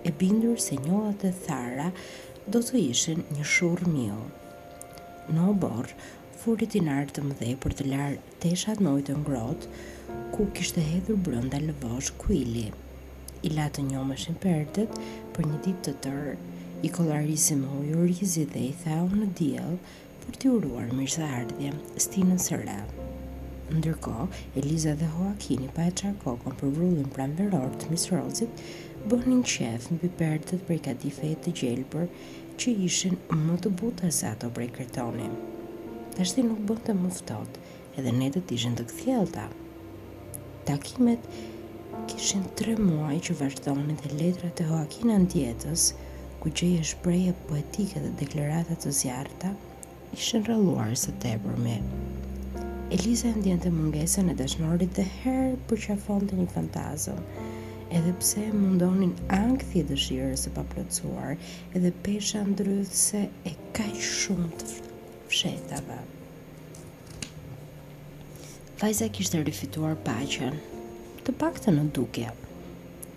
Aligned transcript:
e 0.05 0.11
bindur 0.21 0.61
se 0.61 0.77
njohat 0.85 1.25
e 1.25 1.33
thara, 1.47 1.91
do 2.47 2.61
të 2.61 2.77
ishen 2.91 3.25
një 3.37 3.45
shurë 3.45 3.89
mjohë 3.89 4.40
në 5.35 5.47
obor, 5.53 5.89
furit 6.41 6.75
i 6.75 6.81
nartë 6.85 7.15
të 7.19 7.23
mëdhej 7.29 7.55
për 7.63 7.75
të 7.79 7.85
larë 7.91 8.37
teshat 8.43 8.81
në 8.83 8.93
ujtë 8.99 9.17
ngrot, 9.23 9.67
ku 10.35 10.47
kishte 10.57 10.83
hedhur 10.87 11.21
brënda 11.29 11.61
lëbosh 11.65 12.13
kuili. 12.21 12.69
I 13.47 13.53
latë 13.57 13.85
një 13.91 14.03
më 14.09 14.17
shimpertet 14.25 14.97
për 15.37 15.47
një 15.51 15.61
dit 15.67 15.83
të 15.87 15.95
tërë, 16.07 16.35
i 16.87 16.89
kolarisi 16.97 17.57
më 17.63 17.71
ujë 17.83 18.09
rizi 18.09 18.47
dhe 18.55 18.63
i 18.71 18.77
thau 18.85 19.05
në 19.13 19.27
djelë 19.39 19.79
për 20.25 20.37
t'i 20.41 20.49
uruar 20.57 20.89
mirë 20.99 21.15
se 21.15 21.27
ardhje, 21.29 21.73
stinën 22.07 22.41
sëra. 22.49 22.79
Ndërko, 23.71 24.17
Eliza 24.59 24.97
dhe 24.99 25.07
Hoakini 25.15 25.69
pa 25.77 25.87
e 25.87 25.93
qarë 25.95 26.15
për 26.59 26.73
vrullin 26.77 27.11
pranveror 27.15 27.69
të 27.79 27.93
misrozit, 27.93 28.65
bëhë 29.13 29.29
një 29.31 29.45
qef 29.53 29.87
në 29.93 29.99
pipertet 30.03 30.65
për 30.67 30.75
i 30.75 30.81
ka 30.89 30.95
di 31.05 31.13
të 31.21 31.53
gjelë 31.61 31.85
për 31.93 32.09
që 32.61 32.73
ishin 32.85 33.15
më 33.51 33.55
të 33.65 33.71
buta 33.81 34.09
se 34.15 34.27
ato 34.29 34.49
prej 34.57 34.67
kretoni. 34.77 35.29
Tashti 36.17 36.43
nuk 36.45 36.59
bënd 36.69 36.83
të 36.89 36.95
muftot, 36.99 37.55
edhe 37.97 38.13
netët 38.17 38.51
ishin 38.57 38.75
të 38.77 38.85
këthjelta. 38.91 39.45
Takimet 40.71 41.25
kishin 42.11 42.43
tre 42.61 42.75
muaj 42.83 43.15
që 43.29 43.37
vazhdojnë 43.41 43.97
dhe 44.03 44.11
letrat 44.21 44.61
e 44.61 44.69
Joakina 44.73 45.17
në 45.23 45.31
djetës, 45.37 45.87
ku 46.43 46.53
që 46.61 46.67
i 46.75 46.77
është 46.83 47.17
poetike 47.49 48.03
dhe 48.05 48.13
deklaratat 48.25 48.85
të 48.85 48.93
zjarta, 49.03 49.55
ishin 50.19 50.45
rëlluar 50.51 50.93
së 51.05 51.17
te 51.25 51.33
përmi. 51.47 51.79
Eliza 52.99 53.33
e 53.33 53.39
ndjente 53.41 53.73
mungesën 53.79 54.29
e 54.29 54.37
dashnorit 54.45 54.93
dhe 55.01 55.07
herë 55.21 55.57
për 55.73 55.83
që 55.87 55.99
një 56.43 56.47
fantazëm, 56.59 57.25
edhe 57.99 58.13
pse 58.23 58.41
mundonin 58.55 59.15
angthi 59.37 59.83
e 59.83 59.87
dëshirës 59.89 60.45
së 60.47 60.53
paplotësuar, 60.57 61.35
edhe 61.79 61.91
pesha 62.07 62.43
ndrythse 62.51 63.25
e 63.51 63.55
kaq 63.79 63.97
shumë 64.11 64.51
të 64.61 64.79
fshehtave. 65.33 65.97
Vajza 68.83 69.11
kishte 69.17 69.43
rifituar 69.45 69.97
paqen, 70.07 70.57
të 71.27 71.35
paktën 71.43 71.77
në 71.81 71.89
dukje. 71.99 72.31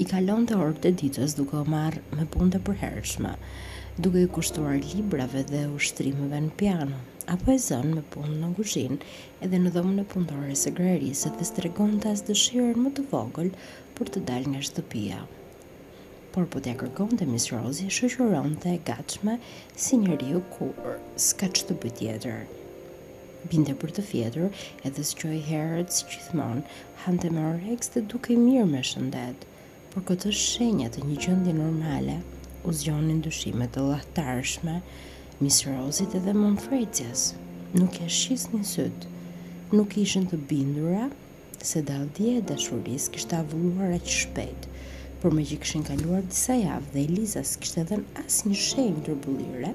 I 0.03 0.07
kalonte 0.09 0.57
orët 0.57 0.87
e 0.89 0.93
ditës 1.03 1.37
duke 1.37 1.61
u 1.61 1.63
marrë 1.75 2.01
me 2.17 2.25
punë 2.33 2.55
të 2.57 2.63
përhershme, 2.67 3.35
duke 4.03 4.23
i 4.25 4.29
kushtuar 4.37 4.77
librave 4.91 5.45
dhe 5.53 5.67
ushtrimeve 5.77 6.39
në 6.47 6.57
piano 6.63 7.01
apo 7.33 7.53
e 7.53 7.59
zënë 7.63 7.93
me 7.95 8.01
punë 8.11 8.33
në 8.41 8.47
gushin 8.57 8.97
edhe 9.45 9.59
në 9.61 9.69
dhomën 9.75 9.99
e 10.01 10.03
punëtore 10.13 10.55
së 10.59 10.73
grerisë 10.75 11.29
dhe 11.37 11.45
stregon 11.47 11.93
të 12.03 12.09
asë 12.11 12.25
dëshirën 12.29 12.81
më 12.83 12.91
të 12.97 13.05
vogël 13.13 13.53
për 13.97 14.09
të 14.13 14.21
dalë 14.27 14.51
nga 14.53 14.61
shtëpia. 14.69 15.17
Por 16.33 16.45
po 16.53 16.61
t'ja 16.65 16.73
kërkon 16.79 17.11
të 17.19 17.27
Miss 17.31 17.47
rozi, 17.53 17.89
shëshuron 17.97 18.55
të 18.63 18.71
e 18.77 18.79
gatshme 18.89 19.35
si 19.85 19.99
një 20.03 20.15
riu 20.23 20.39
kur 20.55 20.95
s'ka 21.27 21.49
që 21.57 21.67
të 21.69 21.77
bëjt 21.83 21.97
tjetër. 21.99 22.39
Binte 23.51 23.75
për 23.83 23.93
të 23.97 24.05
fjetur 24.09 24.63
edhe 24.89 25.03
s'qoj 25.11 25.35
herët 25.49 25.93
si 25.93 26.05
hante 27.03 27.29
me 27.35 27.43
oreks 27.53 27.89
të 27.93 28.05
duke 28.13 28.35
mirë 28.41 28.65
me 28.73 28.81
shëndet, 28.89 29.39
por 29.93 30.03
këtë 30.09 30.29
shenjat 30.41 30.93
të 30.97 31.01
një 31.11 31.17
gjëndi 31.25 31.53
normale 31.59 32.17
u 32.65 32.71
zgjonin 32.79 33.21
dushimet 33.29 33.73
të 33.77 33.81
lahtarshme 33.91 34.79
Miss 35.43 35.63
edhe 35.67 36.05
dhe 36.13 36.19
dhe 36.29 36.33
Monfrecias. 36.41 37.27
Nuk 37.77 37.99
e 38.01 38.07
shqis 38.17 38.47
një 38.55 38.63
sëtë, 38.73 39.13
nuk 39.77 39.97
ishën 40.05 40.25
të 40.33 40.37
bindura 40.53 41.07
se 41.61 41.81
dalë 41.85 42.33
e 42.35 42.41
dashuris 42.41 43.09
kishte 43.13 43.37
avulluar 43.37 43.91
e 43.95 43.99
që 43.99 44.13
shpet 44.23 44.65
për 45.21 45.35
me 45.37 45.43
që 45.49 45.57
kishen 45.61 45.85
kaluar 45.87 46.23
disa 46.29 46.55
javë 46.57 46.89
dhe 46.93 47.01
Eliza 47.07 47.43
s'kisht 47.45 47.77
edhe 47.83 47.97
në 48.01 48.21
as 48.25 48.41
një 48.47 48.57
shenj 48.65 48.97
të 49.05 49.13
rëbullire 49.13 49.71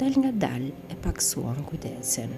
dalë 0.00 0.18
nga 0.22 0.30
dal 0.46 0.64
e 0.68 0.96
paksuan 1.04 1.60
kujtesin 1.68 2.32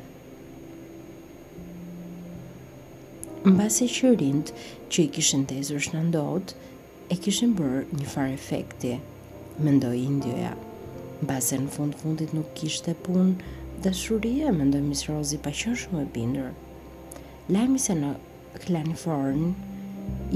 në 3.45 3.55
base 3.59 3.89
që 3.95 4.15
rind 4.23 4.53
që 4.91 5.05
i 5.07 5.09
kishin 5.17 5.45
tezër 5.53 5.91
në 5.95 6.03
ndot 6.11 6.55
e 7.13 7.19
kishin 7.23 7.55
bërë 7.59 7.85
një 8.01 8.09
far 8.15 8.29
efekti 8.35 8.97
mendoj 9.63 9.95
indjoja 10.01 10.55
në 11.23 11.29
base 11.31 11.59
në 11.63 11.71
fund 11.77 11.99
fundit 12.01 12.35
nuk 12.35 12.51
kishte 12.59 12.95
e 12.97 13.01
pun 13.07 13.35
dashurie 13.85 14.51
mendoj 14.59 14.83
misë 14.91 15.11
rozi 15.13 15.39
pa 15.47 15.51
qënë 15.63 15.81
shumë 15.85 16.05
e 16.09 16.13
bindër 16.19 16.53
Lajmi 17.53 17.81
se 17.83 17.95
në 17.99 18.13
Klanforn 18.59 19.55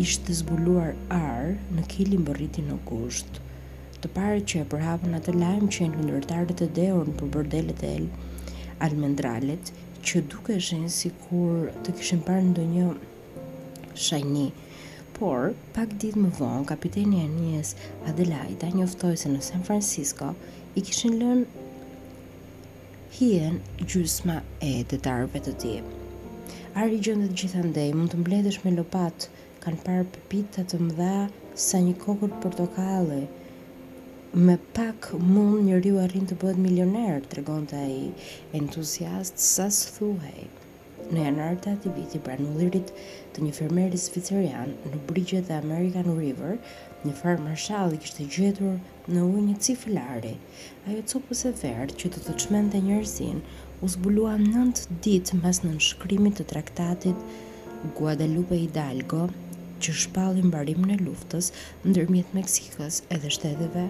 ishte 0.03 0.32
zbuluar 0.38 0.94
ar 1.12 1.50
në 1.77 1.82
kilin 1.94 2.22
bërriti 2.25 2.62
në 2.65 2.78
gusht, 2.88 3.41
të 4.03 4.10
pare 4.16 4.38
që 4.41 4.62
e 4.62 4.69
përhapën 4.72 5.16
atë 5.19 5.34
lajmë 5.37 5.69
që 5.77 5.82
e 5.84 5.88
në 5.93 6.04
nërëtarët 6.09 6.62
e 6.65 6.69
deon 6.78 7.12
për 7.21 7.28
bërdelet 7.37 7.82
e 7.88 7.91
almendralet 8.87 9.72
që 10.09 10.22
duke 10.32 10.56
shenë 10.69 10.88
si 10.97 11.10
kur 11.26 11.66
të 11.87 11.97
kishen 11.99 12.22
parë 12.28 12.47
në 12.49 12.55
do 12.60 12.65
një 12.72 12.87
shajni 14.06 14.47
por 15.19 15.50
pak 15.76 15.93
ditë 16.05 16.25
më 16.25 16.32
vonë 16.41 16.66
kapiteni 16.72 17.21
Anies 17.26 17.75
Adelaida 18.12 18.72
njoftoj 18.76 19.12
se 19.25 19.32
në 19.34 19.43
San 19.50 19.65
Francisco 19.69 20.32
i 20.76 20.87
kishen 20.88 21.21
lënë 21.21 21.69
hien 23.21 23.62
gjysma 23.84 24.41
e 24.73 24.75
detarëve 24.94 25.44
të 25.50 25.56
tijepë 25.67 25.95
ari 26.76 26.99
gjendet 27.00 27.32
gjithandej, 27.40 27.88
mund 27.96 28.11
të 28.12 28.19
mbledesh 28.20 28.58
me 28.62 28.70
lopat, 28.75 29.25
kanë 29.64 29.78
parë 29.84 30.02
pëpita 30.12 30.64
të 30.69 30.81
mdha 30.88 31.12
sa 31.67 31.78
një 31.81 31.94
kokur 32.02 32.34
portokalli. 32.43 33.23
me 34.46 34.56
pak 34.76 35.06
mund 35.25 35.62
një 35.69 35.78
riu 35.84 35.96
arrin 36.02 36.26
të 36.28 36.37
bëhet 36.43 36.61
milioner, 36.67 37.23
të 37.25 37.38
regon 37.38 37.64
të 37.70 37.78
aji 37.81 38.12
entuziast 38.61 39.40
sa 39.44 39.70
thuhej. 39.94 40.43
Në 41.14 41.25
janar 41.25 41.56
të 41.62 41.73
ati 41.73 41.88
viti 41.96 42.19
pra 42.26 42.37
të 42.43 43.38
një 43.46 43.52
fermeri 43.61 43.96
svicerian 44.02 44.75
në 44.93 45.00
brigjet 45.08 45.49
dhe 45.49 45.56
American 45.62 46.12
River, 46.19 46.58
një 47.06 47.12
farë 47.22 47.40
marshal 47.46 47.94
i 47.96 48.02
kishtë 48.05 48.29
gjetur 48.37 48.76
në 49.08 49.25
ujë 49.25 49.43
një 49.49 49.56
cifilari, 49.69 50.37
ajo 50.90 51.02
copës 51.14 51.46
e 51.49 51.52
verë 51.64 51.96
që 52.02 52.06
të 52.12 52.20
të 52.26 52.32
çmendte 52.44 52.81
të 52.84 53.40
u 53.84 53.88
zbulua 53.88 54.37
9 54.40 54.87
ditë 55.05 55.37
mes 55.43 55.58
në 55.64 55.75
nëshkrimit 55.75 56.38
të 56.40 56.44
traktatit 56.49 57.90
Guadalupe 57.99 58.56
Hidalgo, 58.56 59.26
që 59.84 59.93
shpallin 60.02 60.49
barim 60.55 60.87
në 60.88 60.96
luftës 61.05 61.50
ndërmjet 61.84 62.32
Meksikës 62.34 63.02
edhe 63.12 63.28
shtetëve 63.34 63.82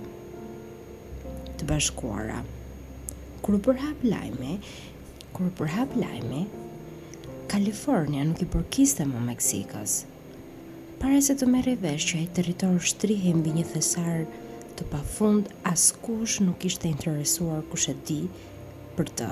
të 1.61 1.69
bashkuara. 1.71 2.41
Kur 3.45 3.61
u 3.61 3.61
përhap 3.69 4.03
lajmi, 4.03 4.57
kur 5.37 5.47
u 5.49 5.53
përhap 5.61 5.95
lajmi, 6.03 6.43
Kalifornia 7.47 8.25
nuk 8.27 8.43
i 8.43 8.49
përkiste 8.51 9.07
më 9.07 9.21
Meksikës. 9.29 9.95
Pare 10.99 11.23
se 11.23 11.37
të 11.39 11.47
mere 11.55 11.77
vesh 11.85 12.09
që 12.11 12.25
e 12.25 12.27
teritor 12.41 12.83
shtrihe 12.83 13.37
mbi 13.39 13.55
një 13.61 13.69
thesarë 13.71 14.27
të 14.77 14.91
pa 14.91 14.99
fund, 15.15 15.47
as 15.73 15.89
kush 16.03 16.41
nuk 16.43 16.65
ishte 16.67 16.91
interesuar 16.91 17.63
kush 17.71 17.87
e 17.93 17.95
di 18.11 18.19
për 18.97 19.13
të. 19.21 19.31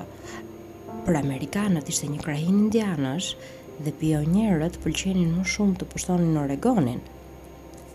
Për 1.07 1.19
Amerikanët 1.21 1.89
ishte 1.93 2.09
një 2.13 2.21
krahin 2.25 2.59
indianësh 2.67 3.29
dhe 3.85 3.93
pionjerët 4.01 4.77
pëlqenin 4.85 5.33
më 5.39 5.45
shumë 5.55 5.81
të 5.81 5.89
pushtonin 5.95 6.33
në 6.37 6.43
Oregonin, 6.47 7.01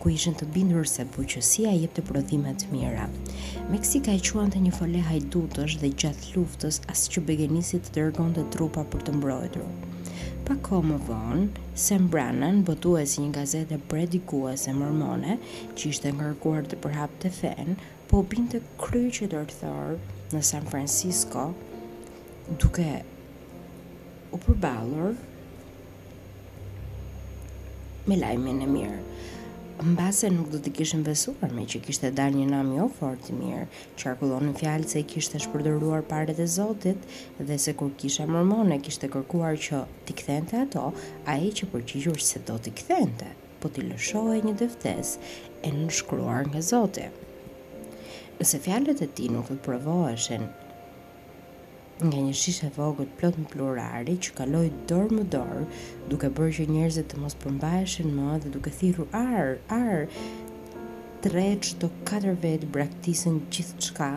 ku 0.01 0.11
ishën 0.15 0.35
të 0.39 0.47
bindur 0.55 0.87
se 0.87 1.03
buqësia 1.15 1.71
jep 1.75 1.93
të 1.97 2.05
prodhimet 2.09 2.65
mira. 2.73 3.05
Meksika 3.73 4.13
i 4.17 4.21
quan 4.29 4.51
të 4.53 4.61
një 4.65 4.73
fole 4.79 5.01
hajdutësh 5.09 5.77
dhe 5.81 5.91
gjatë 6.03 6.33
luftës 6.35 6.79
asë 6.93 7.13
që 7.15 7.23
begenisit 7.31 7.87
të 7.87 7.95
dërgon 7.99 8.33
të 8.37 8.45
trupa 8.55 8.85
për 8.93 9.05
të 9.09 9.15
mbrojdru. 9.19 9.67
Pa 10.47 10.55
ko 10.65 10.79
më 10.89 10.99
vonë, 11.09 11.47
Sam 11.85 12.07
Brannan 12.13 12.63
botu 12.69 12.95
e 12.97 13.03
si 13.07 13.21
një 13.25 13.33
gazete 13.39 13.77
predikuese 13.91 14.71
mormone, 14.79 15.35
mërmone, 15.35 15.75
që 15.77 15.91
ishte 15.93 16.13
ngërkuar 16.17 16.71
të 16.71 16.79
përhap 16.87 17.19
të 17.23 17.33
fenë, 17.41 17.75
po 18.09 18.23
binte 18.31 18.63
kryqë 18.85 19.27
dorthor 19.35 19.99
në 20.33 20.41
San 20.45 20.65
Francisco 20.69 21.47
duke 22.61 22.85
u 24.29 24.37
përballur 24.43 25.15
me 28.09 28.17
lajmin 28.19 28.61
e 28.61 28.67
mirë. 28.69 28.99
Mbase 29.79 30.27
nuk 30.35 30.49
do 30.51 30.59
të 30.59 30.73
kishin 30.75 31.01
besuar 31.05 31.53
me 31.55 31.63
që 31.71 31.79
kishte 31.85 32.09
dalë 32.11 32.35
një 32.41 32.47
nam 32.51 32.69
jo 32.75 32.85
fort 32.99 33.29
i 33.31 33.35
mirë, 33.37 33.63
çarkullon 34.01 34.43
në 34.49 34.53
fjalë 34.59 34.89
se 34.91 35.01
i 35.01 35.07
kishte 35.13 35.39
shpërdoruar 35.45 36.03
paratë 36.09 36.43
e 36.43 36.47
Zotit 36.57 37.05
dhe 37.39 37.57
se 37.63 37.73
kur 37.79 37.93
kishte 38.01 38.27
mormone 38.29 38.77
kishte 38.85 39.09
kërkuar 39.13 39.57
që 39.67 39.79
t'i 40.05 40.17
kthente 40.19 40.59
ato, 40.67 40.89
ai 41.31 41.49
që 41.59 41.71
përgjigjur 41.73 42.19
se 42.29 42.41
do 42.49 42.59
t'i 42.59 42.75
kthente, 42.81 43.31
po 43.63 43.71
t'i 43.71 43.87
lëshohej 43.87 44.43
një 44.49 44.55
dëftesë 44.61 45.33
e 45.63 45.73
nënshkruar 45.77 46.51
nga 46.51 46.63
Zoti 46.73 47.07
se 48.45 48.57
fjalët 48.59 49.01
e 49.03 49.05
ti 49.11 49.25
nuk 49.29 49.49
e 49.51 49.55
provoheshen 49.65 50.43
nga 52.07 52.17
një 52.27 52.33
shishe 52.41 52.69
vogët 52.77 53.11
plot 53.19 53.39
në 53.39 53.49
plurari 53.53 54.13
që 54.25 54.35
kaloi 54.37 54.69
dorë 54.91 55.17
më 55.17 55.25
dorë 55.33 55.65
duke 56.13 56.29
bërë 56.37 56.53
që 56.57 56.67
njerëzit 56.69 57.09
të 57.11 57.19
mos 57.23 57.35
përmbajeshen 57.41 58.13
më 58.19 58.37
dhe 58.45 58.51
duke 58.53 58.71
thiru 58.77 59.09
arë, 59.23 59.57
arë, 59.79 60.77
tre 61.25 61.43
që 61.65 61.81
të 61.81 61.89
katër 62.11 62.39
vetë 62.45 62.71
braktisën 62.77 63.41
gjithë 63.57 63.89
shka 63.89 64.09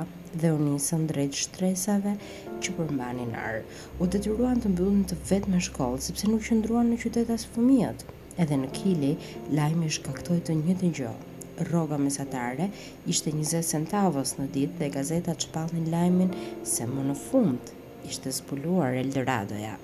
dhe 0.44 0.54
unisën 0.60 1.08
drejt 1.10 1.40
shtresave 1.42 2.14
që 2.62 2.76
përmbanin 2.78 3.34
arë. 3.48 3.64
U 4.00 4.06
të 4.06 4.22
ruan 4.28 4.62
të 4.62 4.70
mbyllën 4.76 5.02
të 5.10 5.18
vetë 5.32 5.50
me 5.56 5.64
shkollë, 5.66 6.04
sepse 6.06 6.30
nuk 6.30 6.46
qëndruan 6.46 6.94
në 6.94 7.02
qytet 7.02 7.34
as 7.38 7.48
fëmijët, 7.56 8.06
edhe 8.44 8.62
në 8.62 8.70
kili, 8.78 9.12
lajmi 9.58 9.90
shkaktoj 9.98 10.38
të 10.46 10.58
një 10.62 10.80
një 10.86 10.94
gjohë 11.02 11.28
rroga 11.60 11.96
mesatare 11.98 12.70
ishte 13.08 13.30
20 13.32 13.64
centavos 13.68 14.36
në 14.38 14.46
ditë 14.54 14.78
dhe 14.78 14.88
gazetat 14.96 15.46
shpallnin 15.46 15.90
lajmin 15.92 16.30
se 16.74 16.86
më 16.88 17.04
në 17.10 17.16
fund 17.28 17.72
ishte 18.08 18.32
zbuluar 18.32 18.96
Eldoradoja. 18.98 19.76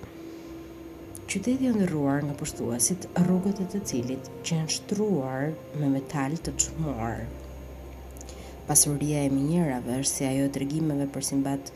Qyteti 1.29 1.69
i 1.69 1.73
ndërruar 1.75 2.23
nga 2.25 2.37
pushtuesit 2.41 3.05
rrugët 3.21 3.61
e 3.65 3.67
të 3.75 3.83
cilit 3.91 4.31
që 4.49 4.63
shtruar 4.79 5.51
me 5.81 5.91
metal 5.97 6.39
të 6.45 6.55
çmuar. 6.65 7.27
Pasuria 8.69 9.25
e 9.27 9.31
minjerave 9.33 10.01
është 10.01 10.13
si 10.13 10.27
ajo 10.29 10.47
e 10.49 10.55
tregimeve 10.57 11.05
për 11.13 11.25
Simbad, 11.31 11.71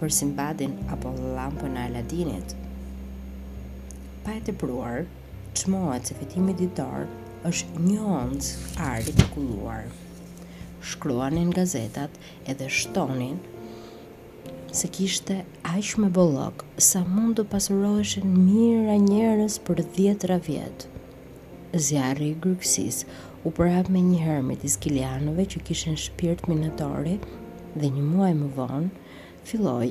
për 0.00 0.12
Simbadin 0.20 0.74
apo 0.94 1.12
llampën 1.20 1.76
e 1.76 1.84
Aladinit. 1.84 2.56
Pa 4.24 4.38
e 4.40 4.42
tepruar, 4.44 5.04
çmohet 5.52 6.08
se 6.08 6.16
fitimi 6.20 6.56
ditor 6.56 7.04
është 7.48 7.80
një 7.84 8.04
onc 8.18 8.46
ari 8.82 9.12
të 9.16 9.24
kulluar. 9.34 9.84
Shkruanin 10.90 11.50
gazetat 11.52 12.12
edhe 12.48 12.68
shtonin 12.72 13.36
se 14.78 14.88
kishte 14.90 15.36
aq 15.74 15.90
me 16.00 16.08
bollok 16.18 16.64
sa 16.88 17.02
mund 17.04 17.36
të 17.38 17.44
pasuroheshin 17.52 18.32
mira 18.46 18.96
njerëz 19.04 19.58
për 19.66 19.82
10 19.98 20.26
vjetë. 20.48 20.90
Zjarri 21.88 22.30
i 22.32 22.36
grëksis, 22.44 23.02
u 23.44 23.52
përhap 23.60 23.90
me 23.92 24.02
një 24.08 24.20
herë 24.24 24.44
me 24.48 24.56
tiskilianove 24.64 25.46
që 25.54 25.62
kishen 25.70 25.98
shpirt 26.04 26.46
minatori 26.50 27.18
dhe 27.74 27.92
një 27.98 28.06
muaj 28.12 28.30
më 28.40 28.52
vonë 28.60 29.10
filloj 29.50 29.90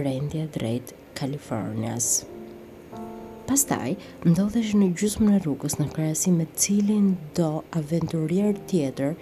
rendja 0.00 0.46
drejt 0.56 0.94
Kalifornias. 1.18 2.12
Pastaj, 3.46 3.92
ndodhesh 4.26 4.72
në 4.74 4.88
gjysmën 4.98 5.36
e 5.36 5.36
rrugës 5.44 5.76
në 5.78 5.84
krahasim 5.92 6.40
me 6.40 6.44
cilin 6.58 7.04
do 7.38 7.44
aventurier 7.78 8.56
tjetër 8.72 9.12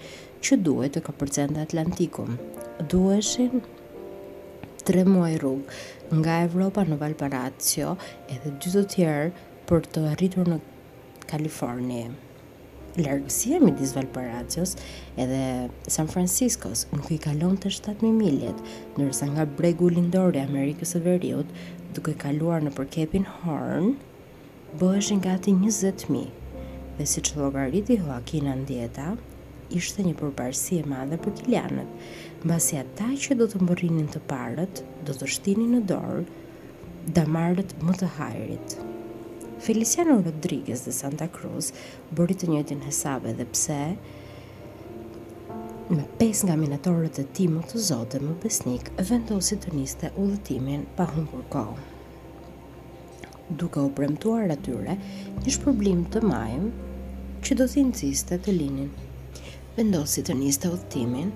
që 0.47 0.57
duhet 0.65 0.95
të 0.97 1.03
kapërcente 1.11 1.61
Atlantikun. 1.61 2.39
Duheshin 2.95 3.61
3 4.91 5.05
muaj 5.11 5.35
rrugë 5.43 6.17
nga 6.23 6.37
Evropa 6.47 6.85
në 6.89 6.97
Valparaiso 7.03 7.91
edhe 8.33 8.55
dy 8.65 8.73
të 8.79 8.85
tjerë 8.95 9.27
për 9.69 9.91
të 9.93 10.07
arritur 10.15 10.49
në 10.49 10.57
Kaliforni. 11.29 12.01
Largësia 12.97 13.61
midis 13.61 13.93
Valparaisos 13.99 14.73
edhe 15.21 15.43
San 15.99 16.09
Franciscos 16.15 16.87
nuk 16.97 17.13
i 17.13 17.21
kalon 17.29 17.61
të 17.61 17.75
7000 17.77 18.17
milje, 18.25 18.57
ndërsa 18.97 19.29
nga 19.35 19.45
bregu 19.61 19.93
lindor 19.99 20.33
i 20.39 20.43
Amerikës 20.49 20.97
së 20.97 21.05
Veriut 21.11 21.53
duke 21.95 22.17
kaluar 22.25 22.63
në 22.65 22.73
përkepin 22.79 23.27
Horn, 23.45 23.95
bëheshin 24.79 25.21
gati 25.23 25.53
20.000, 25.55 26.23
dhe 26.99 27.05
si 27.07 27.21
që 27.27 27.37
logarit 27.41 27.91
i 27.95 27.99
në 28.43 28.55
djeta 28.71 29.05
ishte 29.81 30.03
një 30.03 30.15
përbërësi 30.19 30.81
e 30.83 30.87
madhe 30.93 31.19
për 31.23 31.37
Kilianët, 31.41 31.93
basi 32.53 32.81
ata 32.81 33.07
që 33.27 33.37
do 33.39 33.47
të 33.53 33.61
mërinin 33.69 34.09
të 34.11 34.25
parët, 34.33 34.83
do 35.07 35.15
të 35.15 35.29
shtini 35.37 35.69
në 35.77 35.81
dorë, 35.93 36.25
damarët 37.19 37.77
më 37.87 37.95
të 38.03 38.09
hajrit. 38.17 38.75
Feliciano 39.63 40.19
Rodriguez 40.27 40.83
dhe 40.89 40.97
Santa 40.99 41.31
Cruz 41.37 41.71
bërit 42.11 42.43
të 42.43 42.51
njëtin 42.57 42.83
hesabe 42.89 43.37
dhe 43.39 43.47
pse, 43.55 43.79
me 45.95 46.03
5 46.27 46.47
nga 46.51 46.59
minatorët 46.65 47.23
e 47.23 47.29
timu 47.39 47.63
të 47.63 47.87
zote 47.95 48.25
më 48.27 48.35
besnik, 48.43 48.91
vendosit 49.11 49.69
të 49.69 49.79
niste 49.81 50.11
ullëtimin 50.19 50.89
pa 50.99 51.13
humbur 51.17 51.47
kohë 51.57 51.91
duke 53.57 53.81
u 53.83 53.91
premtuar 53.95 54.51
atyre 54.53 54.97
një 55.45 55.53
shpërblim 55.57 56.05
të 56.15 56.21
majmë 56.25 56.93
që 57.45 57.57
do 57.61 57.67
të 57.71 57.83
nxiste 57.91 58.39
të 58.45 58.55
linin. 58.57 58.89
Vendosi 59.77 60.23
të 60.25 60.37
niste 60.39 60.71
udhtimin 60.73 61.31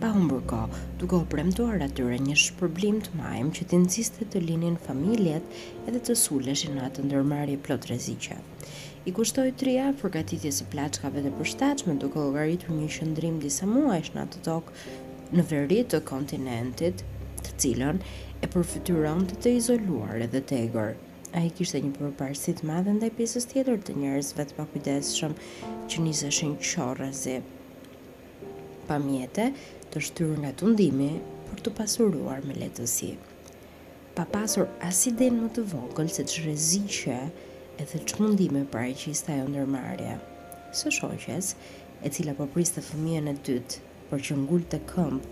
pa 0.00 0.08
humbur 0.14 0.40
kohë, 0.48 0.78
duke 1.02 1.18
u 1.18 1.26
premtuar 1.32 1.82
atyre 1.84 2.20
një 2.24 2.36
shpërblim 2.44 3.00
të 3.04 3.18
majm 3.20 3.50
që 3.58 3.66
të 3.72 3.80
nxiste 3.84 4.28
të 4.32 4.42
linin 4.46 4.78
familjet 4.86 5.90
edhe 5.90 6.00
të 6.06 6.16
suleshin 6.22 6.78
në 6.78 6.86
atë 6.88 7.04
ndërmarrje 7.08 7.58
plot 7.66 7.90
rreziqe. 7.90 8.38
I 9.08 9.12
kushtoi 9.16 9.50
3 9.64 9.74
afër 9.88 9.98
përgatitjes 10.04 10.62
së 10.62 10.70
plaçkave 10.72 11.24
të 11.24 11.34
përshtatshme 11.40 11.98
duke 12.00 12.22
u 12.22 12.32
një 12.78 12.90
qendrim 12.98 13.40
disa 13.44 13.66
muajsh 13.66 14.12
në 14.14 14.24
atë 14.26 14.44
tokë 14.46 14.88
në 15.36 15.44
veri 15.50 15.82
të 15.86 16.00
kontinentit, 16.10 17.04
të 17.44 17.52
cilën 17.62 17.98
e 18.40 18.48
përfytyrën 18.50 19.24
të 19.30 19.36
të 19.44 19.50
izoluar 19.60 20.22
edhe 20.24 20.40
të 20.48 20.58
egor. 20.64 20.94
A 21.36 21.42
i 21.46 21.50
kishtë 21.56 21.78
e 21.78 21.82
një 21.86 21.90
përparësit 21.96 22.62
madhe 22.66 22.94
ndaj 22.96 23.10
pjesës 23.18 23.44
tjetër 23.50 23.80
të 23.86 23.96
njërës 24.02 24.30
vetë 24.38 24.56
pa 24.56 24.64
shumë 25.08 25.90
që 25.92 26.04
njëse 26.04 26.30
shenë 26.38 26.62
qorë 26.68 27.08
zi. 27.20 27.34
Pa 28.88 28.96
mjetë 29.04 29.44
të 29.92 30.02
shtyru 30.08 30.40
nga 30.42 30.52
të 30.58 30.70
ndimi 30.72 31.10
për 31.50 31.62
të 31.66 31.74
pasuruar 31.80 32.40
me 32.48 32.56
letësi. 32.64 33.10
Pa 34.16 34.24
pasur 34.34 34.66
asiden 34.88 35.38
më 35.44 35.50
të 35.54 35.66
vogël 35.74 36.08
se 36.10 36.24
të 36.24 36.34
shreziqe 36.38 37.20
edhe 37.84 37.98
që 38.08 38.18
mundime 38.22 38.64
për 38.72 38.88
e 38.88 38.96
që 39.02 39.06
i 39.12 39.18
staj 39.20 39.38
ndërmarja. 39.52 40.16
Së 40.80 40.90
shoqes, 40.98 41.52
e 42.04 42.08
cila 42.14 42.34
po 42.40 42.48
priste 42.54 42.82
fëmijën 42.88 43.30
e 43.30 43.36
dytë, 43.46 43.80
për 44.10 44.22
që 44.26 44.36
ngull 44.42 44.66
të 44.72 44.80
këmpë, 44.90 45.30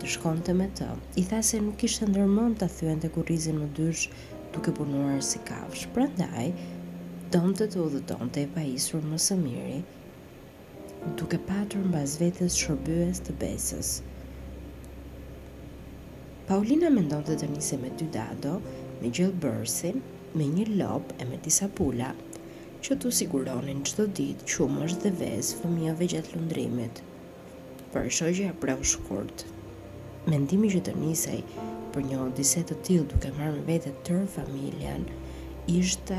të 0.00 0.08
shkonte 0.16 0.52
me 0.56 0.66
të. 0.78 0.86
I 1.20 1.24
tha 1.30 1.38
se 1.48 1.58
nuk 1.64 1.80
ishte 1.86 2.04
ndërmend 2.10 2.58
ta 2.60 2.66
thyente 2.78 3.08
kurrizin 3.14 3.56
në 3.62 3.68
dysh 3.78 4.02
duke 4.56 4.72
punuar 4.78 5.22
si 5.24 5.40
kafsh. 5.48 5.86
Prandaj 5.94 6.50
donte 7.32 7.64
të 7.72 7.80
udhëtonte 7.84 8.42
e 8.44 8.50
pajisur 8.56 9.04
më 9.08 9.16
së 9.26 9.36
miri, 9.40 9.78
duke 11.20 11.38
patur 11.48 11.80
mbaz 11.88 12.18
vetes 12.20 12.58
shërbyes 12.60 13.22
të 13.26 13.34
besës. 13.40 13.94
Paulina 16.46 16.92
mendon 16.94 17.24
të 17.26 17.38
të 17.40 17.48
njëse 17.54 17.80
me 17.82 17.90
dy 17.98 18.06
dado, 18.20 18.58
me 19.00 19.08
gjellë 19.08 19.40
bërësin, 19.42 19.98
me 20.36 20.44
një 20.52 20.68
lopë 20.76 21.16
e 21.24 21.28
me 21.32 21.40
tisa 21.46 21.68
pula, 21.78 22.12
që 22.86 22.98
të 23.02 23.14
siguronin 23.22 23.80
qëtë 23.88 24.08
ditë 24.20 24.48
qumësht 24.52 25.02
dhe 25.08 25.14
vezë 25.24 25.58
fëmijave 25.62 26.10
gjatë 26.14 26.36
lundrimit, 26.36 27.02
për 27.94 28.12
shogja 28.20 28.52
u 28.76 28.90
shkurtë. 28.96 29.55
Mendimi 30.32 30.68
që 30.72 30.80
të 30.86 30.92
nisej 30.98 31.36
për 31.94 32.02
një 32.08 32.16
odiset 32.24 32.66
të 32.70 32.76
tillë 32.86 33.10
duke 33.12 33.28
marrë 33.36 33.50
me 33.56 33.60
vete 33.68 33.90
tërë 34.08 34.22
familjen 34.32 35.04
ishte 35.72 36.16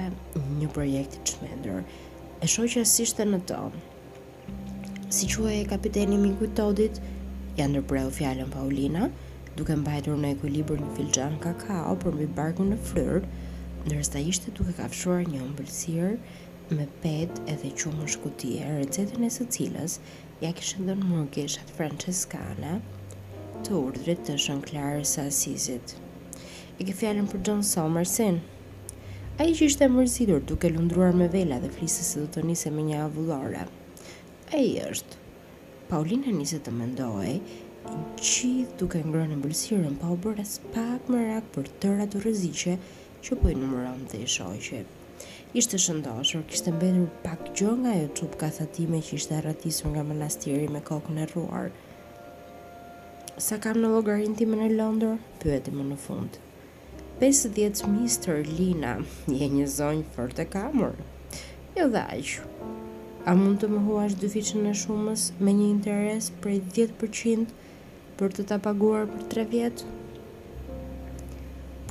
një 0.60 0.70
projekt 0.78 1.18
i 1.18 1.24
çmendur. 1.32 1.82
E 2.44 2.48
shoqja 2.54 2.86
si 2.88 3.04
ishte 3.04 3.26
në 3.28 3.40
to. 3.52 3.60
Si 5.18 5.28
e 5.56 5.66
kapiteni 5.74 6.16
i 6.16 6.22
mikut 6.24 6.56
Todit, 6.56 7.02
ja 7.60 7.68
ndërpreu 7.68 8.08
fjalën 8.20 8.50
Paulina, 8.56 9.10
duke 9.60 9.76
mbajtur 9.82 10.16
në 10.24 10.32
ekuilibër 10.38 10.80
një 10.86 10.92
filxhan 10.96 11.36
kakao 11.44 11.98
për 12.06 12.16
mbi 12.16 12.28
barkun 12.40 12.70
në 12.72 12.78
fryrë, 12.88 13.22
ndërsa 13.90 14.20
ishte 14.24 14.56
duke 14.56 14.72
kafshuar 14.80 15.28
një 15.28 15.42
ëmbëlsirë 15.50 16.16
me 16.80 16.88
pet 17.04 17.32
edhe 17.56 17.76
qumësht 17.84 18.16
shkutie, 18.16 18.64
recetën 18.80 19.24
e 19.28 19.32
së 19.40 19.52
cilës 19.58 20.00
ja 20.40 20.54
kishë 20.56 20.86
ndonë 20.88 21.16
mërgishat 21.16 21.76
Francescana, 21.80 22.80
të 23.66 23.74
urdhrit 23.78 24.20
të 24.28 24.34
jean 24.42 25.00
sa 25.10 25.24
asizit. 25.32 25.96
E 26.80 26.86
ke 26.88 26.94
fjallën 26.94 27.30
për 27.32 27.40
John 27.48 27.64
Somerson. 27.66 28.38
A 29.42 29.46
i 29.50 29.54
që 29.58 29.66
ishte 29.70 29.86
e 29.88 29.94
mërzidur 29.94 30.44
duke 30.52 30.70
lundruar 30.74 31.16
me 31.16 31.28
vela 31.38 31.58
dhe 31.62 31.72
flisë 31.78 32.06
se 32.10 32.20
do 32.22 32.28
të 32.36 32.44
njëse 32.50 32.74
me 32.76 32.84
një 32.90 33.00
avullore. 33.06 33.64
A 34.54 34.62
i 34.70 34.76
është. 34.86 35.18
Paulina 35.90 36.34
njëse 36.38 36.60
të 36.66 36.74
mendoj, 36.78 37.34
qithë 38.22 38.78
duke 38.82 39.02
ngronë 39.02 39.34
në 39.36 39.42
bërësirën, 39.46 39.98
pa 40.02 40.12
u 40.14 40.18
bërë 40.26 40.46
as 40.46 40.58
pak 40.76 41.10
më 41.12 41.24
rak 41.28 41.50
për 41.58 41.70
tëra 41.82 42.06
të 42.14 42.22
rëziqe 42.28 42.78
që 43.26 43.38
po 43.42 43.52
i 43.52 43.58
numëron 43.58 44.06
të 44.12 44.22
i 44.26 44.84
Ishte 45.60 45.78
shëndoshur, 45.82 46.44
kishte 46.46 46.70
mbetur 46.76 47.08
pak 47.24 47.48
gjë 47.58 47.72
nga 47.82 47.92
ajo 47.98 48.08
çup 48.18 48.34
kathatime 48.42 49.00
që 49.06 49.16
ishte 49.18 49.34
arratisur 49.38 49.90
nga 49.94 50.04
monastiri 50.10 50.68
me 50.70 50.82
kokën 50.90 51.18
e 51.24 51.26
rruar 51.32 51.72
sa 53.46 53.60
kam 53.62 53.77
në 53.77 53.89
logarin 53.94 54.32
time 54.38 54.58
në 54.58 54.67
Londër? 54.74 55.17
Pyeti 55.44 55.70
më 55.70 55.84
në 55.91 55.96
fund. 56.01 56.38
50 57.20 57.84
Mr. 57.86 58.39
Lina, 58.48 58.96
je 59.29 59.50
një 59.53 59.67
zonjë 59.75 60.06
fort 60.15 60.39
e 60.41 60.46
kamur. 60.53 60.96
Jo 61.77 61.86
dhe 61.94 62.01
aq. 62.17 62.32
A 63.29 63.36
mund 63.38 63.60
të 63.62 63.70
më 63.70 63.82
huash 63.86 64.15
dy 64.17 64.29
fiqën 64.34 64.65
e 64.65 64.74
shumës 64.82 65.27
me 65.38 65.53
një 65.53 65.67
interes 65.75 66.32
prej 66.41 66.63
10% 66.79 67.53
për 68.17 68.34
të 68.39 68.46
të 68.50 68.58
paguar 68.65 69.06
për 69.12 69.27
3 69.38 69.46
vjetë? 69.51 69.91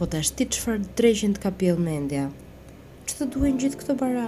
Po 0.00 0.06
të 0.10 0.24
ashti 0.24 0.48
shfarë 0.56 0.90
dreqin 0.98 1.36
të 1.38 1.44
kapil 1.46 1.78
mendja? 1.84 2.24
Që 3.06 3.20
të 3.20 3.30
duhen 3.36 3.62
gjithë 3.62 3.84
këto 3.84 3.96
para? 4.02 4.26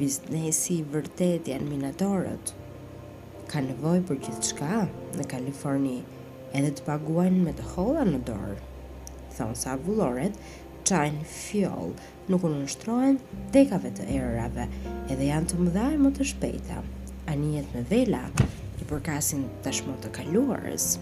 Biznesi 0.00 0.78
i 0.80 0.86
vërtet 0.92 1.48
janë 1.52 1.66
minatorët. 1.68 2.52
Ka 3.50 3.60
nevojë 3.64 4.04
për 4.08 4.20
gjithçka 4.24 4.70
në 5.20 5.26
Kaliforni, 5.32 5.98
edhe 6.56 6.72
të 6.78 6.86
paguajnë 6.88 7.42
me 7.44 7.52
të 7.58 7.68
holla 7.74 8.06
në 8.08 8.22
dorë. 8.28 8.56
Thonë 9.36 9.58
sa 9.62 9.76
vulloret, 9.84 10.38
qajnë 10.88 11.28
Fuel 11.28 11.92
nuk 12.32 12.44
u 12.48 12.52
nënshtrohen 12.54 13.20
tekave 13.54 13.92
të 13.98 14.08
errave, 14.16 14.64
edhe 15.12 15.28
janë 15.30 15.52
të 15.52 15.60
mëdha 15.62 15.84
e 15.92 16.00
më 16.06 16.14
të 16.16 16.30
shpejta. 16.32 16.80
Anijet 17.36 17.68
me 17.76 17.84
vela 17.92 18.24
i 18.80 18.88
përkasin 18.88 19.44
tashmë 19.64 20.00
të 20.06 20.14
kaluarës. 20.20 20.92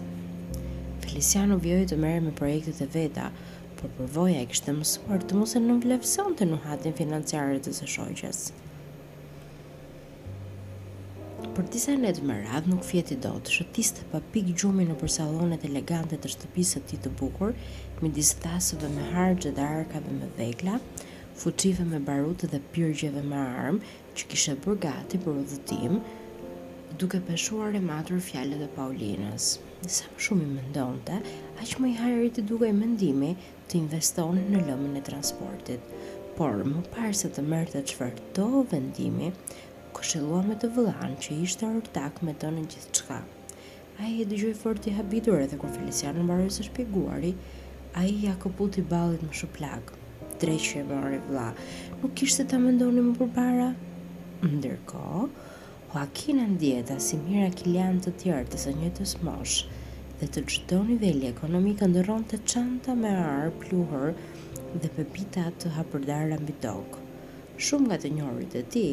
Feliciano 1.05 1.55
vjoj 1.63 1.85
të 1.87 2.01
mere 2.01 2.21
me 2.27 2.33
projekte 2.35 2.73
të 2.81 2.91
veta, 2.95 3.29
por 3.87 4.05
përvoja 4.07 4.41
i 4.43 4.47
kështë 4.49 4.73
mësuar 4.79 5.21
të 5.29 5.37
mëse 5.39 5.59
në 5.61 5.73
vlefëson 5.83 6.35
të 6.39 6.45
në 6.49 6.59
hatin 6.65 6.93
financiarit 6.97 7.65
të 7.65 7.73
së 7.77 7.87
shoqës. 7.95 8.39
Për 11.55 11.67
disa 11.71 11.93
netë 11.95 12.23
më 12.27 12.37
radhë 12.47 12.71
nuk 12.71 12.83
fjeti 12.83 13.15
do 13.25 13.31
të 13.45 13.53
shëtis 13.57 13.91
pa 13.99 14.17
papik 14.17 14.49
gjumi 14.59 14.87
në 14.89 14.95
për 15.01 15.11
salonet 15.17 15.67
elegante 15.69 16.17
të 16.19 16.31
shtëpisët 16.33 16.87
ti 16.89 16.99
të 17.05 17.13
bukur, 17.19 17.53
mi 18.01 18.09
disë 18.17 18.41
thasëve 18.43 18.89
me 18.95 19.05
harë 19.13 19.53
dhe 19.53 20.01
me 20.17 20.27
dhekla, 20.39 20.79
fuqive 21.37 21.85
me 21.87 21.99
barutë 22.09 22.49
dhe 22.51 22.59
pyrgjeve 22.75 23.21
me 23.29 23.37
armë 23.37 23.81
që 24.17 24.31
kishe 24.31 24.55
bërgati 24.65 25.17
gati 25.17 25.23
për 25.23 25.39
udhëtim, 25.43 26.01
duke 26.99 27.19
peshuar 27.27 27.75
e 27.75 27.79
matur 27.83 28.19
fjallet 28.23 28.61
e 28.61 28.69
Paulinës. 28.75 29.53
Nësa 29.83 30.07
më 30.11 30.19
shumë 30.25 30.43
i 30.43 30.49
mendonte, 30.51 31.17
aq 31.61 31.75
më 31.83 31.89
i 31.93 31.97
hajrit 32.01 32.37
i 32.41 32.43
duke 32.51 32.69
i 32.71 32.73
mendimi 32.75 33.33
të 33.71 33.77
investon 33.79 34.37
në 34.51 34.59
lëmën 34.67 34.97
e 34.99 35.01
transportit. 35.07 35.85
Por, 36.37 36.59
më 36.69 36.81
parë 36.93 37.13
se 37.21 37.31
të 37.33 37.43
mërë 37.49 37.71
të 37.73 37.81
qëfarë 37.89 38.23
do 38.37 38.63
vendimi, 38.71 39.31
këshilua 39.95 40.41
me 40.45 40.57
të 40.59 40.69
vëllan 40.75 41.15
që 41.23 41.37
ishte 41.45 41.69
rërtak 41.71 42.19
me 42.27 42.33
të 42.39 42.51
në 42.57 42.65
gjithë 42.69 42.91
qka. 42.99 43.19
A 44.03 44.09
i 44.11 44.19
e 44.21 44.25
dy 44.29 44.37
fort 44.59 44.85
i 44.85 44.93
habitur 44.97 45.37
edhe 45.45 45.57
kur 45.57 45.71
Felicianë 45.71 46.19
në 46.21 46.27
marës 46.29 46.59
e 46.61 46.67
shpiguari, 46.67 47.31
a 47.95 48.03
i 48.05 48.15
ja 48.25 48.35
këpull 48.43 48.73
të 48.75 48.81
i 48.83 48.85
balit 48.91 49.23
më 49.25 49.39
shuplak. 49.39 49.93
Dreqë 50.41 50.81
e 50.83 50.85
marë 50.89 51.21
vla, 51.29 51.47
nuk 52.01 52.21
ishte 52.27 52.45
të 52.51 52.59
mëndoni 52.61 53.01
më 53.07 53.15
përbara. 53.21 53.69
Ndërko, 54.51 55.05
hoa 55.93 56.05
në 56.37 56.49
ndjeta 56.53 56.99
si 56.99 57.17
mira 57.23 57.49
kilian 57.49 58.01
të 58.03 58.13
tjerë 58.21 58.51
të 58.51 58.59
së 58.65 58.75
njëtës 58.81 59.15
moshë, 59.23 59.84
dhe 60.19 60.27
të 60.31 60.41
gjdo 60.51 60.77
nivelli 60.87 61.27
ekonomik 61.27 61.81
ndërron 61.91 62.21
të 62.31 62.37
qanta 62.49 62.93
me 62.95 63.09
arë 63.21 63.49
pluhër 63.61 64.13
dhe 64.81 64.87
pëpita 64.97 65.49
të 65.61 65.71
hapërdarë 65.75 66.37
ambitok. 66.37 66.95
Shumë 67.67 67.87
nga 67.89 67.97
të 68.03 68.11
njërë 68.19 68.45
të 68.53 68.61
ti 68.75 68.83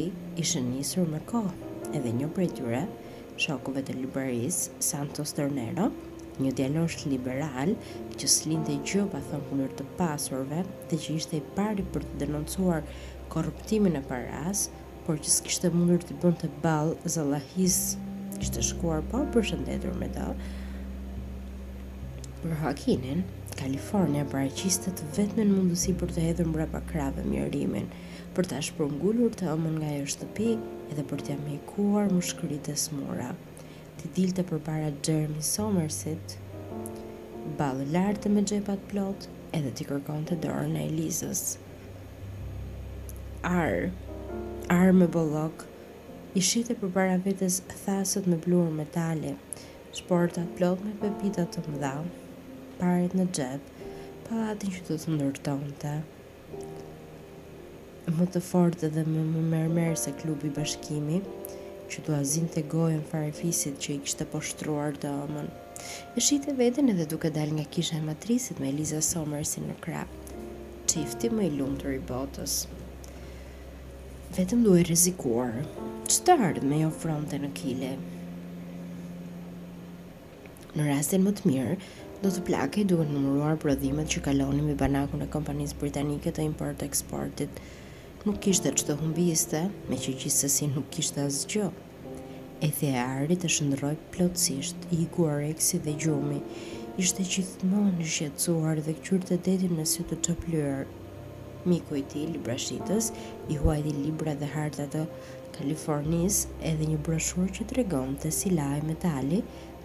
ishë 0.42 0.62
njësër 0.66 1.12
me 1.12 1.20
kohë, 1.30 1.52
edhe 1.98 2.10
një 2.18 2.26
për 2.34 2.44
e 2.44 2.48
tyre, 2.58 2.80
shokove 3.44 3.84
të 3.86 3.96
liberis, 4.00 4.58
Santos 4.88 5.34
Tornero, 5.38 5.86
një 6.42 6.52
djelosht 6.58 7.04
liberal 7.12 7.74
që 8.18 8.30
slin 8.34 8.64
të 8.66 8.80
gjopë 8.90 9.12
pa 9.14 9.20
thonë 9.28 9.46
punër 9.52 9.76
të 9.78 9.86
pasurve 10.00 10.64
dhe 10.90 10.98
që 11.04 11.14
ishte 11.20 11.38
i 11.38 11.44
pari 11.58 11.84
për 11.94 12.06
të 12.08 12.18
denoncuar 12.24 12.82
korruptimin 13.34 14.00
e 14.00 14.02
paras, 14.10 14.66
por 15.06 15.22
që 15.22 15.36
s'kishte 15.36 15.70
mundur 15.74 16.02
të 16.06 16.18
bënd 16.22 16.42
të 16.42 16.50
balë 16.66 17.14
zalahis 17.14 17.78
që 18.42 18.50
të 18.56 18.66
shkuar 18.72 19.06
pa 19.12 19.22
për 19.34 19.50
shëndetur 19.52 19.94
me 20.02 20.10
dalë, 20.18 20.50
Për 22.42 22.56
Hakinin, 22.58 23.18
Kalifornia 23.54 24.22
paraqistet 24.30 24.98
vetëm 25.16 25.36
në 25.40 25.44
mundësi 25.56 25.92
për 25.98 26.10
të 26.14 26.22
hedhur 26.24 26.48
mbrapa 26.50 26.80
krave 26.88 27.22
mjerimin, 27.30 27.84
për 28.34 28.48
ta 28.52 28.56
shpërngulur 28.68 29.36
të 29.38 29.46
ëmën 29.52 29.76
nga 29.76 29.90
ajo 29.90 30.08
shtëpi 30.14 30.48
edhe 30.94 31.04
për 31.12 31.22
t'ia 31.28 31.36
mjekuar 31.44 32.10
mushkëritë 32.16 32.74
e 32.74 32.80
smura. 32.84 33.28
Ti 34.00 34.10
dilte 34.16 34.42
përpara 34.48 34.88
Jeremy 35.08 35.44
Somersit, 35.50 36.34
ballë 37.60 37.86
lartë 37.94 38.34
me 38.34 38.42
xhepat 38.52 38.82
plot, 38.90 39.28
edhe 39.60 39.70
ti 39.78 39.86
kërkonte 39.92 40.40
dorën 40.42 40.74
e 40.80 40.88
Elizës. 40.88 41.44
Ar, 43.52 43.78
ar 44.80 44.90
me 45.02 45.06
bollok, 45.18 45.62
i 46.34 46.42
shite 46.50 46.74
për 46.82 46.90
para 46.98 47.36
thasët 47.84 48.26
me 48.34 48.42
bluar 48.48 48.74
metali, 48.82 49.36
shporta 50.02 50.48
plot 50.58 50.82
me 50.88 50.98
pepita 51.04 51.46
të 51.54 51.62
mdha, 51.70 51.94
parit 52.82 53.12
në 53.14 53.28
gjep 53.36 53.68
Pa 54.26 54.48
atin 54.52 54.72
që 54.74 54.80
të 54.88 54.96
të 54.98 55.12
ndërton 55.14 55.60
të 55.82 55.92
Më 58.16 58.26
të 58.34 58.42
fort 58.42 58.82
dhe 58.94 59.04
më 59.06 59.22
më 59.30 59.42
mërmer 59.52 59.94
se 60.02 60.10
klubi 60.18 60.50
bashkimi 60.56 61.20
Që 61.92 62.02
të 62.06 62.16
azin 62.18 62.48
të 62.50 62.64
gojën 62.72 63.04
farifisit 63.12 63.78
që 63.84 63.94
i 63.94 63.98
kështë 64.04 64.22
të 64.24 64.28
poshtruar 64.34 64.98
të 65.02 65.14
omën 65.26 65.46
E 66.18 66.24
shite 66.26 66.54
vetën 66.58 66.90
edhe 66.94 67.06
duke 67.14 67.30
dal 67.36 67.54
nga 67.54 67.68
kisha 67.76 68.00
e 68.00 68.06
matrisit 68.08 68.58
me 68.62 68.72
Eliza 68.74 69.02
Somer 69.12 69.46
në 69.68 69.78
krap 69.86 70.18
Qifti 70.92 71.30
më 71.32 71.46
i 71.50 71.54
lumë 71.60 71.82
të 71.84 71.90
ribotës 71.94 72.56
Vetëm 74.38 74.66
duhe 74.66 74.82
rizikuar 74.90 75.60
Që 76.10 76.22
të 76.26 76.40
ardhë 76.50 76.68
me 76.72 76.82
jo 76.82 76.90
fronte 77.02 77.38
në 77.40 77.52
kile 77.62 77.94
Në 80.74 80.88
rastin 80.90 81.22
më 81.26 81.38
të 81.38 81.48
mirë 81.52 81.76
do 82.22 82.30
të 82.30 82.40
plake 82.46 82.82
duke 82.86 83.02
nëmëruar 83.08 83.56
prodhimet 83.62 84.10
që 84.12 84.20
kaloni 84.26 84.62
me 84.62 84.74
banaku 84.78 85.18
në 85.18 85.26
kompanisë 85.32 85.78
britanike 85.80 86.30
të 86.30 86.44
import-eksportit. 86.48 87.56
Nuk 88.28 88.36
kishte 88.44 88.70
që 88.78 88.84
të 88.90 88.94
humbiste, 89.00 89.62
me 89.90 89.98
që 90.04 90.14
gjithë 90.20 90.36
sësi 90.36 90.68
nuk 90.76 90.86
kishte 90.94 91.24
asgjë. 91.26 91.66
E 92.62 92.68
thearit 92.78 93.42
të 93.42 93.50
shëndëroj 93.56 93.92
plotësisht, 94.14 94.86
i 94.94 95.08
guar 95.16 95.42
eksi 95.48 95.80
dhe 95.82 95.96
gjumi, 96.04 96.38
ishte 97.02 97.26
gjithmonë 97.26 97.96
në 97.98 98.06
shqetsuar 98.14 98.84
dhe 98.86 98.94
këqyrë 99.00 99.30
të 99.32 99.40
detim 99.48 99.74
në 99.82 99.88
sytë 99.96 100.20
të 100.28 100.36
plyër. 100.44 100.86
Miku 101.72 101.98
i 101.98 102.04
ti, 102.12 102.28
Librashitës, 102.36 103.10
i 103.54 103.58
huajti 103.62 103.96
Libra 103.98 104.38
dhe 104.38 104.46
harta 104.54 104.86
të 104.94 105.02
Kalifornis 105.58 106.44
edhe 106.70 106.86
një 106.92 107.02
brëshur 107.06 107.50
që 107.58 107.66
të 107.66 107.80
regon 107.82 108.14
të 108.22 108.30
si 108.38 108.54
laj 108.54 108.78
metali 108.88 109.42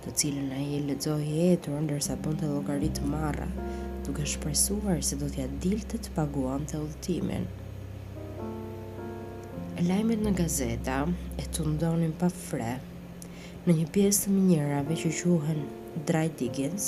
të 0.07 0.13
cilën 0.21 0.51
ai 0.55 0.65
e 0.77 0.81
lexoi 0.87 1.23
hetur 1.29 1.81
ndërsa 1.83 2.13
bonte 2.23 2.47
llogari 2.49 2.87
të 2.95 3.07
marra, 3.11 3.47
duke 4.07 4.23
shpresuar 4.31 5.01
se 5.07 5.17
do 5.19 5.27
t'ia 5.33 5.47
dilte 5.63 5.99
të 6.03 6.13
paguante 6.15 6.79
udhëtimin. 6.83 7.43
Lajmet 9.89 10.23
në 10.23 10.31
gazeta 10.41 10.97
e 11.41 11.49
të 11.53 11.65
ndonin 11.73 12.13
pa 12.21 12.29
fre 12.43 12.71
në 13.67 13.75
një 13.81 13.89
pjesë 13.97 14.23
të 14.29 14.33
minjerave 14.37 14.95
që 15.03 15.11
quhen 15.19 15.59
dry 16.09 16.23
diggings, 16.39 16.87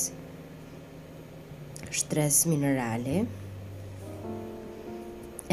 shtres 2.00 2.40
minerali, 2.48 3.20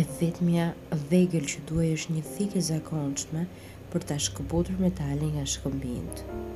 e 0.00 0.02
vetëmja 0.20 0.70
vegël 1.10 1.50
që 1.52 1.66
duhe 1.72 1.90
është 1.98 2.14
një 2.18 2.26
thike 2.32 2.62
zakonçme 2.70 3.46
për 3.92 4.06
të 4.08 4.20
shkëputur 4.28 4.78
metalin 4.86 5.34
nga 5.34 5.46
shkëmbindë 5.56 6.55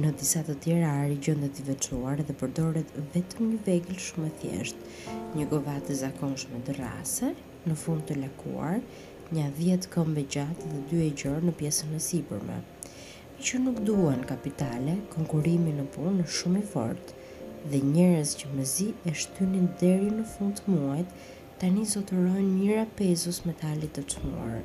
në 0.00 0.08
disa 0.16 0.40
të 0.46 0.54
tjera 0.64 0.90
ari 1.04 1.18
gjëndet 1.24 1.58
i 1.60 1.64
veçuar 1.66 2.20
dhe 2.24 2.32
përdoret 2.40 2.94
vetëm 3.14 3.48
një 3.50 3.58
vegl 3.66 3.98
shumë 4.00 4.28
e 4.30 4.36
thjesht, 4.40 4.78
një 5.36 5.44
govat 5.50 5.90
e 5.92 5.96
zakonshme 5.98 6.62
të 6.64 6.76
rasër, 6.78 7.34
në 7.68 7.76
fund 7.82 8.06
të 8.08 8.16
lakuar, 8.22 8.78
një 9.36 9.50
10 9.58 9.90
këmbe 9.92 10.24
gjatë 10.32 10.70
dhe 10.72 10.80
2 10.94 11.02
e 11.10 11.10
gjërë 11.22 11.44
në 11.50 11.54
pjesën 11.60 11.92
e 11.92 12.00
sipërme. 12.08 12.56
I 13.36 13.44
që 13.48 13.60
nuk 13.68 13.82
duan 13.84 14.24
kapitale, 14.32 14.96
konkurimi 15.12 15.76
në 15.76 15.84
punë 15.98 16.14
në 16.22 16.28
shumë 16.38 16.64
i 16.64 16.68
fort, 16.72 17.12
dhe 17.68 17.84
njerës 17.92 18.32
që 18.40 18.54
më 18.56 18.68
zi 18.76 18.88
e 19.04 19.12
shtynin 19.12 19.68
deri 19.84 20.08
në 20.16 20.24
fund 20.36 20.56
të 20.62 20.72
muajt, 20.72 21.12
tani 21.60 21.84
zotërojnë 21.92 22.48
mira 22.48 22.88
pezus 23.02 23.44
metalit 23.44 23.92
të 24.00 24.08
të 24.14 24.24
muarë. 24.30 24.64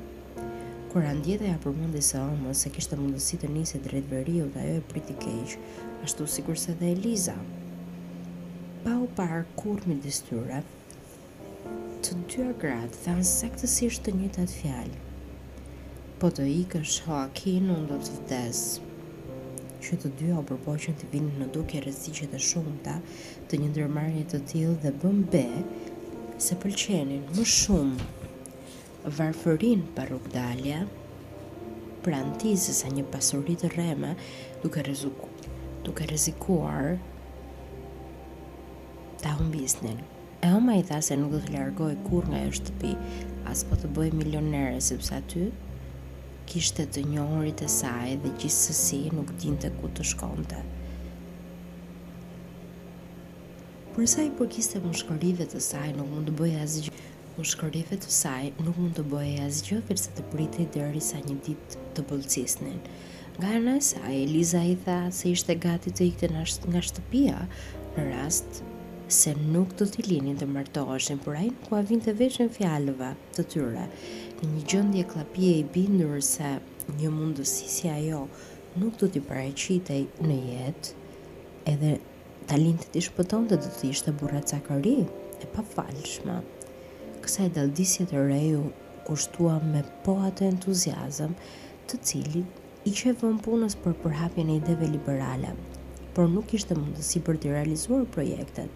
Kur 0.92 1.04
andjeta 1.06 1.44
ja 1.50 1.58
përmendi 1.64 2.00
se 2.06 2.16
ëmë 2.22 2.54
se 2.56 2.70
kishte 2.72 2.96
mundësi 2.96 3.36
të 3.42 3.48
nisej 3.52 3.82
drejt 3.84 4.06
veriut, 4.12 4.54
ajo 4.62 4.76
e 4.78 4.84
priti 4.92 5.16
keq, 5.20 5.56
ashtu 6.08 6.28
sikur 6.36 6.56
se 6.62 6.76
dhe 6.80 6.94
Eliza. 6.94 7.34
Pa 8.86 8.94
u 9.04 9.10
parë 9.18 9.42
kur 9.60 9.84
mi 9.90 9.98
distyre, 10.06 10.62
të 12.06 12.16
dy 12.32 12.46
gratë 12.62 13.18
dhe 13.18 13.28
saktësisht 13.34 14.06
të 14.08 14.16
njëtë 14.22 14.46
atë 14.46 14.56
fjallë. 14.62 15.04
Po 16.22 16.32
të 16.38 16.46
ikë 16.64 16.82
është 16.86 17.04
Joaquin 17.10 17.68
unë 17.76 17.90
do 17.92 17.98
të 18.08 18.16
vdesë 18.20 18.88
që 19.88 20.00
të 20.06 20.14
dy 20.22 20.32
o 20.40 20.46
përpoqën 20.54 20.96
të 21.02 21.12
vinë 21.12 21.36
në 21.42 21.50
duke 21.58 21.84
rëzikje 21.84 22.32
të 22.32 22.42
shumëta 22.52 22.96
të 23.52 23.60
një 23.66 23.74
ndërmarrje 23.76 24.24
të 24.34 24.42
tillë 24.54 24.80
dhe 24.88 24.96
bëmbe 25.04 25.44
se 26.48 26.56
pëlqenin 26.64 27.28
më 27.36 27.46
shumë 27.58 28.08
varfërin 29.14 29.82
për 29.96 30.10
rrugdalje, 30.12 30.82
pranë 32.04 32.34
tizë 32.42 32.74
sa 32.82 32.90
një 32.92 33.04
pasurit 33.12 33.62
të 33.64 33.70
rreme, 33.76 34.14
duke, 34.64 34.84
rizuku, 34.84 35.30
duke 35.86 36.08
rrezikuar 36.10 36.98
ta 39.24 39.34
humbisnin. 39.40 40.02
E 40.46 40.52
oma 40.54 40.76
i 40.78 40.84
tha 40.86 41.00
se 41.02 41.16
nuk 41.18 41.32
do 41.34 41.40
të 41.42 41.56
largoj 41.56 41.94
kur 42.08 42.28
nga 42.30 42.44
e 42.48 42.52
shtëpi, 42.54 42.92
as 43.52 43.64
po 43.70 43.78
të 43.80 43.90
bëj 43.96 44.12
milionere, 44.20 44.82
sepse 44.88 45.16
aty 45.18 45.48
kishte 46.48 46.86
të 46.94 47.04
njohurit 47.12 47.64
e 47.66 47.70
saj 47.78 48.18
dhe 48.24 48.32
gjithsesi 48.40 49.00
nuk 49.16 49.32
dinte 49.42 49.72
ku 49.80 49.90
të 49.92 50.06
shkonte. 50.12 50.62
Përsa 53.96 54.28
i 54.28 54.32
përkiste 54.38 54.78
po 54.84 54.92
më 54.92 55.00
shkërive 55.02 55.48
të 55.52 55.64
saj, 55.72 55.90
nuk 55.98 56.12
mund 56.12 56.30
të 56.30 56.38
bëj 56.38 56.58
asgjë 56.64 56.94
po 57.38 57.44
shkërrive 57.46 58.00
të 58.02 58.10
saj 58.14 58.48
nuk 58.66 58.80
mund 58.82 58.96
të 58.98 59.04
bëje 59.12 59.42
asgjë 59.46 59.76
përse 59.86 60.10
të 60.18 60.24
i 60.62 60.64
dërri 60.76 61.02
sa 61.08 61.20
një 61.28 61.36
dit 61.48 61.76
të 61.96 62.06
bëllëcisnin. 62.10 62.80
Nga 63.38 63.50
e 63.58 63.76
saj, 63.88 64.14
Eliza 64.26 64.62
i 64.66 64.76
tha 64.86 64.98
se 65.14 65.30
ishte 65.36 65.56
gati 65.66 65.92
të 65.94 66.04
ikte 66.10 66.30
nga 66.34 66.82
shtëpia 66.90 67.38
në 67.98 68.06
rast 68.08 68.64
se 69.20 69.36
nuk 69.54 69.78
të 69.78 69.86
t'i 69.94 70.08
linin 70.10 70.40
të 70.42 70.48
mërtoheshin, 70.56 71.22
por 71.22 71.38
ajnë 71.38 71.62
ku 71.68 71.78
avin 71.82 72.02
të 72.04 72.16
veshën 72.22 72.50
fjallëve 72.58 73.12
të 73.38 73.46
tyre. 73.54 73.86
Në 74.42 74.50
një 74.56 74.66
gjëndje 74.74 75.06
klapie 75.14 75.54
i 75.60 75.66
bindur 75.78 76.18
se 76.26 76.56
një 76.98 77.14
mundësisi 77.14 77.70
si 77.76 77.94
ajo 77.94 78.24
nuk 78.82 78.98
të 78.98 79.12
t'i 79.14 79.22
pareqitej 79.30 80.02
në 80.26 80.42
jetë, 80.50 80.96
edhe 81.76 81.94
talin 82.50 82.82
të 82.82 82.90
t'i 82.96 83.06
shpëton 83.10 83.48
dhe 83.54 83.62
të 83.62 83.76
t'i 83.80 83.94
ishte 83.94 84.18
burra 84.20 84.42
cakëri 84.54 84.98
e 85.46 85.54
pa 85.56 85.66
falshma 85.78 86.42
kësa 87.28 87.46
daldisje 87.56 88.06
të 88.10 88.20
reju 88.28 88.60
kushtua 89.08 89.56
me 89.70 89.80
po 90.04 90.14
atë 90.28 90.46
entuziasm 90.50 91.34
të 91.92 91.98
cili 92.10 92.44
i 92.88 92.92
vën 93.22 93.40
punës 93.48 93.74
për 93.86 93.96
përhapjen 94.04 94.52
e 94.52 94.56
ideve 94.62 94.88
liberale, 94.94 95.50
por 96.16 96.30
nuk 96.36 96.54
ishte 96.58 96.78
mundësi 96.80 97.20
për 97.30 97.40
të 97.44 97.52
realizuar 97.54 98.06
projektet. 98.16 98.70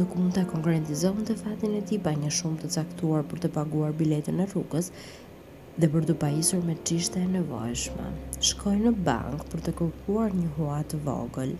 Nuk 0.00 0.16
mund 0.18 0.34
të 0.40 0.44
konkretizohen 0.56 1.22
të 1.28 1.36
fatin 1.44 1.78
e 1.78 1.84
ti 1.90 2.00
pa 2.06 2.16
një 2.24 2.32
shumë 2.40 2.62
të 2.64 2.72
caktuar 2.80 3.22
për 3.30 3.44
të 3.44 3.52
paguar 3.60 3.94
biletën 4.02 4.42
e 4.42 4.48
rrugës 4.50 4.90
dhe 5.78 5.92
për 5.94 6.08
të 6.10 6.18
pajisur 6.24 6.66
me 6.66 6.74
qishtë 6.90 7.22
e 7.22 7.30
nevojshme. 7.36 8.08
Shkoj 8.50 8.74
në 8.88 8.94
bank 9.10 9.46
për 9.54 9.62
të 9.68 9.76
kërkuar 9.82 10.34
një 10.40 10.50
huat 10.58 10.90
të 10.96 11.02
vogël, 11.06 11.54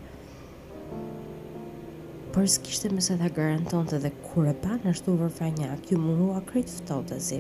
Por 2.33 2.47
s'kishte 2.49 2.88
me 2.88 3.03
se 3.05 3.14
dhe 3.21 3.29
garanton 3.37 3.88
të 3.88 3.99
dhe 4.03 4.11
kur 4.27 4.47
e 4.49 4.53
pan 4.61 4.87
ashtu 4.90 5.12
u 5.12 5.16
vërfa 5.23 5.49
një 5.57 5.66
akë 5.73 5.90
ju 5.92 5.97
mundu 6.05 6.29
krejt 6.51 6.71
të 6.90 7.18
zi. 7.25 7.38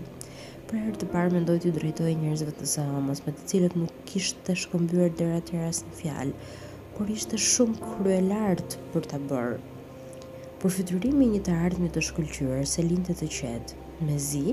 Për 0.72 0.80
herë 0.84 0.98
të 1.02 1.06
parë 1.14 1.32
me 1.36 1.40
të 1.50 1.70
drejtoj 1.76 2.12
njerëzve 2.24 2.52
të 2.58 2.66
zahomas, 2.72 3.22
me 3.26 3.32
të 3.38 3.46
cilët 3.52 3.76
nuk 3.80 4.02
kishte 4.10 4.42
të 4.50 4.56
shkëmbyrë 4.64 5.06
dhe 5.20 5.28
ratëra 5.30 5.70
së 5.78 5.86
në 5.88 5.96
fjalë, 6.02 6.52
por 6.98 7.14
ishte 7.14 7.40
shumë 7.46 7.80
kruelartë 7.86 8.82
për 8.92 9.08
të 9.14 9.20
bërë. 9.32 9.56
Por 10.60 10.74
fiturimi 10.76 11.30
një 11.32 11.40
të 11.48 11.54
ardhmi 11.70 11.88
të 11.96 12.02
shkullqyër, 12.10 12.60
se 12.74 12.84
linte 12.90 13.16
të 13.22 13.30
qetë, 13.38 13.80
me 14.10 14.18
zi, 14.28 14.44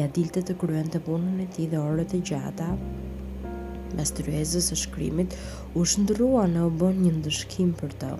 ja 0.00 0.08
dilte 0.20 0.40
të 0.48 0.56
kruen 0.64 0.88
të 0.96 1.04
punën 1.10 1.44
e 1.44 1.50
ti 1.58 1.68
dhe 1.74 1.84
orët 1.84 2.16
e 2.16 2.22
gjata, 2.32 2.72
Mes 3.96 4.10
të 4.16 4.24
rrezës 4.26 4.70
e 4.72 4.76
shkrimit, 4.82 5.34
u 5.76 5.82
shëndrua 5.92 6.46
në 6.52 6.62
u 6.68 6.72
bën 6.80 6.98
një 7.04 7.10
ndëshkim 7.18 7.72
për 7.80 7.92
të. 8.00 8.10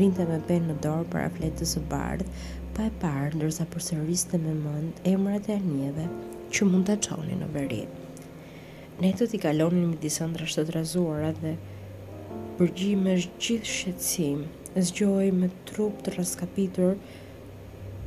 Rinte 0.00 0.26
me 0.28 0.36
penë 0.48 0.66
në 0.70 0.74
dorë 0.86 1.06
para 1.14 1.30
fletës 1.36 1.70
së 1.76 1.82
bardhë, 1.92 2.26
pa 2.76 2.88
e 2.88 2.92
parë 3.04 3.38
ndërsa 3.38 3.64
përsëriste 3.74 4.40
me 4.44 4.52
mend 4.60 5.00
emrat 5.12 5.48
e 5.48 5.56
anijeve 5.58 6.04
që 6.54 6.68
mund 6.70 6.88
ta 6.90 6.98
çonin 7.06 7.40
në 7.44 7.48
veri. 7.56 7.80
Netët 9.00 9.34
i 9.34 9.40
kalonin 9.46 9.88
me 9.94 10.02
të 10.04 10.28
ndra 10.34 10.50
razuara 10.78 11.32
dhe 11.42 11.54
përgjime 12.58 13.16
është 13.22 13.40
gjithë 13.46 13.72
shqetsim, 13.78 14.44
zgjoj 14.90 15.30
me 15.40 15.48
trup 15.70 16.02
të 16.04 16.18
raskapitur 16.18 16.96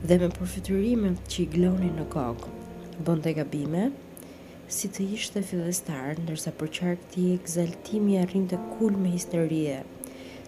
dhe 0.08 0.18
me 0.24 0.30
përfytyrimet 0.38 1.24
që 1.34 1.42
i 1.44 1.50
glonin 1.58 1.96
në 2.02 2.06
kokë. 2.18 2.54
Bënd 3.08 3.26
të 3.26 3.32
gabime, 3.42 3.90
si 4.70 4.90
të 4.92 5.04
ishte 5.16 5.42
fillestar, 5.48 6.18
ndërsa 6.20 6.52
për 6.60 6.68
qark 6.78 7.04
ti 7.14 7.30
egzaltimi 7.34 8.18
arrin 8.22 8.48
të 8.52 8.58
kul 8.76 8.98
me 9.00 9.14
histerie. 9.14 9.78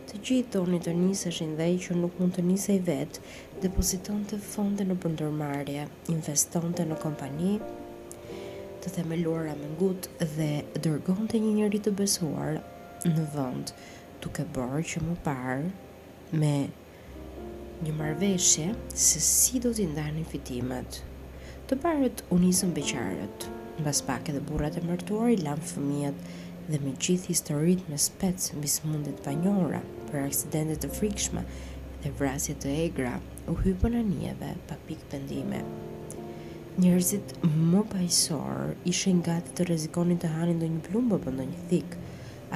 Të 0.10 0.20
gjithë 0.28 0.56
do 0.68 0.80
të 0.86 0.94
niseshin 0.98 1.54
dhe 1.60 1.68
i 1.72 1.78
që 1.84 1.96
nuk 1.96 2.18
mund 2.20 2.36
të 2.36 2.44
nisej 2.48 2.80
i 2.80 2.82
vetë, 2.90 3.22
depositon 3.64 4.26
të 4.30 4.40
fonde 4.44 4.84
në 4.90 4.98
përndërmarje, 5.06 5.86
investon 6.16 6.74
të 6.76 6.88
në 6.92 6.98
kompani, 7.04 7.54
të 8.84 8.94
themeluar 8.98 9.48
me 9.62 9.70
ngut 9.78 10.10
dhe 10.36 10.50
dërgon 10.84 11.30
të 11.32 11.40
një 11.46 11.54
njëri 11.62 11.80
të 11.88 11.96
besuar 12.02 12.60
në 13.08 13.28
vënd, 13.38 13.72
duke 14.24 14.44
bërë 14.58 14.84
që 14.92 15.04
më 15.08 15.16
parë 15.32 15.72
me 16.44 16.54
një 17.88 17.96
marveshje 18.00 18.72
se 19.06 19.24
si 19.32 19.64
do 19.64 19.72
t'i 19.74 19.88
ndani 19.94 20.26
fitimet. 20.34 21.00
Të 21.70 21.78
parët 21.86 22.26
unisën 22.28 22.28
Të 22.28 22.28
parët 22.28 22.28
unisën 22.36 22.72
beqarët. 22.82 23.50
Mbas 23.80 24.00
pak 24.06 24.28
edhe 24.32 24.42
burrat 24.48 24.76
e 24.80 24.82
mërtuar 24.84 25.30
i 25.32 25.36
lanë 25.40 25.64
fëmijët 25.70 26.24
dhe 26.72 26.80
me 26.84 26.92
gjithë 27.06 27.30
historitë 27.32 27.94
me 27.94 28.00
spec 28.06 28.48
mbi 28.58 28.72
të 29.06 29.14
panjohura 29.28 29.80
për 30.10 30.18
aksidente 30.22 30.76
të 30.84 30.90
frikshme 30.98 31.44
dhe 32.04 32.12
vrasje 32.22 32.56
të 32.66 32.74
egra, 32.88 33.14
u 33.52 33.56
hyrën 33.62 33.96
anijeve 34.02 34.50
njeve 34.50 34.50
pa 34.72 34.78
pikë 34.90 35.08
pendime. 35.14 35.62
Njerëzit 36.86 37.32
më 37.70 37.86
paqësor 37.94 38.76
ishin 38.96 39.24
gati 39.30 39.56
të 39.56 39.70
rrezikonin 39.70 40.20
të 40.26 40.34
hanin 40.36 40.60
ndonjë 40.60 40.84
plumb 40.92 41.16
apo 41.22 41.34
ndonjë 41.40 41.64
thik. 41.72 41.98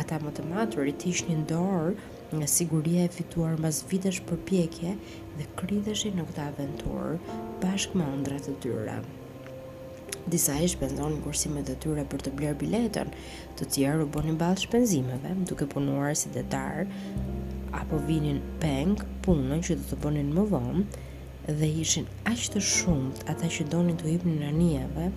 Ata 0.04 0.20
më 0.26 0.36
të 0.40 0.48
matur 0.52 0.92
i 0.92 0.98
tishnin 1.06 1.38
një 1.44 1.48
ndorë 1.48 1.98
nga 2.42 2.52
siguria 2.58 3.08
e 3.08 3.16
fituar 3.22 3.56
mbas 3.62 3.80
vitesh 3.94 4.20
për 4.28 4.44
pjekje 4.52 4.96
dhe 5.40 5.48
krydheshi 5.62 6.12
në 6.20 6.28
këtë 6.32 6.50
aventurë 6.52 7.20
bashkë 7.64 8.02
më 8.04 8.12
ndratë 8.20 8.52
të 8.64 8.64
dyra 8.68 9.00
disa 10.28 10.60
i 10.64 10.68
shpenzonin 10.68 11.20
kursimet 11.24 11.68
e 11.68 11.76
tyre 11.84 12.06
për 12.12 12.22
të 12.26 12.32
bler 12.38 12.54
biletën, 12.60 13.10
të 13.60 13.68
tjerë 13.76 14.06
u 14.06 14.10
bënë 14.14 14.36
ballë 14.40 14.62
shpenzimeve, 14.64 15.34
duke 15.50 15.68
punuar 15.70 16.14
si 16.16 16.32
detar 16.34 16.86
apo 17.76 18.00
vinin 18.08 18.40
peng 18.62 18.96
punën 19.26 19.64
që 19.66 19.78
do 19.82 19.90
të 19.90 20.00
bonin 20.04 20.32
më 20.36 20.46
vonë 20.54 21.54
dhe 21.60 21.70
ishin 21.84 22.08
aq 22.30 22.46
të 22.54 22.62
shumt 22.64 23.24
ata 23.34 23.50
që 23.52 23.68
donin 23.74 23.98
të 24.00 24.12
hipnin 24.14 24.46
anijeve 24.48 25.10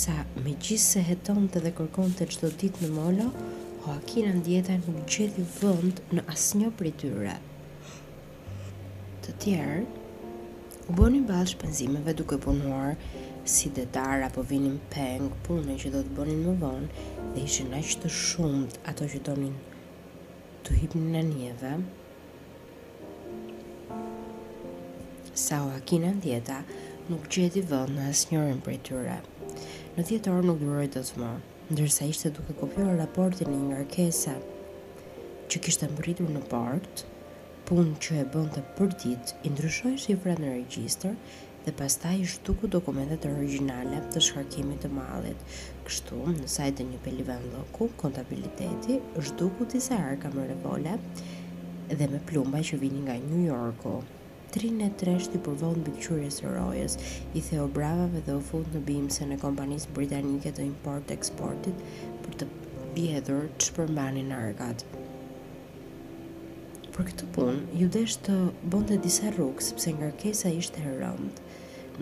sa 0.00 0.14
me 0.44 0.52
gjithë 0.52 0.84
se 0.84 1.02
heton 1.08 1.48
të 1.48 1.62
dhe 1.66 1.74
kërkon 1.78 2.14
të 2.18 2.30
qdo 2.34 2.52
dit 2.62 2.82
në 2.82 2.92
molo, 2.98 3.30
Joaquin 3.88 4.26
ndjeta 4.42 4.74
në 4.76 5.00
gjithi 5.08 5.44
vënd 5.62 6.00
në 6.12 6.22
asë 6.28 6.58
një 6.60 6.66
për 6.76 6.88
i 6.90 6.90
tyre. 7.00 7.36
Të 9.24 9.32
tjerë, 9.40 9.78
u 10.90 10.96
bonin 10.98 11.22
balë 11.30 11.48
shpenzimeve 11.54 12.12
duke 12.18 12.36
punuar 12.42 12.98
si 13.48 13.70
detar 13.72 14.20
apo 14.22 14.42
vinin 14.44 14.76
peng 14.92 15.30
punën 15.46 15.78
që 15.80 15.88
do 15.94 16.02
të 16.04 16.12
bonin 16.18 16.42
më 16.44 16.52
vonë 16.62 17.04
dhe 17.34 17.44
ishin 17.48 17.70
aq 17.78 17.94
të 18.02 18.10
shumt 18.12 18.76
ato 18.92 19.06
që 19.08 19.20
donin 19.28 19.54
të 20.66 20.76
hipnin 20.82 21.08
në 21.14 21.22
njeve. 21.30 21.72
Sa 25.46 25.62
o 25.64 25.72
akina 25.78 26.12
në 26.12 26.22
djeta, 26.26 26.58
nuk 27.08 27.30
gjeti 27.32 27.64
vënd 27.70 27.94
në 27.96 28.08
asnjërin 28.12 28.60
njërën 28.60 28.84
tyre. 28.90 29.16
Në 29.96 30.04
djetorë 30.10 30.44
nuk 30.50 30.60
dërojt 30.62 30.98
të 30.98 31.04
të 31.08 31.22
më, 31.22 31.32
ndërsa 31.72 32.10
ishte 32.12 32.34
duke 32.36 32.56
kopjuar 32.60 32.98
raportin 33.00 33.52
një 33.52 33.84
nga 33.88 34.34
që 35.48 35.60
kishtë 35.64 35.86
mëritur 35.94 36.28
në 36.34 36.42
port, 36.52 37.06
punë 37.68 37.94
që 38.04 38.16
e 38.22 38.24
bënd 38.34 38.50
të 38.58 38.62
për 38.76 38.90
dit, 39.00 39.30
i 39.48 39.48
ndryshoj 39.54 39.94
shifra 40.04 40.34
në 40.36 40.48
regjistër 40.52 41.14
dhe 41.68 41.72
pastaj 41.78 42.18
i 42.20 42.24
shtuku 42.32 42.64
dokumentet 42.72 43.24
originale 43.28 43.96
të 44.12 44.20
shkarkimit 44.26 44.78
të 44.84 44.88
mallit. 44.96 45.40
Kështu, 45.84 46.20
në 46.38 46.46
sajtin 46.52 46.86
e 46.88 46.92
një 46.94 47.00
pelivan 47.04 47.42
lloku, 47.52 47.90
kontabiliteti 48.02 48.96
shtuku 49.30 49.66
disa 49.74 49.98
arka 50.04 50.30
me 50.36 50.46
revole 50.48 50.94
dhe 51.92 52.06
me 52.14 52.20
plumba 52.30 52.62
që 52.68 52.78
vinin 52.84 53.04
nga 53.10 53.18
New 53.26 53.42
Yorku. 53.48 53.98
33 54.56 55.28
i 55.36 55.42
përvon 55.48 55.82
mbi 55.84 55.92
qyrjes 56.00 56.40
së 56.40 56.54
rojës, 56.54 56.96
i 57.38 57.42
theu 57.50 57.66
bravave 57.76 58.22
dhe 58.26 58.38
u 58.40 58.44
fut 58.50 58.70
në 58.76 58.80
bimësen 58.88 59.34
e 59.36 59.40
kompanisë 59.44 59.92
britanike 59.98 60.54
të 60.56 60.64
import-eksportit 60.70 61.84
për 62.24 62.40
të 62.40 62.48
bjedhur 62.96 63.44
shpërmbani 63.66 64.24
në 64.30 64.40
argatë. 64.48 65.04
Për 66.98 67.06
këtë 67.12 67.26
pun, 67.34 67.58
ju 67.78 67.86
desh 67.94 68.16
të 68.26 68.36
bonde 68.74 68.96
disa 69.04 69.28
rrugë, 69.30 69.62
sepse 69.62 69.92
nga 69.98 70.06
kesa 70.18 70.50
ishte 70.50 70.80
rëndë. 70.82 71.42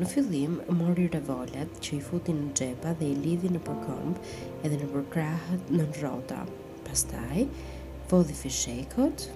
Në 0.00 0.06
fillim, 0.08 0.54
mori 0.78 1.04
revolet 1.12 1.74
që 1.84 1.90
i 1.96 1.98
futin 2.06 2.38
në 2.44 2.54
gjepa 2.60 2.94
dhe 3.00 3.10
i 3.12 3.16
lidhi 3.24 3.50
në 3.52 3.60
përkëmbë 3.66 4.46
edhe 4.64 4.78
në 4.80 4.88
përkrahët 4.94 5.74
në 5.76 5.86
rota. 5.98 6.38
Pastaj, 6.88 7.44
vodhi 8.14 8.38
fishekot, 8.40 9.26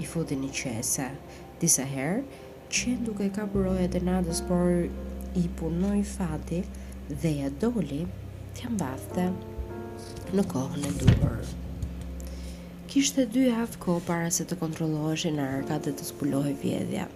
i 0.00 0.08
futin 0.14 0.40
në 0.46 0.52
qesa. 0.62 1.10
Disa 1.66 1.84
herë, 1.92 2.24
qenë 2.78 3.04
duke 3.10 3.28
ka 3.36 3.44
përrojët 3.52 4.00
e 4.00 4.04
nadës, 4.08 4.40
por 4.48 4.72
i 5.42 5.44
punoj 5.60 6.00
fati 6.16 6.62
dhe 7.12 7.36
i 7.36 7.44
adoli 7.52 8.00
të 8.56 8.70
jam 8.70 9.36
në 10.38 10.48
kohën 10.56 10.88
e 10.94 10.98
duërë 11.04 11.64
kishte 12.86 13.24
dy 13.26 13.40
javë 13.48 13.76
kohë 13.82 14.02
para 14.06 14.26
se 14.34 14.44
të 14.46 14.56
kontrolloheshin 14.60 15.38
në 15.40 15.44
arka 15.56 15.76
dhe 15.82 15.92
të 15.98 16.04
spullohi 16.06 16.52
vjedhja. 16.60 17.06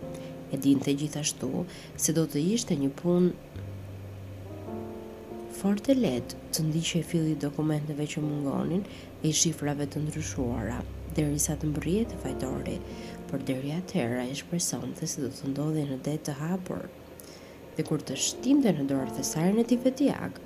E 0.55 0.59
din 0.65 0.81
të 0.83 0.95
gjithashtu 1.03 1.51
se 2.05 2.15
do 2.17 2.25
të 2.33 2.41
ishte 2.55 2.75
një 2.81 2.89
pun 3.01 3.29
fort 5.61 5.91
e 5.93 5.95
let 5.99 6.35
të 6.57 6.65
ndishe 6.67 7.03
e 7.03 7.07
fili 7.13 7.37
dokumenteve 7.45 8.09
që 8.15 8.23
mungonin 8.25 8.83
e 9.23 9.31
shifrave 9.43 9.87
të 9.93 10.03
ndryshuara, 10.09 10.81
deri 11.21 11.39
sa 11.47 11.55
të 11.57 11.71
mbërje 11.71 12.03
të 12.13 12.19
fajtori, 12.25 12.77
por 13.31 13.47
deri 13.53 13.71
atëra 13.77 14.27
e 14.27 14.35
shpreson 14.43 14.97
të 14.99 15.11
se 15.13 15.23
do 15.23 15.31
të 15.37 15.53
ndodhe 15.53 15.87
në 15.93 16.01
det 16.11 16.19
të 16.27 16.35
hapur. 16.43 16.89
Dhe 17.79 17.87
kur 17.91 18.03
të 18.11 18.19
dhe 18.67 18.75
në 18.81 18.89
dorë 18.91 19.15
të 19.21 19.29
sarën 19.33 19.63
e 19.63 19.69
tipet 19.75 20.03
jak, 20.09 20.43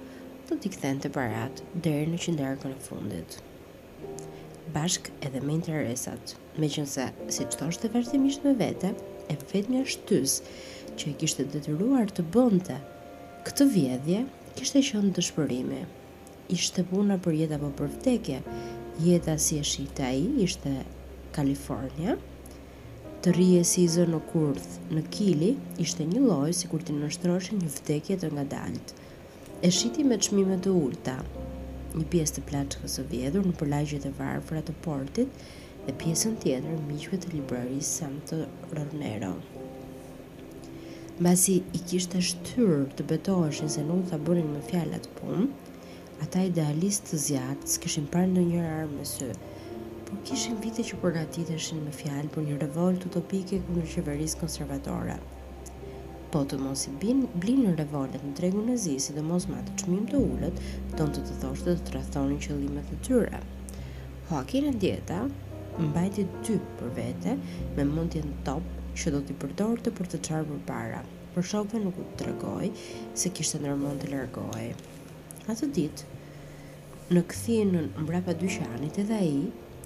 do 0.50 0.60
t'i 0.60 0.68
këthen 0.76 1.00
të 1.00 1.14
parat 1.16 1.64
deri 1.88 2.12
në 2.12 2.24
qindarë 2.28 2.74
në 2.76 2.78
fundit 2.90 3.40
bashk 4.74 5.10
edhe 5.26 5.40
me 5.46 5.54
interesat. 5.56 6.34
Me 6.58 6.66
qënë 6.74 6.90
se, 6.90 7.04
si 7.34 7.44
që 7.48 7.58
thosht 7.60 7.84
të 7.84 7.90
vërtimisht 7.94 8.46
me 8.46 8.52
vete, 8.60 8.90
e 9.30 9.34
vetë 9.52 9.72
një 9.74 9.82
tësë 10.08 10.56
që 10.98 11.10
e 11.10 11.14
kishtë 11.20 11.46
detyruar 11.54 12.10
të 12.16 12.24
bënte. 12.34 12.76
Këtë 13.46 13.68
vjedhje, 13.76 14.20
kishtë 14.58 14.80
e 14.82 14.87
shonë 14.90 15.12
të 15.16 15.24
shpërimi. 15.28 15.82
Ishte 16.58 16.84
puna 16.90 17.16
për 17.24 17.38
jetë 17.42 17.58
apo 17.58 17.70
për 17.78 17.90
vdekje. 17.96 18.40
Jeta 19.06 19.38
si 19.44 19.58
e 19.58 19.64
shita 19.70 20.10
i, 20.16 20.26
ishte 20.46 20.74
Kalifornia. 21.37 22.18
Të 23.24 23.32
rije 23.38 23.62
si 23.70 23.82
i 23.84 23.88
zënë 23.94 24.20
kurth 24.32 24.74
në 24.94 25.02
kili, 25.14 25.52
ishte 25.84 26.04
një 26.10 26.24
lojë 26.28 26.58
si 26.58 26.70
kur 26.70 26.84
të 26.84 26.98
nështroshin 26.98 27.62
një 27.64 27.72
vdekje 27.78 28.18
të 28.22 28.30
nga 28.37 28.44
daltë. 28.54 29.00
E 29.64 29.70
shiti 29.72 30.04
me 30.04 30.20
shmime 30.20 30.58
të 30.62 30.72
ulta, 30.76 31.16
një 31.98 32.04
pjesë 32.12 32.35
të 32.37 32.42
plaçkës 32.50 32.94
së 32.98 33.02
vjedhur 33.11 33.44
në 33.48 33.52
përlagjet 33.59 34.07
e 34.09 34.11
varfëra 34.18 34.62
të 34.66 34.72
portit 34.87 35.42
dhe 35.87 35.92
pjesën 36.00 36.33
tjetër 36.44 36.80
miqve 36.88 37.18
të 37.22 37.30
librarisë 37.35 37.90
Santo 37.90 38.38
Ronero. 38.74 39.35
Masi 41.24 41.61
i 41.78 41.83
kishte 41.90 42.18
shtyr 42.28 42.83
të 42.98 43.07
betoheshin 43.12 43.70
se 43.74 43.85
nuk 43.90 44.09
ta 44.11 44.18
bënin 44.28 44.50
me 44.57 44.62
fjalat 44.70 45.07
punë, 45.20 45.46
ata 46.26 46.42
idealistë 46.48 47.11
të 47.12 47.20
zjatë 47.28 47.70
s'kishin 47.76 48.11
parë 48.14 48.33
në 48.33 48.44
armë 48.64 48.96
më 48.98 49.07
sy, 49.12 49.30
por 50.09 50.18
kishin 50.26 50.59
vite 50.66 50.83
që 50.90 50.98
përgatiteshin 51.04 51.87
me 51.87 51.94
fjalë 52.00 52.35
për 52.35 52.48
një 52.50 52.59
revolt 52.66 53.07
utopike 53.11 53.62
kundër 53.68 53.87
në 53.87 53.94
qeverisë 53.94 54.42
konservatore 54.42 55.20
po 56.35 56.40
të 56.51 56.57
mos 56.59 56.81
i 56.90 56.92
bin, 56.99 57.20
blin 57.42 57.61
në 57.62 57.73
revordet 57.79 58.23
në 58.27 58.33
tregun 58.38 58.70
e 58.73 58.79
zi, 58.85 58.94
si 59.03 59.12
të 59.14 59.23
mos 59.23 59.44
ma 59.47 59.61
të 59.68 59.75
qmim 59.85 60.07
të 60.11 60.18
ullët 60.18 60.57
të 60.90 60.97
tonë 60.99 61.12
të 61.18 61.27
të 61.29 61.35
thoshtë 61.44 61.66
dhe 61.77 61.85
të 61.87 61.92
rathoni 61.94 62.38
qëllimet 62.47 62.88
të 62.90 62.97
tyre. 63.07 63.38
Hoa 64.33 64.40
e 64.70 64.73
djeta, 64.85 65.18
mbajti 65.79 66.25
ty 66.47 66.59
për 66.81 66.90
vete, 66.97 67.37
me 67.77 67.85
mund 67.92 68.16
top, 68.49 68.66
që 68.99 69.12
do 69.14 69.20
t'i 69.27 69.35
përdojrë 69.44 69.85
të 69.87 69.92
për 69.99 70.11
të 70.11 70.23
qarë 70.27 70.49
për 70.51 70.61
para, 70.73 71.05
për 71.35 71.47
shokve 71.53 71.81
nuk 71.85 72.03
të 72.18 72.27
regoj, 72.33 72.73
se 73.23 73.31
kishtë 73.31 73.59
të 73.61 73.64
nërmon 73.68 74.03
të 74.03 74.11
lërgoj. 74.16 74.64
A 75.51 75.55
të 75.55 75.70
ditë, 75.79 76.11
në 77.14 77.23
këthinë 77.31 77.77
në 77.79 77.85
mbrapa 78.07 78.35
dyshanit 78.42 78.99
edhe 79.05 79.23
i, 79.31 79.38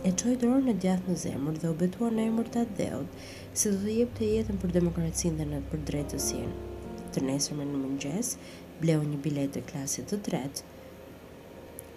e 0.07 0.13
qoj 0.21 0.35
dorë 0.43 0.61
në 0.65 0.73
djathë 0.83 1.11
në 1.11 1.15
zemër 1.23 1.57
dhe 1.63 1.71
u 1.73 1.77
betuar 1.83 2.13
në 2.17 2.25
emër 2.31 2.49
të 2.57 2.61
atë 2.61 2.85
se 3.63 3.71
do 3.73 3.79
të 3.87 3.95
jep 3.95 4.13
të 4.19 4.27
jetën 4.33 4.61
për 4.65 4.75
demokracinë 4.77 5.39
dhe 5.41 5.47
në 5.53 5.59
për 5.73 5.81
drejtësinë. 5.89 6.53
Të 7.17 7.23
nesër 7.29 7.57
me 7.61 7.67
në 7.71 7.79
mëngjes, 7.83 8.31
bleu 8.83 9.01
një 9.09 9.19
bilet 9.25 9.51
të 9.57 9.63
klasit 9.73 10.07
të 10.13 10.19
tretë, 10.29 10.75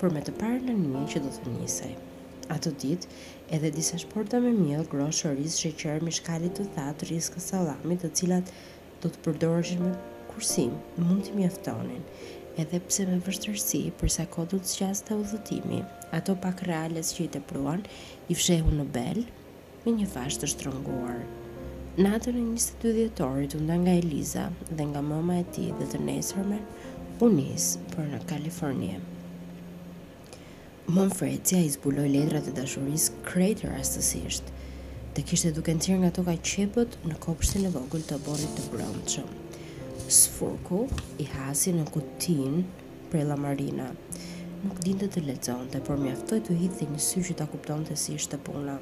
për 0.02 0.14
me 0.16 0.22
të 0.30 0.34
parë 0.40 0.64
në 0.72 0.78
një 0.80 1.04
që 1.14 1.22
do 1.28 1.34
të 1.36 1.54
njësaj. 1.56 1.92
Ato 2.56 2.72
ditë, 2.86 3.10
edhe 3.58 3.70
disa 3.76 4.00
shporta 4.06 4.40
me 4.42 4.50
mjëllë, 4.58 4.90
groshë, 4.96 5.36
rrisë, 5.36 5.60
shëqër, 5.66 6.02
mishkallit 6.10 6.58
të 6.58 6.66
thatë, 6.80 7.06
rrisë, 7.12 7.36
kësalamit, 7.36 8.02
të 8.06 8.10
cilat 8.22 8.50
do 9.04 9.12
të 9.14 9.22
përdorëshme 9.28 9.94
kursim, 10.34 10.74
mund 10.98 11.28
të 11.30 11.38
mjaftonin, 11.38 12.02
edhe 12.60 12.80
pse 12.86 13.06
me 13.08 13.20
vështërësi 13.26 13.80
përsa 14.02 14.26
kodut 14.36 14.68
së 14.68 14.82
gjasë 14.82 15.06
të 15.08 15.16
udhëtimi, 15.22 15.78
ato 16.18 16.34
pak 16.44 16.64
reales 16.68 17.14
që 17.16 17.26
i 17.26 17.30
të 17.36 17.42
pruan, 17.50 17.84
i 18.34 18.38
fshehu 18.38 18.74
në 18.78 18.86
belë, 18.96 19.24
me 19.86 19.94
një 20.00 20.08
fashë 20.14 20.42
të 20.44 20.50
shtrënguar. 20.52 21.22
Në 22.00 22.12
atër 22.18 22.38
e 22.42 22.44
22 22.48 22.76
të 22.82 22.92
djetorit, 22.98 23.56
unda 23.60 23.78
nga 23.84 23.96
Eliza 24.02 24.46
dhe 24.72 24.88
nga 24.92 25.02
mama 25.08 25.40
e 25.42 25.48
ti 25.56 25.70
dhe 25.80 25.88
të 25.94 26.04
nesërme, 26.10 26.60
punis 27.22 27.70
për 27.96 28.10
në 28.14 28.22
Kalifornie. 28.30 29.00
Mon 30.92 31.12
frecja 31.16 31.60
i 31.64 31.70
zbuloj 31.72 32.08
letrat 32.16 32.50
e 32.52 32.56
dashuris 32.60 33.10
krejtë 33.30 33.72
rastësisht, 33.72 34.52
dhe 35.16 35.24
kishtë 35.28 35.52
edukencir 35.54 36.00
nga 36.04 36.12
toka 36.20 36.36
qepët 36.52 37.00
në 37.08 37.20
kopështin 37.28 37.68
e 37.68 37.74
vogull 37.78 38.04
të 38.12 38.20
borit 38.28 38.54
të 38.60 38.68
brëndë 38.74 39.16
shumë. 39.16 39.40
Sfurku 40.12 40.86
i 41.24 41.26
hasi 41.32 41.72
në 41.72 41.86
kutin 41.94 42.66
për 43.14 43.22
la 43.30 43.38
marina. 43.40 43.86
Nuk 44.62 44.80
dinte 44.84 45.08
të 45.08 45.22
lexonte, 45.24 45.80
por 45.88 46.00
mjaftoi 46.02 46.42
të 46.44 46.58
hidhte 46.60 46.88
një 46.90 47.00
sy 47.00 47.22
që 47.30 47.38
ta 47.40 47.46
kuptonte 47.48 47.96
si 48.02 48.18
ishte 48.20 48.36
puna. 48.48 48.74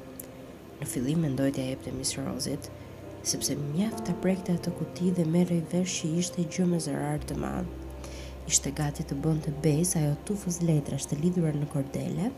Në 0.80 0.88
fillim 0.90 1.22
mendoi 1.22 1.52
t'ia 1.54 1.68
jepte 1.70 1.92
misë 1.94 2.24
rozit, 2.26 2.66
sepse 3.30 3.54
mjaft 3.60 4.02
të 4.08 4.16
prekte 4.24 4.56
atë 4.58 4.74
kuti 4.80 5.12
dhe 5.20 5.28
merri 5.36 5.60
vesh 5.70 6.00
që 6.00 6.10
ishte 6.24 6.48
gjë 6.50 6.66
me 6.72 6.82
zërar 6.88 7.22
të 7.30 7.38
madh. 7.44 8.10
Ishte 8.50 8.74
gati 8.82 9.06
të 9.06 9.20
bënte 9.28 9.54
bes 9.68 9.94
ajo 10.02 10.16
tufës 10.32 10.58
letrash 10.66 11.06
të 11.12 11.20
lidhura 11.22 11.54
në 11.62 11.70
kordele, 11.76 12.32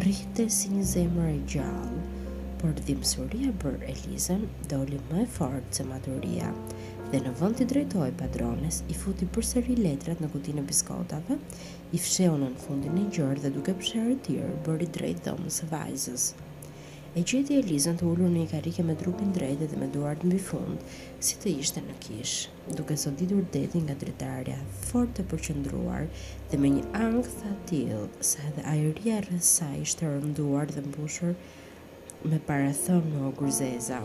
rrihte 0.00 0.48
si 0.58 0.74
një 0.74 0.88
zemër 0.96 1.30
e 1.36 1.38
gjallë, 1.54 2.02
por 2.64 2.74
dhimbësuria 2.82 3.54
për 3.62 3.78
Elizën 3.94 4.42
doli 4.74 4.98
më 5.12 5.22
e 5.22 5.28
fortë 5.38 5.78
se 5.78 5.86
maturia, 5.92 6.50
dhe 7.14 7.20
në 7.22 7.30
vënd 7.38 7.54
të 7.60 7.64
drejtoj 7.70 8.08
padrones, 8.18 8.80
i 8.90 8.94
futi 8.98 9.26
përsëri 9.30 9.76
letrat 9.78 10.18
në 10.22 10.28
kutinë 10.32 10.58
e 10.64 10.64
biskotave, 10.66 11.36
i 11.94 11.98
fsheu 12.02 12.32
në 12.40 12.48
në 12.48 12.62
fundin 12.64 12.96
e 12.98 13.04
gjërë 13.14 13.44
dhe 13.44 13.52
duke 13.54 13.74
pësherë 13.78 14.16
të 14.16 14.24
tjërë 14.32 14.56
bëri 14.66 14.88
drejt 14.96 14.96
drejtë 15.20 15.28
dhëmë 15.28 15.68
vajzës. 15.70 16.24
E 17.14 17.22
gjithi 17.22 17.60
e 17.60 17.62
lizën 17.68 18.00
të 18.00 18.08
ullur 18.10 18.32
në 18.32 18.40
i 18.40 18.48
karike 18.50 18.82
me 18.82 18.96
drupin 18.98 19.30
drejtë 19.36 19.68
dhe 19.70 19.78
me 19.78 19.86
duartë 19.94 20.26
në 20.26 20.34
bifund, 20.34 20.98
si 21.22 21.38
të 21.44 21.52
ishte 21.62 21.84
në 21.84 21.94
kishë, 22.08 22.56
duke 22.80 22.96
së 22.98 23.12
ditur 23.22 23.44
detin 23.54 23.86
nga 23.86 23.94
dretarja, 24.02 24.58
fort 24.88 25.14
të 25.14 25.28
përqëndruar 25.30 26.08
dhe 26.50 26.58
me 26.58 26.72
një 26.74 26.88
angë 27.04 27.22
të 27.36 27.52
atilë, 27.54 28.02
sa 28.32 28.42
edhe 28.50 28.66
ajeria 28.74 29.22
rësa 29.28 29.70
ishte 29.84 30.10
rënduar 30.10 30.74
dhe 30.74 30.82
mbushur 30.90 31.38
me 32.24 32.42
parathon 32.50 33.06
në 33.14 33.22
ogrëzeza. 33.30 34.02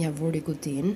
Ja 0.00 0.08
vuri 0.16 0.40
kutin, 0.40 0.94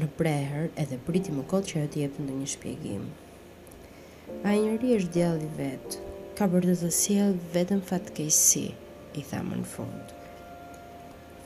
në 0.00 0.06
prehër 0.16 0.70
edhe 0.80 0.96
priti 1.06 1.32
më 1.36 1.42
kotë 1.50 1.68
që 1.68 1.80
e 1.84 1.88
të 1.92 1.98
jepë 2.02 2.22
në 2.24 2.36
një 2.38 2.46
shpjegim. 2.54 3.02
A 4.48 4.54
i 4.56 4.62
njëri 4.62 4.94
është 4.96 5.10
djallë 5.16 5.48
i 5.48 5.50
vetë, 5.58 5.98
ka 6.38 6.46
për 6.52 6.64
të 6.70 6.76
të 6.82 6.90
sjellë 6.98 7.50
vetëm 7.52 7.82
fatkejsi, 7.90 8.62
i 9.20 9.24
thamë 9.28 9.58
në 9.60 9.66
fund. 9.74 10.14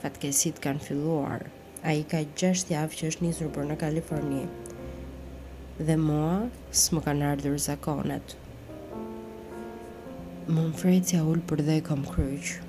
Fatkejsit 0.03 0.61
kanë 0.63 0.83
filluar, 0.85 1.43
a 1.83 1.91
i 1.99 2.05
ka 2.07 2.21
gjesht 2.39 2.71
javë 2.71 2.95
që 3.01 3.11
është 3.11 3.25
njësër 3.27 3.51
për 3.57 3.67
në 3.73 3.77
Kaliforni, 3.83 4.45
dhe 5.83 5.97
mua 5.99 6.47
s'më 6.85 7.03
kanë 7.09 7.27
ardhur 7.33 7.57
zakonet. 7.67 8.37
Më 10.47 10.61
në 10.69 10.77
frejtë 10.79 11.17
ja 11.17 11.27
ullë 11.27 11.43
për 11.51 11.65
dhe 11.67 11.81
e 11.81 11.83
kom 11.89 12.07
kryqë. 12.07 12.63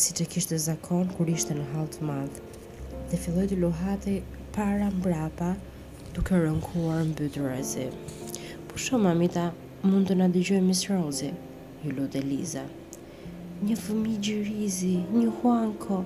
Si 0.00 0.14
të 0.16 0.24
kishtë 0.32 0.56
zakon 0.70 1.12
kur 1.18 1.28
ishte 1.28 1.52
në 1.58 1.66
halë 1.74 1.92
të 1.98 2.08
madhë, 2.08 2.48
dhe 3.10 3.18
filloj 3.18 3.46
të 3.50 3.56
luhatej 3.58 4.18
para 4.54 4.86
mbrapa 4.94 5.46
duke 6.14 6.38
rënkuar 6.42 7.00
mbytë 7.08 7.40
rëzi. 7.42 7.86
Po 8.70 8.78
shumë, 8.84 9.02
mamita, 9.08 9.46
mund 9.82 10.06
të 10.10 10.16
në 10.20 10.28
dëgjoj 10.36 10.60
misë 10.62 10.92
rëzi, 10.92 11.30
ju 11.82 11.94
lutë 11.96 12.22
Liza. 12.28 12.62
Një 13.66 13.76
fëmi 13.82 14.14
gjirizi, 14.26 14.92
një 15.16 15.32
huanko, 15.40 15.98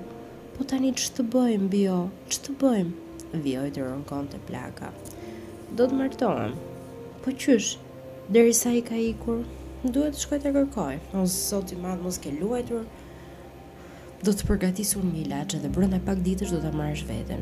po 0.57 0.69
tani 0.71 0.95
që 1.03 1.11
të 1.19 1.29
bëjmë, 1.35 1.69
bio, 1.77 1.99
që 2.33 2.41
të 2.47 2.57
bëjmë, 2.63 3.09
vjoj 3.47 3.67
të 3.77 3.85
rënkon 3.91 4.33
të 4.33 4.41
plaka. 4.49 4.89
Do 5.77 5.91
të 5.91 6.01
martohem, 6.01 6.57
po 7.21 7.37
qysh, 7.45 7.75
dheri 8.33 8.57
sa 8.63 8.73
i 8.73 8.81
ka 8.89 8.97
ikur, 9.11 9.45
duhet 9.85 10.17
të 10.17 10.25
shkoj 10.25 10.41
të 10.47 10.55
kërkoj, 10.57 11.01
o 11.21 11.29
zotë 11.37 11.77
i 11.77 11.83
madhë 11.85 12.07
mos 12.09 12.23
ke 12.25 12.33
luajtur, 12.41 12.89
do 14.23 14.33
të 14.33 14.47
përgatisur 14.49 15.05
një 15.07 15.21
ilaqe 15.25 15.59
dhe 15.63 15.71
brënda 15.77 15.99
pak 16.07 16.21
ditësh 16.29 16.53
do 16.55 16.59
të 16.63 16.71
marrësh 16.79 17.03
veten. 17.11 17.41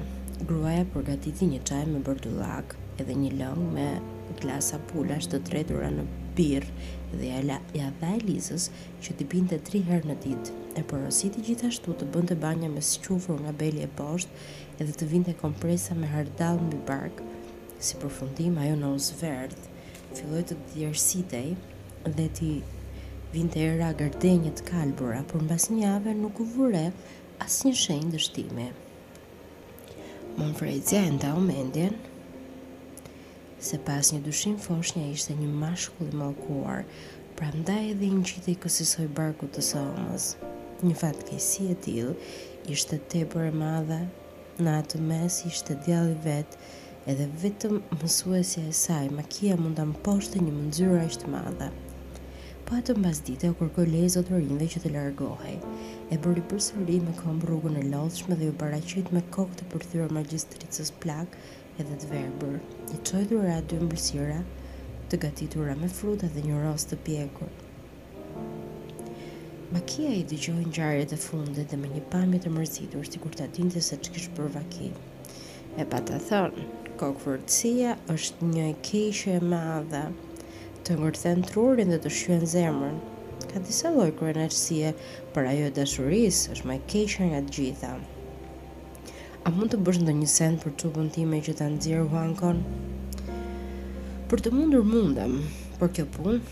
Gruaja 0.49 0.85
përgatiti 0.95 1.47
një 1.53 1.59
qaj 1.69 1.83
me 1.93 2.01
bërdullak 2.09 2.73
edhe 3.03 3.17
një 3.21 3.31
lëngë 3.41 3.67
me 3.77 3.89
glasa 4.41 4.81
pulash 4.91 5.29
të 5.31 5.41
tretura 5.51 5.91
në 5.93 6.05
birë 6.37 6.91
dhe 7.21 7.27
ja 7.77 7.89
dha 8.01 8.15
e 8.15 8.57
që 9.05 9.17
t'i 9.19 9.29
binte 9.35 9.59
tri 9.69 9.83
herë 9.91 10.09
në 10.13 10.17
ditë 10.25 10.57
e 10.81 10.85
porositi 10.93 11.45
gjithashtu 11.51 11.95
të 12.01 12.09
bënte 12.15 12.37
banja 12.47 12.71
me 12.73 12.83
squfur 12.91 13.41
nga 13.45 13.53
beli 13.63 13.85
e 13.87 13.89
poshtë 13.99 14.45
edhe 14.83 14.95
të 14.97 15.09
vinte 15.13 15.35
kompresa 15.45 15.95
me 15.95 16.07
hardal 16.15 16.63
mbi 16.67 16.79
bark. 16.89 17.23
Si 17.83 17.97
përfundim, 17.99 18.57
ajo 18.63 18.77
në 18.79 18.89
uzverdh, 18.97 19.63
filloj 20.17 20.43
të 20.51 20.57
djersitej 20.73 21.49
dhe 22.17 22.29
ti 22.39 22.51
vinte 23.33 23.59
era 23.61 23.93
gardenjet 23.97 24.61
kalbura, 24.69 25.23
por 25.25 25.41
në 25.41 25.49
basin 25.49 25.79
jave 25.81 26.13
nuk 26.15 26.37
u 26.43 26.45
vure 26.53 26.91
as 27.41 27.63
një 27.65 27.71
shenjë 27.81 28.11
dështimi. 28.13 28.67
Monfrey 30.37 30.81
zenda 30.85 31.31
o 31.37 31.41
mendjen, 31.41 31.95
se 33.63 33.79
pas 33.87 34.11
një 34.13 34.21
dyshim 34.27 34.59
foshnja 34.61 35.07
ishte 35.15 35.37
një 35.39 35.49
mashkull 35.63 36.13
i 36.13 36.21
malkuar, 36.23 36.85
pra 37.39 37.49
ndaj 37.57 37.81
edhe 37.95 38.11
një 38.13 38.23
qitë 38.29 38.53
i 38.53 38.57
kësisoj 38.67 39.09
barku 39.17 39.49
të 39.55 39.65
somës. 39.71 40.29
Një 40.85 40.93
fatë 41.01 41.31
kësi 41.31 41.71
e 41.73 41.77
tilë, 41.89 42.13
ishte 42.75 42.99
tepër 43.15 43.49
e 43.49 43.57
madha, 43.65 44.03
në 44.61 44.77
atë 44.83 45.01
mes 45.09 45.39
ishte 45.49 45.79
djalli 45.87 46.19
vetë, 46.29 46.61
edhe 47.15 47.31
vetëm 47.47 47.81
mësuesja 48.03 48.67
e 48.69 48.77
saj, 48.85 49.07
makia 49.19 49.57
mund 49.57 49.81
të 49.81 49.89
më 49.95 50.03
poshte 50.09 50.43
një 50.45 50.55
mëndzyra 50.61 51.07
ishte 51.09 51.33
madha 51.33 51.71
patëm 52.73 53.03
po 53.03 53.05
pas 53.05 53.19
dite 53.21 53.47
u 53.53 53.55
kërkoj 53.59 53.85
lezot 53.93 54.31
të 54.31 54.39
rinve 54.41 54.67
që 54.73 54.81
të 54.81 54.91
largohej. 54.95 55.57
E 56.15 56.17
bëri 56.25 56.41
për 56.49 56.61
sëri 56.67 56.95
me 57.05 57.13
kom 57.19 57.43
rrugën 57.45 57.75
e 57.77 57.83
lodhshme 57.93 58.39
dhe 58.41 58.47
ju 58.49 58.55
paracit 58.63 59.11
me 59.13 59.21
kokë 59.35 59.59
të 59.59 59.67
përthyra 59.75 60.07
magistricës 60.17 60.89
plak 61.03 61.37
edhe 61.83 61.99
të 62.01 62.09
verbër. 62.15 62.55
Një 62.95 63.01
qoj 63.11 63.23
dhura 63.33 63.59
dy 63.69 63.81
mbësira 63.83 64.39
të 65.13 65.21
gatitura 65.27 65.77
me 65.83 65.91
fruta 65.99 66.31
dhe 66.33 66.47
një 66.47 66.63
rost 66.65 66.89
të 66.95 67.01
pjekur. 67.11 67.53
Makia 69.77 70.15
i 70.17 70.25
dëgjojnë 70.33 70.73
gjarët 70.73 71.13
e 71.13 71.21
fundet 71.29 71.69
dhe 71.75 71.83
me 71.83 71.93
një 71.93 72.07
pamit 72.15 72.47
të 72.47 72.57
mërzitur 72.57 73.05
si 73.11 73.21
kur 73.21 73.37
të 73.37 73.51
atinte 73.51 73.85
se 73.85 74.01
që 74.01 74.17
kishë 74.17 74.33
për 74.41 74.49
vaki. 74.57 74.89
E 75.77 75.85
pa 75.93 76.01
të 76.01 76.25
thonë, 76.31 76.71
kokë 77.05 77.37
është 78.17 78.53
një 78.57 78.75
e 79.03 79.13
e 79.37 79.41
madha, 79.53 80.07
të 80.83 80.95
ngërthen 80.99 81.43
trurin 81.47 81.93
dhe 81.93 81.99
të 82.03 82.11
shqyen 82.17 82.41
zemrën. 82.53 82.97
Ka 83.51 83.61
disa 83.67 83.91
lojë 83.95 84.15
kërënërësie, 84.19 84.89
për 85.35 85.47
ajo 85.53 85.67
e 85.69 85.75
dashurisë, 85.77 86.55
është 86.57 86.69
ma 86.71 86.77
keshën 86.91 87.29
nga 87.31 87.41
të 87.47 87.55
gjitha. 87.57 87.91
A 89.47 89.53
mund 89.55 89.73
të 89.75 89.79
bësh 89.87 90.01
ndë 90.03 90.15
një 90.21 90.29
send 90.35 90.59
për 90.65 90.75
të 90.81 90.91
pëntime 90.97 91.39
që 91.47 91.55
të 91.61 91.69
nëzirë 91.77 92.09
huankon? 92.11 92.63
Për 94.31 94.43
të 94.47 94.55
mundur 94.57 94.83
mundem, 94.87 95.39
për 95.79 95.93
kjo 95.97 96.07
pun, 96.17 96.43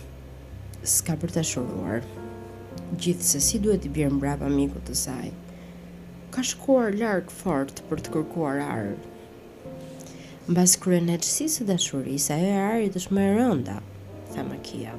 s'ka 0.95 1.19
për 1.23 1.35
të 1.37 1.45
shuruar. 1.51 2.07
Gjithë 3.03 3.31
se 3.33 3.43
si 3.49 3.63
duhet 3.63 3.87
i 3.87 3.93
bjerë 3.99 4.15
mbrapa 4.19 4.51
miku 4.55 4.83
të 4.87 4.95
saj. 5.05 5.31
Ka 6.35 6.47
shkuar 6.47 6.95
larkë 7.03 7.35
fort 7.43 7.83
për 7.91 8.05
të 8.07 8.15
kërkuar 8.19 8.63
arë. 8.67 8.97
Në 10.49 10.59
basë 10.59 10.83
kërën 10.85 11.15
e 11.17 11.23
qësisë 11.23 11.71
ajo 12.37 12.59
e 12.59 12.59
arit 12.63 12.99
është 13.01 13.31
rënda, 13.39 13.79
tha 14.31 14.45
Makia. 14.47 14.95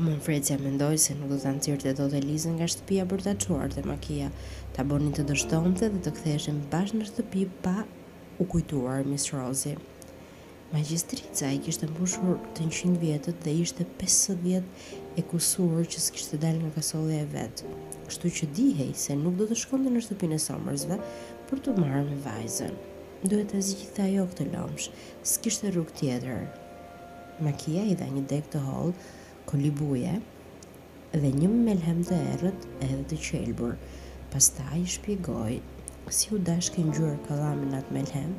Më 0.00 0.14
mfrecja 0.16 0.56
mendoj 0.60 0.96
se 1.02 1.14
nuk 1.18 1.30
do 1.32 1.38
të 1.40 1.48
anëcirë 1.52 1.80
të 1.84 1.92
do 1.98 2.06
të 2.10 2.20
lizën 2.24 2.54
nga 2.56 2.68
shtëpia 2.74 3.04
për 3.10 3.22
të 3.26 3.32
quar 3.44 3.70
të 3.72 3.82
makia, 3.88 4.28
të 4.74 4.84
bonin 4.88 5.12
të 5.16 5.24
dështonte 5.28 5.88
dhe 5.92 6.00
të 6.04 6.12
këtheshen 6.16 6.60
bashkë 6.72 6.98
në 7.00 7.08
shtëpi 7.10 7.42
pa 7.64 7.74
u 8.40 8.46
kujtuar 8.52 9.02
Miss 9.12 9.32
Rosie. 9.36 9.74
Magistrica 10.72 11.50
i 11.52 11.58
kishtë 11.64 11.90
mbushur 11.90 12.38
të 12.56 12.70
në 12.94 12.98
vjetët 13.02 13.42
dhe 13.44 13.52
ishte 13.62 13.84
50 13.98 14.38
vjetë 14.46 15.00
e 15.18 15.22
kusur 15.32 15.82
që 15.92 15.98
s'kishtë 16.06 16.40
dalë 16.46 16.62
nga 16.64 16.70
kasolle 16.78 17.18
e 17.18 17.28
vetë, 17.34 17.68
kështu 18.08 18.28
që 18.38 18.50
dihej 18.56 18.92
se 18.96 19.12
nuk 19.20 19.36
do 19.42 19.46
të 19.50 19.60
shkondë 19.64 19.92
në 19.92 20.04
shtëpinë 20.06 20.38
e 20.38 20.44
somërzve 20.46 20.98
për 21.50 21.62
të 21.66 21.76
marrë 21.84 22.06
me 22.08 22.16
vajzën. 22.24 22.74
Duhet 23.28 23.52
të 23.52 23.60
zgjitha 23.68 24.08
jo 24.14 24.24
këtë 24.32 24.48
lomsh, 24.56 24.88
s'kishtë 25.34 25.74
rrug 25.76 25.92
tjetër, 26.00 26.40
makia 27.44 27.82
i 27.90 27.94
dha 27.98 28.06
një 28.14 28.22
dek 28.30 28.48
të 28.52 28.60
hollë, 28.66 28.94
kolibuje 29.50 30.14
dhe 31.22 31.30
një 31.38 31.48
melhem 31.52 32.00
të 32.06 32.18
errët 32.34 32.66
edhe 32.86 33.02
të 33.10 33.18
qelbur. 33.26 33.74
Pastaj 34.32 34.78
i 34.80 34.86
shpjegoi 34.94 35.58
si 36.18 36.30
u 36.34 36.38
dash 36.48 36.72
ke 36.74 36.84
ngjyrë 36.86 37.18
kallamin 37.26 37.74
atë 37.78 37.96
melhem 37.98 38.32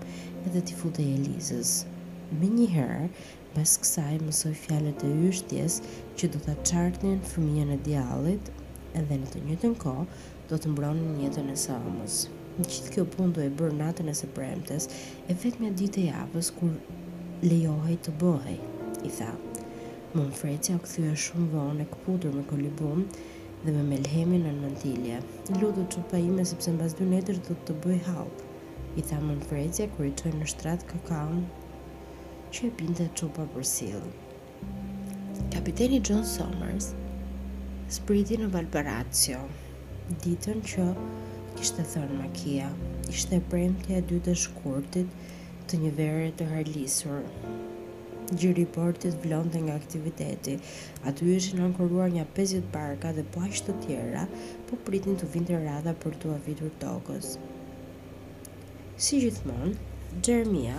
edhe 0.47 0.63
ti 0.67 0.77
futej 0.79 1.09
Elizës. 1.19 1.75
Më 2.39 2.49
njëherë 2.57 3.07
Pas 3.53 3.69
kësaj 3.77 4.15
mësoj 4.25 4.51
fjalët 4.57 5.03
e 5.05 5.09
yshtjes 5.29 5.75
që 6.17 6.25
do 6.33 6.39
të 6.41 6.55
çartnin 6.69 7.19
fëmijën 7.31 7.69
e 7.75 7.77
djallit 7.85 8.47
edhe 8.97 9.19
në 9.19 9.27
të 9.29 9.43
njëtën 9.43 9.75
ko 9.83 9.93
do 10.49 10.57
të 10.57 10.71
mbronin 10.73 11.11
njëtën 11.19 11.53
e 11.53 11.57
saumës. 11.65 12.15
Në 12.57 12.65
qitë 12.71 12.93
kjo 12.95 13.05
pun 13.13 13.35
do 13.37 13.45
e 13.45 13.53
bërë 13.59 13.77
natën 13.83 14.09
e 14.09 14.17
se 14.21 14.31
premtes 14.33 14.89
e 15.29 15.35
vetë 15.37 15.61
me 15.61 15.69
dite 15.83 16.01
javës 16.09 16.49
kur 16.57 16.73
lejohaj 17.45 17.99
të 18.07 18.15
bëhej 18.25 18.57
i 19.05 19.11
tha. 19.17 19.31
Më 20.15 20.23
në 20.27 20.39
frecja 20.39 20.75
shumë 21.25 21.47
vonë 21.53 21.83
e 21.85 21.89
këputur 21.91 22.35
me 22.35 22.43
kolibum 22.49 23.05
dhe 23.63 23.73
me 23.75 23.83
melhemi 23.91 24.39
në 24.41 24.51
nëntilje. 24.59 25.19
Lutu 25.61 25.85
çupa 25.95 26.19
ime 26.21 26.45
sepse 26.45 26.73
në 26.77 26.89
dy 26.99 27.07
netër 27.13 27.39
do 27.49 27.57
të 27.67 27.75
bëj 27.85 27.99
halpë. 28.09 28.49
I 28.99 29.01
tha 29.09 29.19
më 29.25 29.35
kur 29.41 29.49
frecja 29.53 29.89
i 30.07 30.13
të 30.19 30.33
në 30.37 30.49
shtratë 30.53 30.89
këkaun 30.91 31.41
që 32.53 32.67
e 32.67 32.73
pinte 32.79 33.07
të 33.07 33.21
qëpa 33.23 33.47
për 33.55 33.65
silë. 33.65 34.13
Kapiteni 35.55 35.99
John 36.01 36.23
Somers 36.35 36.91
spriti 37.89 38.37
në 38.37 38.51
Valparacio 38.53 39.41
ditën 40.23 40.61
që 40.69 40.87
kishtë 41.57 41.81
të 41.81 41.89
thonë 41.95 42.19
makia 42.21 42.69
ishte 43.13 43.41
premtja 43.51 43.99
e 44.01 44.05
dy 44.11 44.21
të 44.25 44.37
shkurtit 44.45 45.19
të 45.69 45.81
një 45.85 45.91
verë 45.99 46.29
të 46.39 46.49
harlisur 46.53 47.25
gjë 48.33 48.51
riportit 48.65 49.15
vlonte 49.23 49.61
nga 49.61 49.75
aktiviteti. 49.77 50.57
Aty 51.07 51.25
ishin 51.37 51.61
ankoruar 51.65 52.09
nja 52.13 52.25
50 52.37 52.69
barka 52.73 53.11
dhe 53.17 53.23
po 53.33 53.43
ashtë 53.47 53.71
të 53.71 53.85
tjera, 53.87 54.25
po 54.69 54.77
pritin 54.87 55.17
të 55.19 55.29
vinte 55.33 55.53
të 55.55 55.61
radha 55.67 55.93
për 56.03 56.17
të 56.21 56.31
avitur 56.37 56.71
tokës. 56.83 57.35
Si 58.97 59.21
gjithmon, 59.23 59.75
Gjermia, 60.25 60.77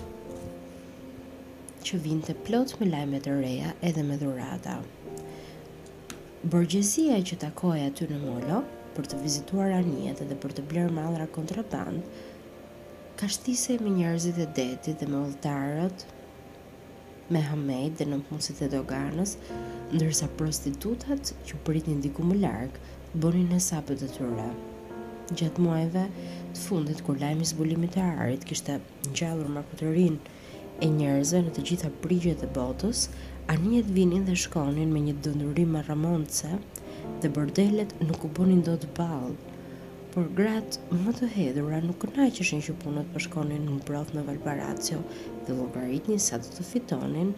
që 1.89 1.97
vinte 2.04 2.36
plot 2.45 2.75
me 2.80 2.89
lajme 2.91 3.21
të 3.25 3.34
reja 3.39 3.71
edhe 3.89 4.04
me 4.06 4.17
dhurata. 4.21 4.75
Bërgjësia 6.54 7.15
e 7.19 7.23
që 7.30 7.38
takoja 7.45 7.88
aty 7.89 8.06
në 8.12 8.19
molo 8.21 8.60
për 8.97 9.08
të 9.12 9.17
vizituar 9.23 9.71
anijet 9.75 10.21
dhe 10.30 10.36
për 10.43 10.54
të 10.58 10.63
blerë 10.71 10.93
madhra 10.97 11.25
kontraband, 11.34 12.21
ka 13.19 13.28
shtisej 13.36 13.75
me 13.86 13.91
njerëzit 13.97 14.39
e 14.39 14.47
detit 14.60 15.02
dhe 15.02 15.08
me 15.12 15.19
oltarët, 15.25 16.06
me 17.36 17.41
Hamed 17.47 17.99
dhe 17.99 18.08
në 18.10 18.19
e 18.67 18.69
doganës, 18.75 19.36
ndërsa 19.93 20.30
prostitutat 20.39 21.34
që 21.49 21.60
pritin 21.67 22.02
diku 22.06 22.25
më 22.32 22.39
larkë, 22.43 22.86
bënin 23.25 23.47
në 23.54 23.60
sapët 23.67 24.02
të 24.04 24.10
tyre. 24.17 24.47
Gjatë 25.39 25.65
muajve, 25.65 26.06
të 26.56 26.63
fundit, 26.63 27.02
kur 27.06 27.19
lajmi 27.25 27.45
zbulimit 27.52 27.97
e 28.04 28.08
arit, 28.15 28.45
kishte 28.49 28.80
ngjallur 28.80 29.15
gjallur 29.19 29.54
më 29.60 29.63
këtërin 29.73 30.15
e 30.86 30.89
njerëzve 30.95 31.43
në 31.45 31.54
të 31.58 31.65
gjitha 31.69 31.91
prigjet 32.06 32.45
e 32.45 32.49
botës, 32.58 33.06
anijet 33.54 33.93
vinin 33.99 34.25
dhe 34.25 34.38
shkonin 34.45 34.93
me 34.97 35.04
një 35.06 35.15
dëndurim 35.28 35.75
më 35.78 35.84
dhe 37.22 37.28
bordelet 37.30 37.91
nuk 38.02 38.24
u 38.24 38.30
bonin 38.38 38.62
do 38.63 38.78
të 38.80 38.88
balë, 38.98 39.32
por 40.13 40.30
gratë 40.38 41.00
më 41.02 41.13
të 41.19 41.30
hedhura 41.36 41.80
nuk 41.84 41.98
kënaqëshin 42.06 42.62
që 42.67 42.76
punët 42.84 43.10
përshkonin 43.15 43.65
në 43.67 43.78
brodh 43.89 44.13
në 44.15 44.24
Valparacio 44.30 45.02
dhe 45.48 45.58
logaritni 45.58 46.17
sa 46.26 46.39
të 46.39 46.54
të 46.58 46.65
fitonin 46.69 47.34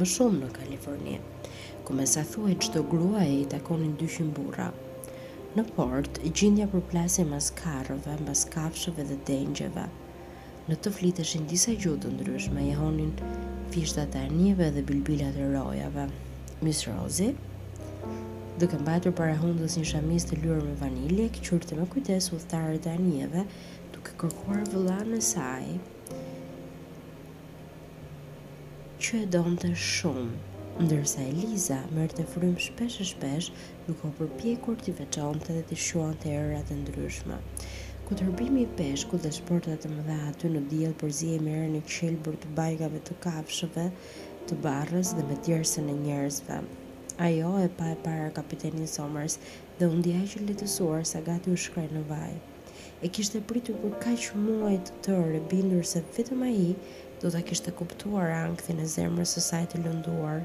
më 0.00 0.08
shumë 0.14 0.42
në 0.42 0.50
Kalifornië, 0.58 1.16
ku 1.86 1.96
me 1.96 2.06
sa 2.10 2.26
thua 2.34 2.52
e 2.52 2.58
qëto 2.64 2.82
grua 2.92 3.22
e 3.24 3.40
i 3.40 3.46
takonin 3.54 3.96
200 4.02 4.28
burra. 4.40 4.68
Në 5.56 5.64
port, 5.76 6.20
gjindja 6.26 6.68
për 6.72 6.84
plasje 6.90 7.24
mas 7.30 7.48
karëve, 7.60 8.16
mas 8.26 8.44
kafshëve 8.54 9.06
dhe 9.12 9.18
dengjeve. 9.30 9.86
Në 10.68 10.78
të 10.82 10.92
fliteshin 10.98 11.48
disa 11.48 11.74
gjutë 11.80 12.12
ndryshme, 12.18 12.60
jehonin 12.70 13.12
fishtat 13.72 14.16
e 14.20 14.26
njëve 14.32 14.70
dhe 14.76 14.84
bilbilat 14.92 15.38
e 15.44 15.48
rojave. 15.54 16.06
Miss 16.64 16.86
Rosie, 16.88 17.32
duke 18.54 18.76
mbajtur 18.78 19.10
para 19.18 19.34
hundës 19.36 19.74
një 19.76 19.84
shamis 19.90 20.24
të 20.30 20.36
lyrë 20.42 20.60
me 20.64 20.74
vanilje, 20.80 21.24
këqyrte 21.36 21.74
me 21.78 21.84
kujtes 21.94 22.28
u 22.30 22.36
thtarë 22.42 22.76
të 22.84 22.90
anjeve, 22.96 23.40
duke 23.96 24.12
kërkuar 24.20 24.60
vëlla 24.70 24.98
në 25.08 25.18
saj, 25.28 25.72
që 29.02 29.22
e 29.24 29.30
donë 29.34 29.58
të 29.64 29.70
shumë, 29.86 30.54
ndërsa 30.86 31.24
Eliza 31.32 31.80
merrte 31.98 32.28
frymë 32.36 32.62
shpesh 32.68 33.00
e 33.02 33.08
shpesh, 33.10 33.50
nuk 33.88 34.06
o 34.08 34.12
përpjekur 34.20 34.78
të 34.84 34.94
veçonte 35.00 35.48
të 35.50 35.58
dhe 35.58 35.66
të 35.72 35.80
shuan 35.88 36.14
të 36.26 36.36
e 36.60 36.78
ndryshme. 36.84 37.40
Ku 38.06 38.14
të 38.20 38.30
i 38.62 38.66
peshkut 38.82 39.26
dhe 39.26 39.34
shportat 39.40 39.82
të 39.82 39.90
më 39.96 40.02
dha 40.10 40.20
aty 40.30 40.48
në 40.54 40.62
përzihej 40.68 40.94
për 41.02 41.10
zi 41.20 41.34
e 41.34 41.42
mërë 41.50 41.68
një 41.74 41.82
qelë 41.96 42.38
të 42.44 42.48
bajgave 42.62 43.00
të 43.08 43.14
kafshëve, 43.26 43.90
të 44.46 44.54
barës 44.68 45.14
dhe 45.18 45.22
me 45.30 45.36
tjerësën 45.42 45.90
e 45.96 46.00
njerëzve. 46.06 46.62
Ajo 47.16 47.60
e 47.64 47.68
pa 47.68 47.92
e 47.92 47.94
para 47.94 48.30
kapitenin 48.34 48.88
Somers 48.90 49.36
dhe 49.78 49.86
unë 49.86 50.02
dija 50.02 50.22
që 50.32 50.40
letësuar 50.48 51.04
sa 51.06 51.20
gati 51.22 51.52
u 51.54 51.60
shkrej 51.64 51.84
në 51.94 52.00
vaj. 52.08 52.32
E 53.06 53.10
kishte 53.18 53.38
pritur 53.52 53.76
kur 53.82 53.94
ka 54.02 54.16
që 54.24 54.40
muaj 54.42 54.72
të 55.06 55.14
bindur 55.52 55.86
se 55.86 56.02
vetëm 56.18 56.42
a 56.48 56.50
i 56.50 56.74
do 57.22 57.30
të 57.30 57.44
kishte 57.52 57.74
kuptuar 57.80 58.34
angthin 58.40 58.82
e 58.82 58.88
zemrës 58.96 59.36
së 59.38 59.44
saj 59.46 59.62
të 59.70 59.84
lënduar. 59.86 60.42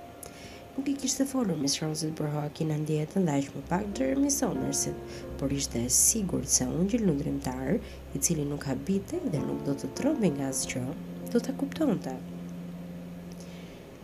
Nuk 0.78 0.94
i 0.94 0.98
kishte 1.02 1.26
folur 1.34 1.58
Miss 1.66 1.82
Rosit 1.82 2.14
për 2.22 2.30
hoa 2.38 2.46
kina 2.60 2.78
ndjetën 2.86 3.18
dhe 3.18 3.28
dhajsh 3.34 3.50
më 3.58 3.66
pak 3.74 3.90
të 3.98 4.12
rëmi 4.14 4.34
Somersit, 4.40 5.06
por 5.42 5.56
ishte 5.62 5.82
e 5.82 5.90
sigur 6.02 6.46
se 6.46 6.70
unë 6.70 6.86
gjilë 6.94 7.10
në 7.10 7.18
drimtar, 7.26 7.74
i 8.14 8.22
cili 8.28 8.46
nuk 8.54 8.70
habite 8.70 9.24
dhe 9.26 9.42
nuk 9.50 9.66
do 9.72 9.74
të 9.82 9.90
trobi 10.04 10.30
nga 10.38 10.52
që, 10.74 10.86
do 11.34 11.42
të 11.48 11.58
kuptonte. 11.64 12.14
të. 12.14 12.38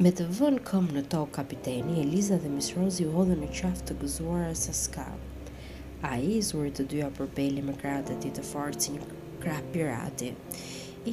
Me 0.03 0.12
të 0.12 0.23
vënë 0.38 0.58
këmë 0.67 0.91
në 0.95 1.01
tokë 1.12 1.31
kapiteni, 1.38 2.01
Eliza 2.01 2.36
dhe 2.43 2.49
Miss 2.51 2.73
Rose 2.75 2.97
ju 2.99 3.12
hodhën 3.15 3.38
në 3.45 3.47
qaftë 3.60 3.86
të 3.88 3.93
gëzuara 4.01 4.49
sa 4.62 4.73
s'ka. 4.79 5.05
A 6.10 6.12
i 6.31 6.41
zurit 6.43 6.75
të 6.81 6.86
dyja 6.93 7.08
përpeli 7.19 7.63
me 7.63 7.75
kratë 7.84 8.10
të 8.10 8.17
ti 8.25 8.31
të 8.36 8.43
forë 8.49 8.81
si 8.86 8.97
një 8.97 9.08
kratë 9.45 9.71
pirati. 9.77 10.34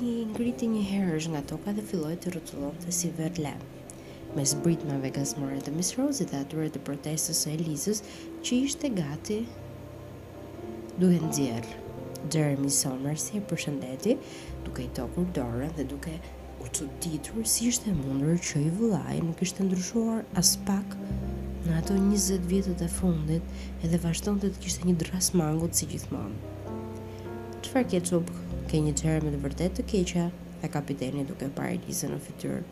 I 0.01 0.03
ngriti 0.33 0.73
një 0.75 0.83
herë 0.88 1.14
është 1.21 1.35
nga 1.37 1.45
toka 1.53 1.77
dhe 1.79 1.85
filloj 1.92 2.12
të 2.25 2.35
rëtullon 2.38 2.83
të 2.83 2.97
si 2.99 3.12
verle. 3.21 3.55
Me 4.35 4.49
zbritmave 4.55 5.14
gazmore 5.21 5.62
të 5.68 5.77
Miss 5.79 5.95
Rose 6.01 6.27
dhe 6.33 6.42
atyre 6.42 6.66
të 6.79 6.83
protestës 6.90 7.45
e 7.47 7.55
Elizës 7.61 8.03
që 8.42 8.59
ishte 8.64 8.90
gati 8.99 9.38
duhet 10.99 11.23
në 11.29 11.35
djerë. 11.38 11.79
Jeremy 12.35 12.75
Somers 12.83 13.31
i 13.38 13.47
përshëndeti 13.55 14.18
duke 14.66 14.83
i 14.83 14.92
tokur 15.01 15.31
dorën 15.40 15.71
dhe 15.79 15.87
duke 15.95 16.18
u 16.62 16.68
të 16.77 16.87
ditur 17.05 17.46
si 17.51 17.66
ishte 17.68 17.90
mundur 17.96 18.37
që 18.48 18.61
i 18.66 18.70
vëllaj 18.79 19.16
nuk 19.27 19.40
ishte 19.46 19.64
ndryshuar 19.66 20.22
as 20.40 20.53
pak 20.66 20.92
në 21.66 21.75
ato 21.81 21.96
20 21.98 22.46
vjetët 22.53 22.85
e 22.87 22.90
fundit 22.96 23.85
edhe 23.87 23.98
vazhdon 24.05 24.38
të 24.42 24.51
të 24.55 24.62
kishte 24.64 24.87
një 24.88 24.94
dras 25.03 25.31
mangut 25.40 25.75
si 25.79 25.88
gjithmonë. 25.92 26.53
Qëfar 27.66 27.88
ke 27.90 28.01
ke 28.70 28.81
një 28.87 28.92
qërë 29.03 29.25
me 29.27 29.33
të 29.35 29.40
vërtet 29.42 29.75
të 29.81 29.87
keqa, 29.90 30.29
e 30.62 30.70
kapiteni 30.75 31.27
duke 31.29 31.48
pari 31.59 31.81
lise 31.87 32.09
në 32.12 32.18
fytyrë. 32.29 32.62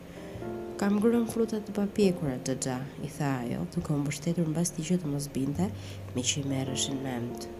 Kam 0.80 0.98
grën 1.04 1.26
frutat 1.32 1.66
të 1.66 1.74
papjekura 1.76 2.38
të 2.46 2.54
gja, 2.66 2.78
i 3.04 3.10
tha 3.16 3.32
ajo, 3.42 3.66
duke 3.74 3.96
më 3.96 4.06
bështetur 4.08 4.48
në 4.48 4.56
basti 4.58 4.86
që 4.88 4.98
të 5.02 5.10
mos 5.12 5.26
binte, 5.34 5.66
me 6.14 6.24
që 6.30 6.42
i 6.44 6.50
merëshin 6.52 7.02
mend 7.04 7.50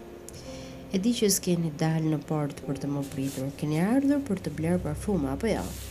E 0.91 0.99
di 0.99 1.13
që 1.19 1.29
s'keni 1.37 1.69
dalë 1.83 2.09
në 2.15 2.19
port 2.31 2.65
për 2.65 2.81
të 2.81 2.89
më 2.95 3.03
pritur, 3.13 3.51
keni 3.61 3.79
ardhur 3.83 4.25
për 4.31 4.41
të 4.47 4.55
blerë 4.57 4.81
parfuma, 4.87 5.35
apo 5.37 5.47
jo? 5.51 5.61
Ja? 5.61 5.90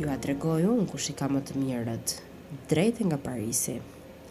ju 0.00 0.08
a 0.08 0.16
tregoj 0.22 0.64
unë 0.64 0.86
kush 0.88 1.10
i 1.12 1.16
ka 1.16 1.26
më 1.28 1.40
të 1.44 1.54
mirët, 1.60 2.12
drejtë 2.72 3.04
nga 3.10 3.18
Parisi. 3.20 3.74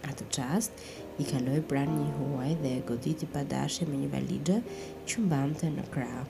Atë 0.10 0.26
çast 0.34 0.82
i 1.22 1.26
kaloi 1.28 1.60
pranë 1.70 1.96
një 1.98 2.10
huaj 2.18 2.52
dhe 2.64 2.72
e 2.80 2.84
goditi 2.88 3.28
pa 3.30 3.44
me 3.92 3.98
një 4.02 4.10
valixhe 4.16 4.56
që 5.08 5.16
mbante 5.26 5.68
në 5.76 5.84
krah. 5.94 6.24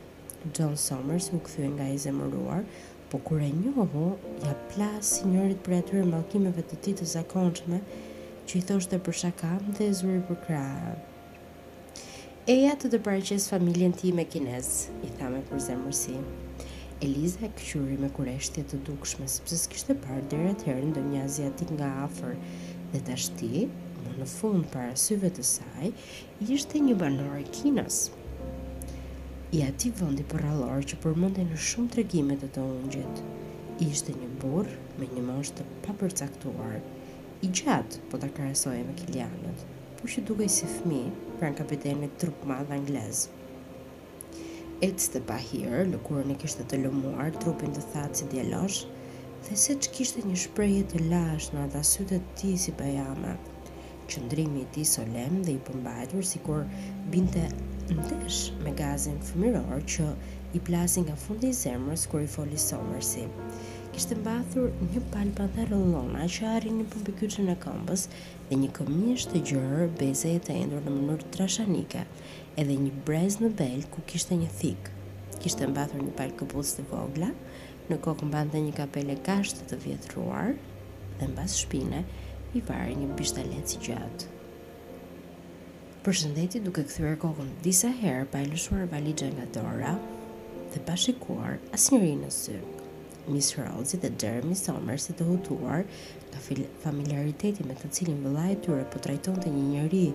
John 0.58 0.76
Somers 0.76 1.30
u 1.32 1.40
kthye 1.40 1.70
nga 1.78 1.88
i 1.94 1.98
zemëruar, 1.98 2.64
por 3.10 3.22
kur 3.24 3.42
e 3.42 3.52
njohu, 3.62 4.18
ja 4.44 4.54
plas 4.74 5.22
njërit 5.26 5.62
për 5.66 5.74
atyre 5.80 6.04
mallkimeve 6.12 6.64
të 6.68 6.76
tij 6.84 6.96
të 7.00 7.06
zakonshme, 7.16 7.80
që 8.48 8.54
i 8.60 8.66
thoshte 8.70 8.98
për 9.06 9.16
shaka 9.22 9.56
dhe 9.76 9.86
e 9.88 9.94
zuri 10.00 10.22
për 10.28 10.40
krah. 10.48 10.92
Eja 12.56 12.74
të 12.76 12.92
të 12.92 13.02
pareqes 13.08 13.48
familjen 13.54 13.94
ti 14.02 14.12
me 14.20 14.26
kines, 14.36 14.88
i 15.08 15.12
thame 15.20 15.42
për 15.52 15.68
zemërësi. 15.70 16.18
Eliza 17.02 17.40
e 17.48 17.48
këqyri 17.56 17.94
me 18.04 18.10
kureshtje 18.12 18.62
të 18.68 18.78
dukshme, 18.88 19.24
sepse 19.32 19.58
s'kishte 19.62 19.94
parë 20.04 20.24
dhe 20.32 20.40
atëherë 20.50 20.88
në 20.90 21.04
një 21.06 21.22
aziatik 21.28 21.70
nga 21.78 21.88
afer, 22.06 22.34
dhe 22.92 23.00
të 23.08 23.14
ashti, 23.16 23.62
më 24.08 24.16
në 24.18 24.26
fund 24.32 24.66
para 24.74 24.98
syve 25.00 25.30
të 25.38 25.46
saj, 25.52 25.94
ishte 26.58 26.82
një 26.84 26.98
banor 27.04 27.38
e 27.40 27.46
kinas. 27.56 28.02
I 29.56 29.62
ati 29.70 29.94
vëndi 30.02 30.28
për 30.34 30.44
alorë 30.52 30.84
që 30.92 31.00
përmonde 31.06 31.48
në 31.54 31.62
shumë 31.70 31.94
të 31.94 32.02
regimet 32.02 32.44
të 32.44 32.52
të 32.60 32.68
ungjit, 32.76 33.24
ishte 33.88 34.18
një 34.20 34.28
burë 34.44 34.76
me 35.00 35.08
një 35.16 35.24
mështë 35.32 35.64
të 35.70 35.80
papërcaktuar, 35.88 36.80
i 37.48 37.54
gjatë 37.62 38.04
po 38.12 38.20
të 38.26 38.34
karesoje 38.42 38.84
me 38.90 39.00
kilianët, 39.06 39.64
por 40.02 40.14
që 40.18 40.28
duke 40.34 40.52
si 40.58 40.68
fmi 40.78 41.06
për 41.40 41.48
në 41.54 41.62
kapitenit 41.64 42.20
trup 42.26 42.44
madhë 42.52 42.82
anglezë. 42.84 43.39
Ecë 44.80 45.10
të 45.12 45.20
pahirë, 45.28 45.80
lëkurën 45.92 46.30
e 46.32 46.36
kishtë 46.40 46.64
të 46.72 46.78
lëmuar, 46.86 47.34
trupin 47.44 47.74
të 47.76 47.82
thatë 47.92 48.16
si 48.16 48.28
djelosh, 48.32 48.78
dhe 49.48 49.58
se 49.64 49.74
që 49.82 49.90
kishtë 49.98 50.22
një 50.24 50.38
shpreje 50.46 50.86
të 50.94 51.02
lash 51.12 51.50
në 51.52 51.66
ata 51.66 51.82
sytë 51.90 52.20
të 52.28 52.40
ti 52.40 52.52
si 52.66 52.72
bajama. 52.80 53.34
Qëndrimi 54.14 54.64
ti 54.76 54.86
solem 54.88 55.42
dhe 55.44 55.58
i 55.58 55.64
përmbajtur 55.68 56.24
si 56.30 56.40
kur 56.48 56.64
binte 57.12 57.44
në 57.90 58.08
desh 58.14 58.40
me 58.64 58.72
gazin 58.80 59.20
fëmiror 59.32 59.84
që 59.96 60.08
i 60.56 60.64
plasin 60.70 61.10
nga 61.10 61.20
fundi 61.28 61.52
i 61.52 61.60
zemrës 61.60 62.08
kur 62.12 62.24
i 62.24 62.32
foli 62.38 62.62
somër 62.70 63.04
si. 63.12 63.28
mbathur 64.18 64.70
një 64.94 65.02
palë 65.12 65.32
pantarë 65.42 65.76
lona 65.92 66.24
që 66.30 66.46
arri 66.56 66.72
një 66.72 66.86
përmbikyqën 66.92 67.50
e 67.52 67.56
kompës 67.66 68.06
dhe 68.50 68.60
një 68.62 68.70
këmish 68.80 69.26
të 69.32 69.42
gjërë 69.50 69.90
e 70.00 70.40
të 70.48 70.52
endur 70.62 70.82
në 70.86 70.92
mënur 71.00 71.22
trashanike, 71.36 72.06
edhe 72.58 72.76
një 72.76 72.92
brez 73.06 73.38
në 73.42 73.50
bel 73.60 73.84
ku 73.94 74.02
kishte 74.10 74.34
një 74.38 74.50
thik. 74.60 74.90
Kishte 75.44 75.68
mbathur 75.70 76.02
një 76.04 76.14
palë 76.18 76.36
këpuz 76.40 76.74
të 76.76 76.86
vogla, 76.92 77.30
në 77.90 77.98
kokë 78.04 78.28
mbante 78.30 78.62
një 78.64 78.74
kapele 78.80 79.16
kashtë 79.28 79.68
të 79.70 79.78
vjetruar, 79.86 80.54
dhe 81.20 81.30
mbas 81.32 81.58
shpine 81.62 82.04
i 82.58 82.62
pare 82.66 82.94
një 82.98 83.08
bishtalet 83.18 83.70
si 83.72 83.80
gjatë. 83.86 84.32
Përshëndeti 86.06 86.62
duke 86.64 86.86
këthyre 86.88 87.16
kokën 87.22 87.54
disa 87.66 87.92
herë 88.02 88.28
pa 88.32 88.42
i 88.44 88.50
lëshuar 88.50 88.88
valigja 88.92 89.30
nga 89.34 89.46
dora 89.60 89.94
dhe 90.74 90.80
pa 90.88 90.96
shikuar 90.98 91.58
asë 91.76 91.96
njëri 91.96 92.14
në 92.22 92.30
sy. 92.36 92.60
Miss 93.30 93.52
Rosie 93.60 94.00
dhe 94.02 94.10
Jeremy 94.22 94.56
Somers 94.58 95.10
e 95.12 95.14
të 95.20 95.26
hutuar 95.28 95.84
nga 96.32 96.40
familiariteti 96.86 97.66
me 97.68 97.76
të 97.78 97.92
cilin 97.96 98.24
vëllaj 98.24 98.54
tyre 98.66 98.88
po 98.90 99.02
trajton 99.06 99.38
të 99.44 99.52
një 99.58 99.66
njëri 99.74 100.06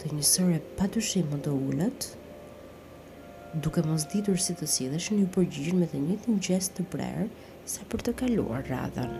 të 0.00 0.14
një 0.16 0.26
sërë 0.28 0.56
e 0.56 0.60
pa 0.78 0.88
të 0.90 1.02
më 1.32 1.38
të 1.44 1.52
ullët, 1.68 2.06
duke 3.64 3.82
mos 3.86 4.06
ditur 4.12 4.38
si 4.40 4.54
të 4.58 4.66
si 4.66 4.88
dhe 4.90 4.98
shë 5.00 5.14
një 5.18 5.26
përgjigjën 5.36 5.80
me 5.82 5.86
të 5.92 5.98
një 6.06 6.16
të 6.24 6.34
një 6.38 6.58
të 6.76 6.86
prerë 6.94 7.26
sa 7.74 7.86
për 7.92 8.00
të 8.06 8.14
kaluar 8.22 8.64
radhën. 8.70 9.12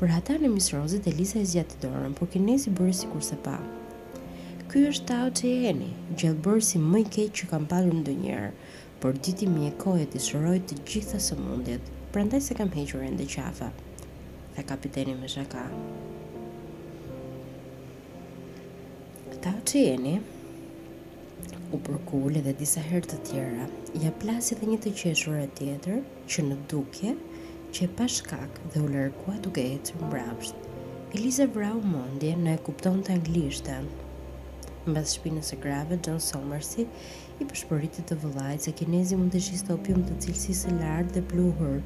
Për 0.00 0.12
hata 0.16 0.36
në 0.42 0.48
misërozit 0.54 1.06
e 1.06 1.12
lisa 1.12 1.40
e 1.40 1.44
zjatë 1.44 1.76
të 1.76 1.80
dorën, 1.88 2.14
por 2.16 2.30
kinesi 2.32 2.70
bërë 2.72 2.94
si 3.00 3.08
kurse 3.12 3.36
pa. 3.44 3.58
Ky 4.70 4.86
është 4.92 5.08
ta 5.10 5.18
o 5.26 5.32
të 5.40 5.50
jeni, 5.66 5.90
gjelë 6.16 6.40
bërë 6.46 6.64
si 6.70 6.80
mëj 6.80 7.04
keqë 7.16 7.34
që 7.40 7.48
kam 7.50 7.66
padur 7.68 7.98
në 7.98 8.14
njerë, 8.22 8.48
por 9.02 9.18
diti 9.26 9.48
mi 9.50 9.66
e 9.68 9.72
kojë 9.82 10.06
të 10.14 10.20
të 10.20 10.78
gjitha 10.88 11.20
së 11.26 11.36
mundit, 11.42 11.92
prandaj 12.14 12.40
se 12.48 12.54
kam 12.60 12.72
hequrën 12.76 13.18
dhe 13.20 13.28
qafa, 13.36 13.72
dhe 14.56 14.64
kapiteni 14.70 15.14
me 15.20 15.28
shaka, 15.28 15.66
Ta 19.40 19.50
që 19.68 19.80
jeni, 19.82 20.10
u 21.76 21.78
përkullë 21.86 22.40
dhe 22.44 22.52
disa 22.58 22.82
herë 22.84 23.08
të 23.10 23.18
tjera, 23.28 23.68
ja 24.02 24.10
plasi 24.20 24.56
dhe 24.58 24.66
një 24.68 24.74
të 24.84 24.90
qeshur 25.00 25.38
e 25.42 25.46
tjetër 25.60 26.02
që 26.34 26.44
në 26.48 26.58
duke 26.72 27.14
që 27.76 27.86
e 27.86 27.88
pashkak 28.00 28.58
dhe 28.74 28.82
u 28.84 28.90
lërkua 28.92 29.38
duke 29.46 29.64
e 29.70 29.78
cërë 29.88 30.10
mbrapsht. 30.10 30.66
Elisa 31.16 31.46
Brau 31.54 31.80
Mondi 31.94 32.34
në 32.42 32.58
e 32.58 32.58
kupton 32.68 33.00
të 33.06 33.16
anglishtë. 33.16 33.78
Mbas 34.90 35.16
shpinës 35.16 35.54
e 35.56 35.60
grave, 35.64 35.96
John 36.06 36.20
Somersi 36.26 36.84
i 37.40 37.46
përshpëritit 37.48 38.12
të 38.12 38.20
vëllajt 38.26 38.68
se 38.68 38.76
kinezi 38.82 39.16
mund 39.22 39.32
të 39.32 39.40
shiste 39.48 39.72
opium 39.78 40.04
të 40.10 40.20
cilësisë 40.26 40.76
lartë 40.82 41.16
dhe 41.16 41.24
pluhur, 41.32 41.78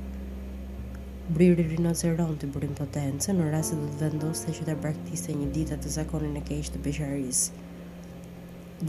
Briri 1.24 1.64
rinoceron 1.68 2.34
të 2.36 2.48
burim 2.52 2.74
potence, 2.76 3.32
në 3.32 3.46
rrasit 3.48 3.78
dhe 3.80 3.86
të 3.96 4.00
vendos 4.04 4.42
të 4.44 4.52
që 4.58 4.64
të 4.66 4.72
praktiste 4.82 5.32
një 5.38 5.46
dita 5.54 5.78
të 5.80 5.92
zakonin 5.94 6.34
e 6.36 6.42
kejsh 6.50 6.68
të 6.74 6.80
besharis. 6.84 7.38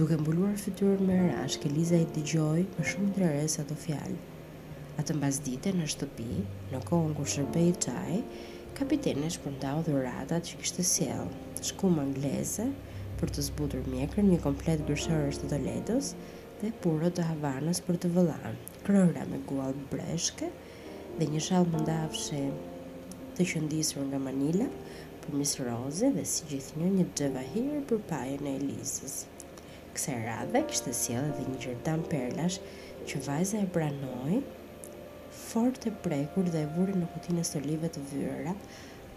Duke 0.02 0.18
mbuluar 0.20 0.58
fytyrën 0.60 1.00
me 1.08 1.16
rrash, 1.22 1.56
ke 1.64 1.72
Liza 1.72 2.02
i 2.04 2.04
të 2.10 2.26
me 2.50 2.66
më 2.74 2.86
shumë 2.90 3.10
të 3.16 3.62
ato 3.64 3.78
fjallë. 3.86 4.20
A 4.98 5.02
të 5.08 5.16
mbas 5.16 5.40
dite 5.48 5.72
në 5.80 5.88
shtëpi, 5.96 6.28
në 6.74 6.84
kohën 6.92 7.16
kur 7.22 7.32
shërbej 7.36 7.72
të 7.88 7.96
kapiteni 8.02 8.76
kapitene 8.80 9.32
dhuratat 9.32 9.86
dhe 9.88 10.04
ratat 10.04 10.44
që 10.52 10.58
kishte 10.60 10.84
të 10.84 10.86
sjellë, 10.92 11.32
të 11.56 12.72
për 13.22 13.30
të 13.38 13.42
zbutur 13.48 13.84
mjekër 13.96 14.24
një 14.34 14.44
komplet 14.44 14.82
gërshërës 14.92 15.40
të 15.40 15.48
të 15.88 16.00
dhe 16.62 16.72
purë 16.84 17.12
të 17.16 17.30
havanës 17.32 17.80
për 17.88 17.96
të 18.04 18.08
vëllanë, 18.20 18.56
rërra 18.92 19.24
me 19.32 19.38
gualë 19.52 19.88
breshke, 19.96 20.50
dhe 21.20 21.26
një 21.32 21.40
shalë 21.46 21.70
më 21.74 21.80
ndafshe 21.86 22.40
të 23.38 23.46
qëndisur 23.50 24.02
nga 24.10 24.18
Manila 24.24 24.66
për 25.22 25.36
Miss 25.40 25.54
Rose 25.64 26.10
dhe 26.16 26.26
si 26.28 26.48
gjithë 26.50 26.82
një 26.82 26.90
një 27.14 27.44
hirë 27.54 27.84
për 27.92 28.02
pajën 28.10 28.50
e 28.52 28.56
Elisës. 28.60 29.14
Kse 29.96 30.16
radhe 30.26 30.62
kështë 30.72 30.96
sjellë 31.02 31.30
dhe 31.38 31.46
një 31.54 31.62
gjërtan 31.66 32.04
perlash 32.12 32.58
që 33.08 33.22
vajza 33.30 33.62
e 33.64 33.70
pranoj, 33.78 34.42
fort 35.46 35.88
e 35.88 35.94
prekur 36.08 36.52
dhe 36.52 36.66
e 36.66 36.72
vuri 36.76 36.98
në 37.00 37.08
kutinë 37.16 37.48
së 37.52 37.64
live 37.70 37.94
të 37.96 38.04
vyra 38.12 38.58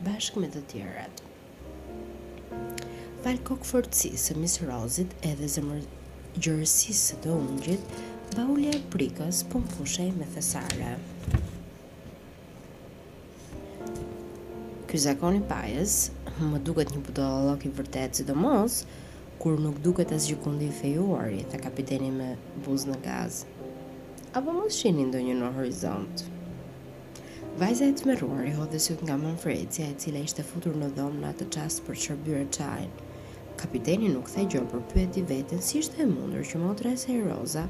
bashkë 0.07 0.45
me 0.45 0.53
të 0.55 0.63
tjerat. 0.71 1.25
Falë 3.27 3.43
kokë 3.51 3.73
fortësi 3.73 4.15
së 4.29 4.39
Miss 4.39 4.61
rose 4.69 5.09
edhe 5.33 5.51
zëmër 5.59 5.83
gjërësi 6.39 6.97
së 7.03 7.19
të 7.27 7.35
ungjit, 7.41 7.91
baulja 8.39 8.79
e 8.79 8.85
prikës 8.95 9.43
pëmfushej 9.51 10.15
me 10.23 10.31
Thesare. 10.39 10.95
Ky 14.89 14.97
zakon 14.97 15.35
i 15.37 15.41
pajës 15.45 15.95
më 16.41 16.59
duket 16.65 16.93
një 16.95 17.01
budallok 17.07 17.67
i 17.69 17.71
vërtet 17.79 18.17
sidomos 18.17 18.77
kur 19.43 19.59
nuk 19.61 19.83
duket 19.85 20.15
as 20.17 20.25
gjikundi 20.31 20.71
i 20.71 20.77
fejuar, 20.79 21.27
tha 21.53 21.59
kapiteni 21.61 22.09
me 22.15 22.29
buzë 22.65 22.89
në 22.89 22.95
gaz. 23.05 23.43
Apo 24.39 24.55
mos 24.57 24.79
shihni 24.79 25.05
ndonjë 25.11 25.35
në 25.43 25.51
horizont. 25.59 26.23
Vajza 27.61 27.91
e 27.93 27.97
të 28.01 28.09
meruar 28.09 28.49
i 28.49 28.55
hodhe 28.57 28.81
sytë 28.87 29.05
nga 29.11 29.19
Manfredsia 29.27 29.91
e 29.93 29.99
cila 30.07 30.23
ishte 30.25 30.47
futur 30.53 30.81
në 30.81 30.89
dhomë 30.97 31.21
në 31.21 31.35
atë 31.35 31.51
qastë 31.59 31.85
për 31.91 32.01
qërbyrë 32.07 32.49
qajnë. 32.59 33.13
Kapiteni 33.61 34.09
nuk 34.17 34.33
thaj 34.33 34.47
gjo 34.55 34.65
për 34.73 34.87
pyet 34.95 35.21
i 35.21 35.27
vetën 35.35 35.61
si 35.69 35.83
ishte 35.85 36.01
e 36.07 36.09
mundur 36.15 36.49
që 36.53 36.63
motra 36.65 36.95
e 36.97 37.03
se 37.05 37.13
i 37.13 37.67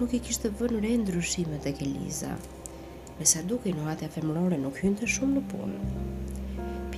nuk 0.00 0.16
i 0.16 0.24
kishtë 0.30 0.54
vënë 0.62 0.80
rejnë 0.86 1.04
ndryshimet 1.04 1.68
e 1.72 1.76
ke 1.80 1.92
Liza. 1.92 2.32
Me 3.18 3.24
sa 3.26 3.42
duke 3.52 3.68
i 3.68 3.74
nuat 3.78 4.00
nuk 4.64 4.80
hynte 4.86 5.04
shumë 5.16 5.34
në 5.34 5.44
punë 5.50 6.27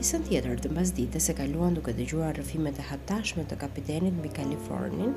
pjesën 0.00 0.22
tjetër 0.24 0.62
të 0.64 0.70
mbasdites 0.72 1.26
e 1.28 1.32
kaluan 1.36 1.74
duke 1.76 1.92
dëgjuar 1.92 2.38
rrëfimet 2.38 2.78
e 2.80 2.84
hatashme 2.88 3.42
të 3.50 3.58
kapitenit 3.60 4.14
mbi 4.16 4.30
Kalifornin, 4.38 5.10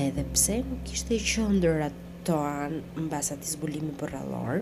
edhe 0.00 0.22
pse 0.36 0.60
nuk 0.68 0.92
ishte 0.94 1.16
i 1.16 1.24
qëndër 1.30 1.80
ato 1.88 2.36
an 2.38 2.76
mbas 3.08 3.32
atij 3.34 3.50
zbulimi 3.56 3.90
porrallor, 3.98 4.60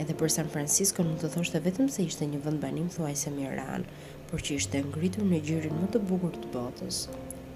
edhe 0.00 0.16
për 0.16 0.32
San 0.36 0.48
Francisco 0.54 1.04
nuk 1.04 1.20
të 1.20 1.34
thoshte 1.34 1.60
vetëm 1.66 1.90
se 1.92 2.06
ishte 2.08 2.24
një 2.30 2.40
vend 2.46 2.62
banim 2.64 2.88
thuajse 2.96 3.28
Miran, 3.36 3.84
por 4.30 4.40
që 4.46 4.56
ishte 4.56 4.80
ngritur 4.88 5.28
në 5.28 5.42
gjirin 5.50 5.76
më 5.82 5.92
të 5.92 6.00
bukur 6.08 6.32
të 6.40 6.54
botës. 6.56 7.02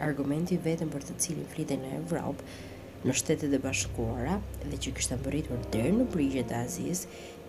Argumenti 0.09 0.61
vetëm 0.67 0.93
për 0.93 1.09
të 1.09 1.17
cilin 1.25 1.49
flitej 1.55 1.81
në 1.81 1.95
Evropë, 2.03 2.45
në 3.09 3.15
Shtetet 3.23 3.57
e 3.57 3.63
Bashkuara 3.65 4.37
dhe 4.69 4.77
që 4.77 4.93
kishte 5.01 5.17
mbërritur 5.23 5.65
deri 5.73 5.97
në 5.97 6.11
Brigjet 6.13 6.53
e 6.53 6.61
Azis, 6.61 7.07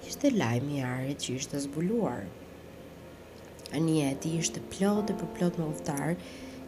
ishte 0.08 0.32
lajmi 0.40 0.78
i 0.80 0.86
arit 0.96 1.26
që 1.28 1.36
ishte 1.42 1.60
zbuluar. 1.68 2.24
Anija 3.74 4.10
e 4.12 4.16
ti 4.20 4.30
ishte 4.36 4.60
plot 4.74 5.08
e 5.08 5.14
përplot 5.16 5.56
me 5.60 5.64
udhtar 5.72 6.18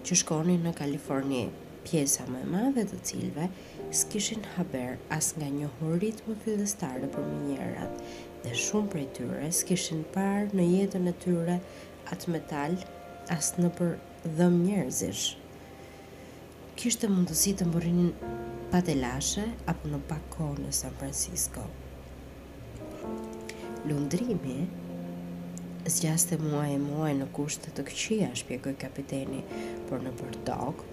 që 0.08 0.16
shkonin 0.22 0.62
në 0.64 0.72
Kaliforni. 0.78 1.42
Pjesa 1.84 2.24
më 2.32 2.44
e 2.46 2.48
madhe 2.54 2.86
të 2.88 3.00
cilëve 3.10 3.48
s'kishin 3.92 4.46
haber 4.54 4.94
as 5.16 5.34
nga 5.36 5.50
njohuritë 5.52 6.24
më 6.30 6.36
fillestare 6.46 7.10
për 7.16 7.26
minerat 7.32 7.98
dhe 8.46 8.54
shumë 8.66 8.92
prej 8.94 9.08
tyre 9.18 9.50
s'kishin 9.58 10.06
parë 10.16 10.56
në 10.56 10.70
jetën 10.76 11.10
e 11.12 11.16
tyre 11.26 11.58
atë 12.16 12.32
metal 12.38 12.78
as 13.36 13.52
në 13.60 13.74
për 13.82 13.92
dhëm 14.40 14.58
njerëzish. 14.62 15.26
Kishte 16.80 17.12
mundësi 17.12 17.56
të 17.60 17.68
mburinin 17.68 18.14
pa 18.72 18.80
telashe 18.80 19.44
lashe 19.44 19.76
apo 19.76 19.92
në 19.92 20.22
kohë 20.38 20.64
në 20.64 20.72
San 20.80 20.96
Francisco. 21.04 21.68
Lundrimi 23.92 24.62
Zgjas 25.86 26.24
të 26.30 26.38
muaj 26.40 26.70
e 26.72 26.78
muaj 26.80 27.10
në 27.20 27.26
kushtë 27.36 27.72
të 27.76 27.84
këqia, 27.90 28.28
shpjekoj 28.40 28.72
kapiteni, 28.84 29.42
por 29.90 30.00
në 30.06 30.14
për 30.16 30.38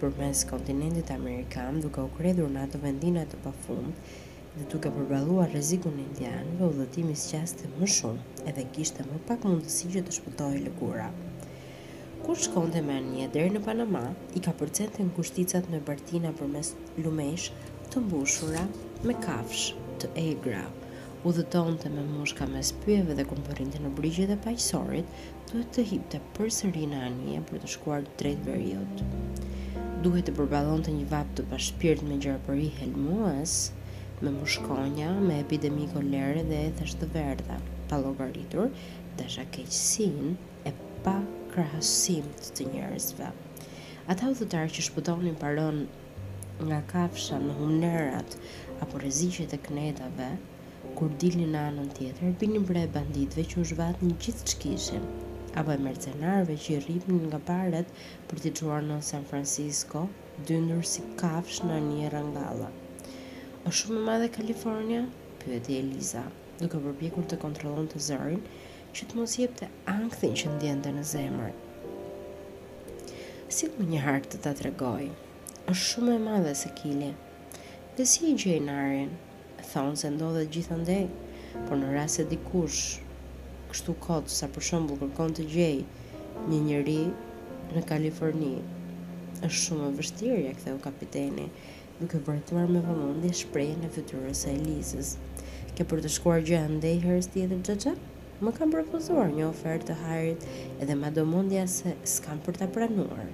për 0.00 0.16
mes 0.18 0.40
kontinentit 0.52 1.12
Amerikan, 1.14 1.78
duke 1.84 2.02
u 2.02 2.10
kredur 2.16 2.50
në 2.50 2.64
ato 2.66 2.80
vendinat 2.82 3.30
të 3.30 3.38
pafund, 3.44 4.00
dhe 4.56 4.66
duke 4.72 4.90
përbalua 4.96 5.46
rezikun 5.52 6.00
indian, 6.08 6.50
dhe 6.58 6.66
u 6.66 6.74
dhëtimi 6.80 7.14
zgjas 7.22 7.54
të 7.60 7.70
më 7.76 7.90
shumë, 7.98 8.24
edhe 8.50 8.66
kishtë 8.74 9.06
më 9.12 9.20
pak 9.30 9.46
mundësi 9.46 9.92
që 9.94 10.02
të 10.08 10.16
shpëtoj 10.18 10.58
lëkura. 10.66 11.06
Kur 12.26 12.42
shkonte 12.48 12.82
me 12.90 12.98
një 13.12 13.30
deri 13.38 13.54
në 13.54 13.62
Panama, 13.70 14.02
i 14.34 14.42
ka 14.48 14.56
përcente 14.58 15.06
në 15.06 15.14
kushticat 15.20 15.70
me 15.70 15.78
bartina 15.86 16.34
për 16.42 16.50
mes 16.58 16.74
lumesh 16.98 17.48
të 17.94 18.02
mbushura 18.08 18.66
me 19.06 19.14
kafsh 19.22 19.70
të 20.02 20.16
egrat 20.26 20.79
u 21.20 21.28
dhëton 21.36 21.74
të 21.82 21.90
me 21.92 22.02
mushka 22.08 22.46
me 22.50 22.60
spyeve 22.66 23.14
dhe 23.16 23.24
këmë 23.28 23.42
përrinti 23.48 23.80
në 23.82 23.88
brigje 23.96 24.22
dhe 24.30 24.36
pajësorit, 24.44 25.16
duhet 25.50 25.74
të 25.76 25.82
hip 25.90 26.06
të 26.14 26.20
përsëri 26.38 26.84
në 26.92 27.00
anje 27.08 27.40
për 27.50 27.58
të 27.64 27.68
shkuar 27.74 28.06
të 28.20 28.32
drejtë 28.46 29.08
Duhet 30.06 30.24
të 30.26 30.32
përbalon 30.38 30.82
të 30.86 30.94
një 30.96 31.08
vap 31.10 31.34
të 31.40 31.44
pashpirt 31.50 32.02
me 32.08 32.16
gjerë 32.24 32.40
përri 32.46 32.70
helmuës, 32.78 33.58
me 34.24 34.32
mushkonja, 34.38 35.10
me 35.26 35.36
epidemi 35.44 35.88
kolere 35.92 36.40
dhe 36.52 36.60
e 36.68 36.70
thështë 36.80 37.00
të 37.02 37.10
verda, 37.18 37.58
pa 37.92 38.00
logaritur 38.06 38.72
dhe 39.18 39.26
shakeqësin 39.36 40.32
e 40.64 40.72
pa 41.04 41.18
krahësim 41.52 42.32
të 42.40 42.54
të 42.56 42.70
njerësve. 42.72 43.28
Ata 44.14 44.30
u 44.32 44.38
dhëtarë 44.40 44.72
që 44.78 44.86
shputonin 44.88 45.36
parën 45.44 45.84
nga 46.64 46.80
kafshën 46.94 47.44
në 47.50 47.58
humnerat, 47.60 48.38
apo 48.80 49.04
rezishit 49.04 49.52
e 49.52 49.60
knetave, 49.68 50.30
kur 51.00 51.08
dilni 51.20 51.46
në 51.48 51.60
anën 51.64 51.86
tjetër, 51.96 52.32
bini 52.40 52.58
bre 52.68 52.82
banditve 52.94 53.40
që 53.48 53.60
u 53.60 53.62
një 53.82 54.16
gjithë 54.24 54.46
që 54.50 54.56
kishin, 54.64 55.04
apo 55.60 55.72
e 55.72 55.76
mercenarve 55.80 56.56
që 56.60 56.74
i 56.74 56.80
rripnin 56.86 57.22
nga 57.30 57.38
paret 57.50 57.88
për 58.28 58.42
t'i 58.42 58.52
gjuar 58.60 58.84
në 58.84 58.98
San 59.10 59.24
Francisco, 59.30 60.02
dyndur 60.50 60.84
si 60.90 61.04
kafsh 61.22 61.62
në 61.64 61.78
një 61.86 62.10
rëngala. 62.14 62.68
O 63.66 63.72
shumë 63.78 64.02
e 64.02 64.02
madhe 64.10 64.28
Kalifornia? 64.34 65.06
pyeti 65.40 65.78
Eliza, 65.80 66.26
duke 66.60 66.82
përpjekur 66.84 67.24
të 67.32 67.40
kontrollon 67.46 67.88
të 67.94 68.02
zërin, 68.10 68.44
që 68.92 69.06
të 69.08 69.16
mos 69.22 69.38
jep 69.40 69.56
të 69.62 69.70
angthin 69.94 70.36
që 70.42 70.52
ndjende 70.58 70.92
në 70.98 71.06
zemër. 71.14 71.56
Si 73.48 73.72
më 73.78 73.88
një 73.94 74.04
hartë 74.10 74.36
të 74.36 74.42
të 74.44 74.52
tregoj, 74.60 75.08
është 75.72 75.82
shumë 75.88 76.14
e 76.18 76.20
madhe 76.28 76.54
se 76.64 76.74
kili, 76.82 77.12
dhe 77.96 78.08
si 78.12 78.34
i 78.34 78.36
gjenarin, 78.44 79.14
thonë 79.70 79.96
se 80.00 80.08
ndodhet 80.10 80.48
gjithandej, 80.52 81.04
por 81.68 81.78
në 81.78 81.92
rast 81.94 82.20
e 82.22 82.26
dikush 82.30 82.96
kështu 83.70 83.94
kot 84.02 84.30
sa 84.34 84.48
për 84.50 84.64
shembull 84.66 84.98
kërkon 85.00 85.36
të 85.38 85.44
gjej 85.52 85.76
një 86.50 86.58
njeri 86.68 86.98
në 87.76 87.84
Kaliforni. 87.90 88.54
Është 89.46 89.62
shumë 89.64 89.88
e 89.92 89.94
vështirë, 90.00 90.38
ja 90.48 90.54
ktheu 90.58 90.80
kapiteni, 90.84 91.46
duke 92.00 92.18
vërtetuar 92.26 92.66
me 92.68 92.82
vëmendje 92.82 93.30
shprehjen 93.44 93.84
e 93.86 93.92
fytyrës 93.94 94.42
e 94.50 94.56
Elizës. 94.58 95.12
Ke 95.78 95.86
për 95.88 96.02
të 96.04 96.10
shkuar 96.16 96.42
gjë 96.44 96.58
andej 96.66 96.98
herës 97.04 97.30
tjetër 97.32 97.62
xhaxha? 97.68 97.94
Më 98.40 98.54
kam 98.56 98.72
propozuar 98.72 99.30
një 99.32 99.46
ofertë 99.52 99.86
të 99.86 99.94
hajrit 100.02 100.44
edhe 100.80 100.96
ma 100.96 101.10
do 101.14 101.26
mundja 101.28 101.62
se 101.68 101.92
s'kam 102.08 102.38
për 102.44 102.58
ta 102.62 102.68
pranuar. 102.74 103.28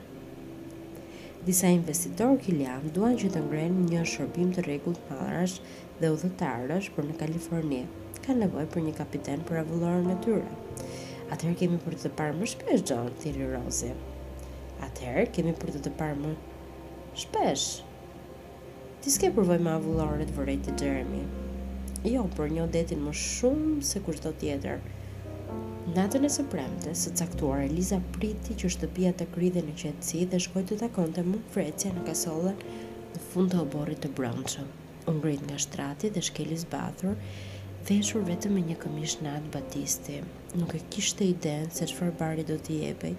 Disa 1.47 1.69
investitorë 1.71 2.41
kilian 2.43 2.89
duan 2.95 3.15
që 3.19 3.29
të 3.33 3.43
ngrenë 3.45 3.85
një 3.93 4.01
shërbim 4.13 4.49
të 4.57 4.65
rregullt 4.67 4.99
pallarash 5.07 5.61
dhe 6.01 6.09
udhëtarësh 6.13 6.87
për 6.95 7.07
në 7.11 7.15
Kaliforni 7.21 7.77
ka 8.25 8.35
nevojë 8.39 8.67
për 8.73 8.83
një 8.87 8.91
kapiten 8.99 9.45
për 9.51 9.59
avullorën 9.63 10.09
e 10.13 10.17
tyre. 10.25 10.57
Atëherë 11.37 11.55
kemi 11.63 11.79
për 11.85 11.95
të 12.03 12.11
parë 12.19 12.35
më 12.41 12.49
shpesh 12.51 12.83
John 12.91 13.07
Thierry 13.23 13.47
Rose. 13.53 13.93
Atëherë 14.89 15.23
kemi 15.39 15.55
për 15.63 15.73
të 15.77 15.81
të 15.87 15.93
parë 16.01 16.19
më 16.21 16.35
shpesh. 17.23 17.65
Ti 19.03 19.15
s'ke 19.15 19.31
përvojë 19.39 19.65
me 19.69 19.73
avullorët, 19.79 20.33
e 20.33 20.37
vërejtë 20.37 20.77
Jeremy. 20.83 21.23
Jo, 22.13 22.27
por 22.37 22.53
një 22.53 22.69
detin 22.77 23.01
më 23.07 23.17
shumë 23.25 23.75
se 23.93 24.03
kushtë 24.07 24.35
tjetër. 24.43 24.85
Natën 25.97 26.27
e 26.27 26.31
së 26.37 26.45
premte, 26.53 26.93
së 27.01 27.15
caktuar, 27.23 27.63
Eliza 27.71 28.03
priti 28.19 28.59
që 28.63 28.73
shtëpia 28.77 29.15
të 29.17 29.31
kryde 29.35 29.63
në 29.71 29.75
qetësi 29.83 30.27
dhe 30.35 30.43
shkoj 30.49 30.65
të 30.71 30.81
takon 30.85 31.15
të 31.17 31.25
më 31.33 31.41
frecja 31.57 31.95
në 31.97 32.05
kasolla 32.11 32.55
në 32.61 33.23
fund 33.33 33.55
të 33.57 33.63
oborit 33.65 34.03
të 34.05 34.13
brëndshëm 34.21 34.75
u 35.07 35.13
ngrit 35.13 35.41
nga 35.47 35.59
shtrati 35.65 36.11
dhe 36.11 36.21
shkeli 36.29 36.57
zbathur, 36.63 37.15
veshur 37.89 38.25
vetëm 38.31 38.53
me 38.57 38.63
një 38.69 38.77
këmish 38.83 39.19
nat 39.27 39.45
batisti. 39.55 40.17
Nuk 40.59 40.73
e 40.75 40.81
kishte 40.95 41.29
denë 41.47 41.71
se 41.79 41.87
çfarë 41.93 42.15
bari 42.23 42.45
do 42.51 42.57
t'i 42.59 42.81
jepej, 42.85 43.15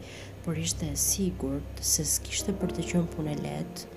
por 0.46 0.58
ishte 0.68 0.90
e 0.92 0.98
sigurt 1.08 1.84
se 1.94 2.04
s'kishte 2.14 2.56
për 2.62 2.76
të 2.78 2.88
qënë 2.92 3.14
punë 3.16 3.38
lehtë. 3.40 3.88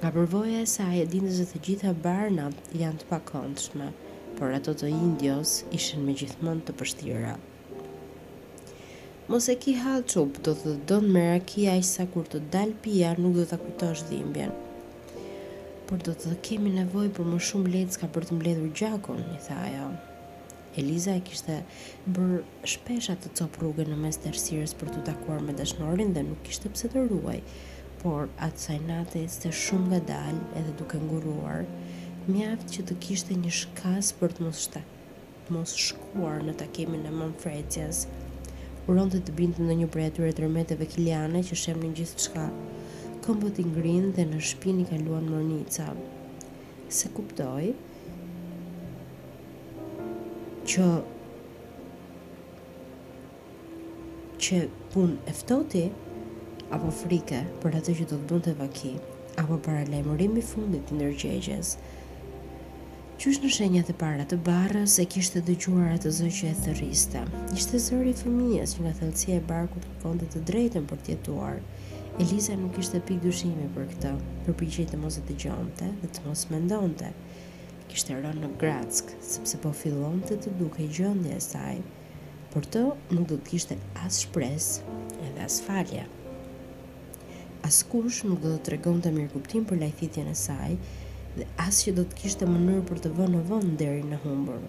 Nga 0.00 0.10
përvoja 0.16 0.62
e 0.64 0.70
saj 0.76 0.98
e 1.02 1.06
dinte 1.14 1.34
se 1.38 1.46
të 1.52 1.62
gjitha 1.68 1.92
barna 2.06 2.48
janë 2.84 3.02
të 3.04 3.10
pakëndshme, 3.12 3.92
por 4.38 4.54
ato 4.58 4.74
të 4.76 4.90
indios 4.92 5.60
ishin 5.78 6.02
me 6.06 6.16
gjithmon 6.22 6.60
të 6.66 6.74
pështira. 6.80 7.36
Mos 9.30 9.46
e 9.50 9.56
ki 9.62 9.72
halë 9.84 10.04
qupë, 10.12 10.42
do 10.46 10.52
të 10.62 10.76
donë 10.92 11.08
me 11.16 11.24
rakia 11.32 11.72
i 11.78 11.82
sa 11.94 12.04
kur 12.14 12.26
të 12.32 12.42
dalë 12.58 12.78
pia 12.86 13.14
nuk 13.22 13.38
do 13.40 13.46
të 13.54 13.58
kutosh 13.66 14.04
dhimbjen 14.10 14.52
por 15.86 16.02
do 16.02 16.14
të 16.18 16.34
kemi 16.42 16.70
nevoj 16.74 17.08
për 17.14 17.28
më 17.30 17.36
shumë 17.48 17.70
lecka 17.74 18.08
për 18.14 18.24
të 18.28 18.36
mbledhur 18.36 18.70
gjakun, 18.80 19.20
i 19.36 19.38
tha 19.44 19.56
ajo. 19.68 19.84
Eliza 20.80 21.14
e 21.18 21.22
kishte 21.24 21.60
bërë 22.16 22.40
shpesha 22.72 23.14
të 23.22 23.30
cop 23.38 23.56
rrugën 23.62 23.88
në 23.92 23.98
mes 24.02 24.18
të 24.20 24.32
rësirës 24.34 24.74
për 24.80 24.90
të 24.96 25.04
takuar 25.10 25.40
me 25.46 25.54
dashnorin 25.60 26.10
dhe 26.16 26.24
nuk 26.26 26.42
kishte 26.48 26.72
pse 26.74 26.90
të 26.92 27.06
ruaj, 27.12 27.38
por 28.02 28.26
atë 28.48 28.80
natë 28.88 29.22
ishte 29.28 29.54
shumë 29.62 29.86
nga 29.92 30.02
dalë 30.10 30.44
edhe 30.60 30.74
duke 30.82 31.00
nguruar, 31.06 31.62
mjaft 32.26 32.74
që 32.74 32.86
të 32.88 32.98
kishte 33.06 33.38
një 33.44 33.54
shkas 33.60 34.10
për 34.20 34.36
të 34.36 34.46
mos 34.48 34.66
shtat. 34.68 34.92
të 35.46 35.52
mos 35.54 35.72
shkuar 35.86 36.40
në 36.42 36.52
takimin 36.64 37.04
e 37.06 37.10
Manfredjes, 37.20 38.00
uron 38.90 39.12
të 39.12 39.20
të 39.28 39.34
bindë 39.38 39.66
në 39.70 39.74
një 39.80 39.86
prej 39.94 40.06
e 40.28 40.30
të 40.34 40.42
rmeteve 40.48 40.88
kiliane 40.90 41.42
që 41.46 41.58
shemë 41.62 41.82
një 41.86 41.90
gjithë 42.00 42.24
këmbët 43.26 43.56
i 43.58 43.64
ngrinë 43.66 44.10
dhe 44.16 44.24
në 44.32 44.38
shpinë 44.50 44.82
i 44.84 44.86
kaluan 44.92 45.24
luan 45.26 45.48
mornica. 45.48 45.86
Se 46.96 47.08
kuptoj 47.16 47.72
që 50.70 50.86
që 54.46 54.60
pun 54.94 55.16
eftoti 55.32 55.82
apo 56.76 56.92
frike 57.00 57.40
për 57.64 57.78
atë 57.80 57.96
që 57.98 58.06
do 58.12 58.14
të 58.14 58.28
bunë 58.30 58.46
të 58.48 58.54
vaki 58.62 58.92
apo 59.42 59.58
për 59.66 59.80
alemurim 59.80 60.38
i 60.42 60.46
fundit 60.52 60.86
të 60.90 61.00
nërgjegjes 61.00 61.72
që 63.18 63.32
është 63.32 63.48
në 63.48 63.52
shenjat 63.58 63.90
e 63.94 63.98
para 64.04 64.28
të 64.32 64.38
barës 64.46 64.98
e 65.02 65.08
kishtë 65.14 65.40
të 65.40 65.44
dëgjuar 65.50 65.96
atë 65.98 66.14
zë 66.20 66.30
që 66.38 66.50
e 66.52 66.54
thërista 66.62 67.26
ishte 67.58 67.82
zëri 67.88 68.14
fëmijës 68.22 68.76
që 68.78 68.86
nga 68.86 68.94
thëllësia 69.00 69.40
e 69.40 69.46
barë 69.50 69.70
ku 69.74 69.82
të 69.82 70.32
të 70.36 70.44
drejtën 70.52 70.90
për 70.92 71.02
tjetuar 71.08 71.62
Eliza 72.16 72.54
nuk 72.56 72.78
ishte 72.80 72.96
pikë 73.04 73.20
dyshimi 73.28 73.64
për 73.74 73.88
këtë, 73.90 74.10
përpiqej 74.46 74.84
të 74.88 74.96
mos 75.00 75.18
e 75.20 75.24
dëgjonte 75.28 75.86
dhe 76.02 76.08
të 76.16 76.22
mos 76.26 76.44
mendonte. 76.52 77.10
Kishte 77.90 78.14
rënë 78.24 78.40
në 78.44 78.48
Gratsk 78.62 79.10
sepse 79.32 79.58
po 79.60 79.72
fillonte 79.80 80.38
të 80.40 80.54
dukej 80.60 80.86
gjendja 80.98 81.34
e 81.36 81.42
saj, 81.46 81.74
por 82.54 82.64
të 82.72 82.84
nuk 83.10 83.26
do 83.32 83.36
të 83.36 83.50
kishte 83.50 83.76
as 84.06 84.22
shpresë 84.24 84.96
edhe 85.28 85.44
as 85.48 85.58
falje. 85.66 86.06
Askush 87.68 88.22
nuk 88.30 88.40
do 88.46 88.54
të 88.56 88.64
tregonte 88.70 89.12
mirë 89.18 89.34
kuptim 89.36 89.66
për 89.68 89.82
lajthitjen 89.84 90.32
e 90.32 90.36
saj 90.46 90.72
dhe 91.36 91.44
as 91.66 91.82
që 91.84 91.96
do 92.00 92.06
të 92.08 92.22
kishte 92.22 92.48
mënyrë 92.54 92.86
për 92.92 93.04
të 93.06 93.12
vënë 93.20 93.34
në 93.34 93.44
vend 93.52 93.76
deri 93.84 94.04
në 94.14 94.22
humbur. 94.24 94.64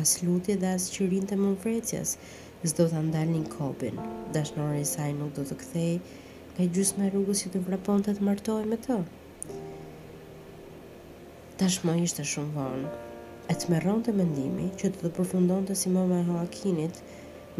As 0.00 0.16
lutje 0.24 0.56
dhe 0.64 0.72
as 0.78 0.88
qirinte 0.96 1.36
mëmfrecjes 1.44 2.16
s'do 2.72 2.88
të 2.88 3.04
ndalnin 3.10 3.44
kopin. 3.58 4.00
Dashnori 4.38 4.80
i 4.80 4.88
saj 4.96 5.12
nuk 5.20 5.36
do 5.36 5.44
të 5.52 5.60
kthej, 5.64 6.00
ka 6.56 6.64
i 6.64 6.70
gjysme 6.72 7.04
rrugës 7.12 7.42
që 7.44 7.50
të 7.52 7.60
mbrapon 7.62 8.04
të 8.06 8.12
të 8.16 8.24
mërtoj 8.26 8.62
me 8.70 8.76
të. 8.84 8.94
Tashmo 11.60 11.92
ishte 12.04 12.24
shumë 12.30 12.54
vonë, 12.54 12.92
e 13.52 13.56
të 13.60 13.68
meron 13.72 14.00
të 14.06 14.14
mendimi 14.16 14.70
që 14.80 14.88
të 14.94 15.02
të 15.02 15.10
përfundon 15.18 15.66
të 15.68 15.76
si 15.80 15.92
mama 15.96 16.22
e 16.22 16.24
Hoakinit 16.30 17.02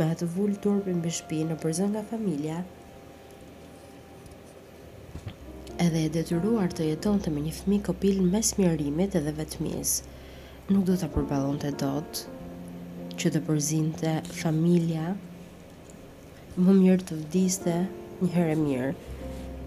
me 0.01 0.07
atë 0.14 0.28
vullë 0.38 0.61
turpin 0.68 1.03
për 1.05 1.14
shpi 1.18 1.42
në 1.51 1.59
përzën 1.64 1.92
nga 1.92 2.05
familja, 2.12 2.62
edhe 5.84 6.07
e 6.07 6.12
detyruar 6.16 6.72
të 6.72 6.88
jeton 6.90 7.20
të 7.20 7.34
me 7.36 7.44
një 7.44 7.55
fmi 7.59 7.78
kopil 7.90 8.22
në 8.22 8.30
mes 8.32 8.55
mjërimit 8.61 9.18
edhe 9.20 9.36
vetëmis, 9.42 9.92
nuk 10.72 10.88
do 10.88 10.97
të 11.03 11.11
përbalon 11.18 11.61
të 11.66 11.74
dot, 11.84 12.24
që 13.20 13.34
të 13.36 13.44
përzin 13.51 13.92
të 14.01 14.16
familja, 14.40 15.12
më 16.64 16.80
mjërë 16.80 17.09
të 17.12 17.20
vdiste, 17.26 17.78
një 18.22 18.28
herë 18.32 18.52
e 18.54 18.58
mirë. 18.62 18.88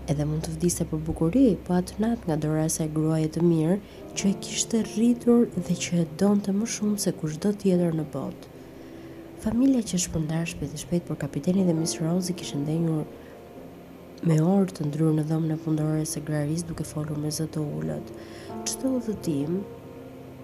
Edhe 0.09 0.25
mund 0.25 0.41
të 0.47 0.55
vdiste 0.55 0.85
për 0.89 1.01
bukuri, 1.05 1.47
po 1.67 1.75
atë 1.77 1.99
nat 2.01 2.23
nga 2.25 2.37
dora 2.41 2.63
e 2.65 2.71
saj 2.73 2.87
gruaje 2.95 3.27
të 3.35 3.43
mirë, 3.45 3.75
që 4.17 4.31
e 4.31 4.35
kishte 4.43 4.79
rritur 4.95 5.43
dhe 5.67 5.75
që 5.77 5.99
e 6.03 6.05
donte 6.21 6.53
më 6.57 6.69
shumë 6.75 7.01
se 7.03 7.13
çdo 7.21 7.51
tjetër 7.61 7.93
në 7.99 8.05
botë. 8.15 8.49
Familja 9.43 9.83
që 9.91 9.99
shpërndar 10.05 10.49
shpejt 10.51 10.73
e 10.73 10.81
shpejt 10.81 11.05
për 11.07 11.19
kapiteni 11.23 11.65
dhe 11.67 11.75
Miss 11.77 11.99
Rose 12.03 12.33
kishë 12.41 12.59
ndenjur 12.59 14.25
me 14.27 14.35
orë 14.43 14.73
të 14.75 14.87
ndryrë 14.89 15.13
në 15.19 15.23
dhomën 15.29 15.55
e 15.55 15.59
fundore 15.65 16.01
së 16.13 16.25
graris 16.27 16.65
duke 16.67 16.83
folur 16.93 17.21
me 17.23 17.31
zotë 17.31 17.61
ulët. 17.77 18.09
Çdo 18.67 18.95
udhëtim 18.97 19.61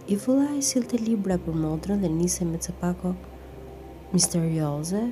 i 0.08 0.16
vullai 0.26 0.62
sillte 0.64 1.02
libra 1.10 1.36
për 1.48 1.58
modrën 1.66 2.00
dhe 2.06 2.14
nisi 2.20 2.48
me 2.54 2.62
çepako 2.68 3.12
misterioze 4.16 5.04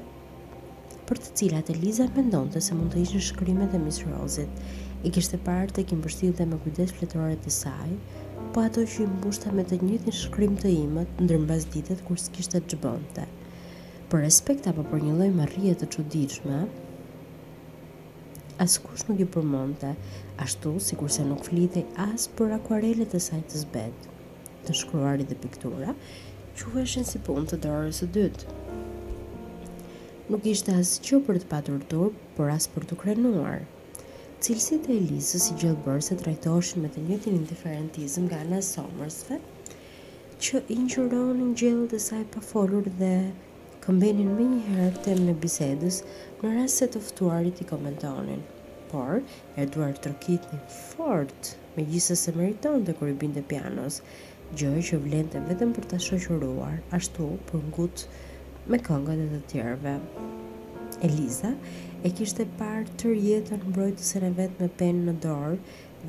për 1.13 1.19
të 1.21 1.31
cilat 1.37 1.67
Eliza 1.69 2.05
mendonte 2.15 2.57
se 2.65 2.73
mund 2.73 2.93
të 2.95 2.99
ishin 3.05 3.21
shkrimet 3.21 3.73
e 3.77 3.79
Miss 3.81 3.99
Rose-it. 4.07 4.61
I 5.05 5.11
kishte 5.13 5.37
parë 5.45 5.75
tek 5.77 5.91
dhe 6.33 6.45
me 6.49 6.57
kujdes 6.63 6.93
fletërore 6.97 7.35
të 7.43 7.51
saj, 7.53 7.91
po 8.55 8.63
ato 8.65 8.81
që 8.93 9.03
i 9.03 9.05
mbushta 9.11 9.51
me 9.53 9.61
të 9.69 9.77
njëjtin 9.83 10.15
shkrim 10.19 10.55
të 10.63 10.71
imët 10.73 11.21
ndër 11.25 11.39
mbas 11.43 11.67
ditet 11.75 12.01
kur 12.07 12.17
s'kishte 12.17 12.61
ç'bënte. 12.71 13.27
Për 14.09 14.23
respekt 14.25 14.71
apo 14.71 14.85
për 14.89 15.03
një 15.05 15.13
lloj 15.19 15.29
marrje 15.37 15.75
të 15.83 15.89
çuditshme, 15.95 16.63
kush 18.57 19.05
nuk 19.09 19.21
i 19.21 19.29
përmonte, 19.37 19.93
ashtu 20.45 20.73
si 20.81 20.97
kurse 20.97 21.27
nuk 21.29 21.45
flite 21.45 21.85
as 22.09 22.25
për 22.39 22.57
akuarelet 22.57 23.13
e 23.17 23.21
saj 23.27 23.41
të 23.51 23.61
zbet, 23.67 24.09
të 24.65 24.79
shkruarit 24.81 25.29
dhe 25.29 25.37
piktura, 25.45 25.93
që 26.57 27.05
si 27.05 27.21
punë 27.29 27.49
të 27.53 27.61
dorës 27.69 28.01
së 28.01 28.11
dytë 28.17 28.61
nuk 30.31 30.45
ishte 30.49 30.71
as 30.79 30.89
që 31.05 31.17
për 31.27 31.37
të 31.43 31.47
patur 31.51 31.79
turp, 31.91 32.19
për 32.35 32.51
as 32.51 32.67
për 32.73 32.85
të 32.89 32.95
krenuar. 33.01 33.63
Cilësit 34.45 34.85
e 34.91 34.95
Elisës 34.99 35.47
si 35.49 35.55
gjithë 35.59 35.81
bërë 35.87 36.05
se 36.07 36.15
trajtoshin 36.21 36.83
me 36.85 36.91
të 36.93 37.03
njëtin 37.07 37.35
indiferentizm 37.39 38.29
ga 38.33 38.39
në 38.53 38.61
somërsve, 38.69 39.39
që 40.45 40.61
i 40.75 40.79
njëronin 40.85 41.51
gjithë 41.61 41.89
dhe 41.93 41.99
saj 42.05 42.21
pa 42.35 42.43
folur 42.51 42.87
dhe 43.01 43.11
këmbenin 43.83 44.31
me 44.39 44.47
një 44.55 44.61
herë 44.69 45.03
të 45.07 45.17
në 45.25 45.35
bisedës 45.43 45.99
në 46.07 46.53
rase 46.55 46.87
të 46.95 47.03
fëtuarit 47.11 47.59
i 47.59 47.67
komentonin. 47.75 48.45
Por, 48.93 49.19
e 49.59 49.67
duar 49.75 49.97
të 49.99 50.13
rëkit 50.13 50.47
një 50.53 50.61
fort 50.77 51.51
me 51.75 51.83
gjithës 51.91 52.23
se 52.27 52.35
meriton 52.39 52.87
të 52.87 52.95
kërë 53.01 53.11
i 53.15 53.19
bindë 53.25 53.43
pianos, 53.51 53.99
gjë 54.55 54.87
që 54.91 55.03
vlente 55.07 55.43
vetëm 55.51 55.75
për 55.79 55.91
të 55.91 56.01
shëshuruar, 56.07 56.79
ashtu 56.99 57.29
për 57.51 57.67
ngutë 57.73 58.09
me 58.69 58.77
këngët 58.79 59.19
e 59.25 59.27
të 59.31 59.39
tjerëve. 59.51 59.93
Eliza 61.07 61.49
e 62.07 62.11
kishte 62.19 62.45
parë 62.59 62.93
tërë 63.01 63.15
jetën 63.27 63.63
mbrojtësën 63.69 64.25
e 64.27 64.31
vetë 64.37 64.61
me 64.63 64.69
penë 64.81 65.01
në 65.09 65.15
dorë 65.25 65.57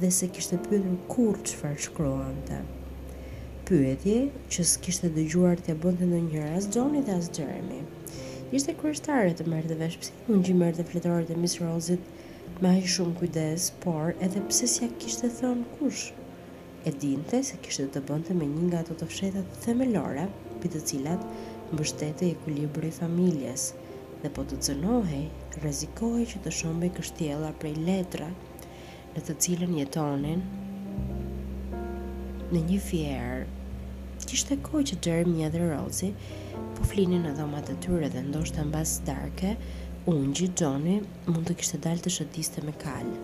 dhe 0.02 0.10
se 0.14 0.28
kishte 0.36 0.58
pyetur 0.68 0.94
kur 1.10 1.40
çfarë 1.50 1.82
shkruante. 1.88 2.60
Pyetje 3.66 4.18
që 4.54 4.66
s'kishte 4.70 5.10
dëgjuar 5.16 5.58
t'ia 5.64 5.74
bënte 5.84 6.06
ndonjëherë 6.10 6.52
as 6.60 6.68
Johnny 6.76 7.02
dhe 7.08 7.16
as 7.20 7.30
Jeremy. 7.38 7.80
Ishte 8.54 8.76
kryeshtare 8.78 9.32
të 9.34 9.48
merrte 9.50 9.78
vesh 9.80 9.98
pse 10.02 10.18
u 10.30 10.38
dhe 10.78 10.86
fletoret 10.90 11.30
e 11.34 11.40
Miss 11.42 11.58
rozit 11.60 12.62
me 12.62 12.74
shumë 12.94 13.16
kujdes, 13.18 13.72
por 13.82 14.14
edhe 14.26 14.44
pse 14.50 14.68
s'ia 14.76 14.88
kishte 15.02 15.30
thënë 15.40 15.66
kush. 15.78 16.12
E 16.86 16.90
dinte 17.00 17.40
se 17.42 17.58
kishte 17.64 17.88
të 17.96 18.04
bënte 18.10 18.36
me 18.38 18.46
një 18.46 18.68
nga 18.68 18.84
ato 18.84 18.94
të 18.94 19.44
themelore, 19.64 20.28
për 20.60 20.70
të 20.74 20.84
cilat 20.90 21.24
mbështete 21.72 22.26
e 22.30 22.34
kulibri 22.44 22.90
familjes 22.96 23.62
dhe 24.22 24.30
po 24.36 24.42
të 24.50 24.58
cënohe, 24.68 25.20
Rezikohi 25.62 26.26
që 26.32 26.40
të 26.44 26.52
shombe 26.58 26.88
kështjela 26.98 27.52
prej 27.62 27.72
letra 27.86 28.26
në 29.14 29.22
të 29.28 29.36
cilën 29.46 29.74
jetonin 29.78 30.40
në 32.52 32.62
një 32.70 32.78
fjerë. 32.88 33.62
Kishte 34.24 34.56
koj 34.66 34.82
që 34.90 34.98
Jeremy 35.06 35.48
dhe 35.54 35.62
Rosie 35.70 36.12
po 36.76 36.86
flinin 36.90 37.24
në 37.26 37.34
dhomat 37.38 37.70
e 37.72 37.76
tyre 37.84 38.10
dhe 38.14 38.22
ndoshtë 38.28 38.64
në 38.64 38.74
basë 38.74 39.04
darke, 39.08 39.54
unë 40.10 40.32
gjitë 40.38 40.64
Johnny 40.64 40.96
mund 41.28 41.44
të 41.48 41.56
kishte 41.60 41.80
dalë 41.86 42.04
të 42.06 42.14
shëtiste 42.18 42.64
me 42.66 42.74
kalë. 42.84 43.16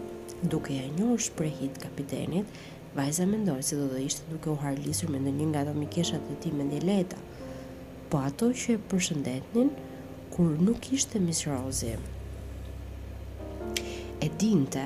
Duke 0.53 0.77
e 0.81 0.87
një 0.97 1.09
është 1.17 1.37
prej 1.41 1.55
hitë 1.63 1.85
kapitenit, 1.87 2.61
Vajza 2.95 3.23
mendoj 3.31 3.61
se 3.63 3.77
do 3.79 3.85
dhe 3.93 4.01
ishte 4.03 4.25
duke 4.33 4.49
u 4.51 4.57
harlisur 4.65 5.13
me 5.15 5.21
në 5.23 5.33
një 5.37 5.45
nga 5.53 5.61
do 5.69 5.75
mikeshat 5.79 6.25
të 6.29 6.39
ti 6.45 6.51
me 6.61 6.65
një 6.71 6.81
leta 6.89 7.21
po 8.11 8.19
ato 8.27 8.49
që 8.51 8.75
e 8.75 8.79
përshëndetnin 8.91 9.69
kur 10.35 10.55
nuk 10.67 10.89
ishte 10.97 11.21
Miss 11.23 11.45
Rosie. 11.47 11.93
E 14.21 14.27
dinte 14.41 14.83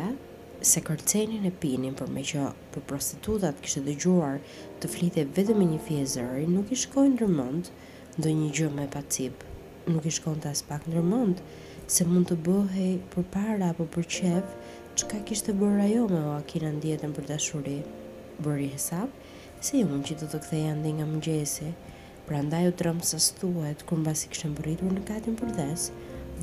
se 0.61 0.83
kërcenin 0.85 1.47
e 1.49 1.53
pinin 1.61 1.97
për 1.97 2.13
me 2.15 2.21
që 2.31 2.45
për 2.75 2.85
prostitutat 2.91 3.63
kishtë 3.65 3.83
dëgjuar 3.89 4.37
të 4.83 4.91
flite 4.93 5.25
vetëm 5.39 5.65
e 5.65 5.71
një 5.71 5.81
fjezëri, 5.87 6.45
nuk 6.53 6.71
i 6.71 6.79
shkojnë 6.83 7.17
nërmënd 7.17 7.73
ndë 8.21 8.35
një 8.43 8.51
gjë 8.59 8.69
me 8.77 8.87
pacip. 8.93 9.41
Nuk 9.89 10.05
i 10.05 10.13
shkojnë 10.19 10.45
të 10.45 10.53
aspak 10.53 10.85
nërmënd 10.93 11.41
se 11.95 12.05
mund 12.09 12.29
të 12.29 12.37
bëhej 12.47 12.93
për 13.15 13.27
para 13.33 13.73
apo 13.73 13.89
për 13.97 14.09
qef 14.19 14.53
që 15.01 15.09
ka 15.11 15.23
kishtë 15.29 15.57
bërë 15.61 15.89
ajo 15.89 16.05
me 16.13 16.21
o 16.29 16.37
akina 16.37 16.77
ndjetën 16.77 17.17
për 17.17 17.33
dashuri. 17.33 17.79
Bërë 18.45 18.69
i 18.69 18.71
hesap 18.77 19.21
se 19.65 19.81
ju 19.81 19.89
mund 19.89 20.05
që 20.13 20.21
të 20.21 20.33
të 20.35 20.45
ktheja 20.45 20.77
ndi 20.77 20.99
nga 20.99 21.09
mëgjesi. 21.17 21.73
Pra 22.25 22.39
ndaj 22.41 22.63
u 22.65 22.71
të 22.73 22.85
rëmë 22.87 23.05
së 23.05 23.19
stuet, 23.21 23.83
kur 23.85 23.99
mba 24.01 24.15
si 24.17 24.31
kështë 24.33 24.49
mbëritur 24.51 24.93
në 24.97 25.01
katin 25.11 25.35
për 25.37 25.51
desë, 25.59 25.97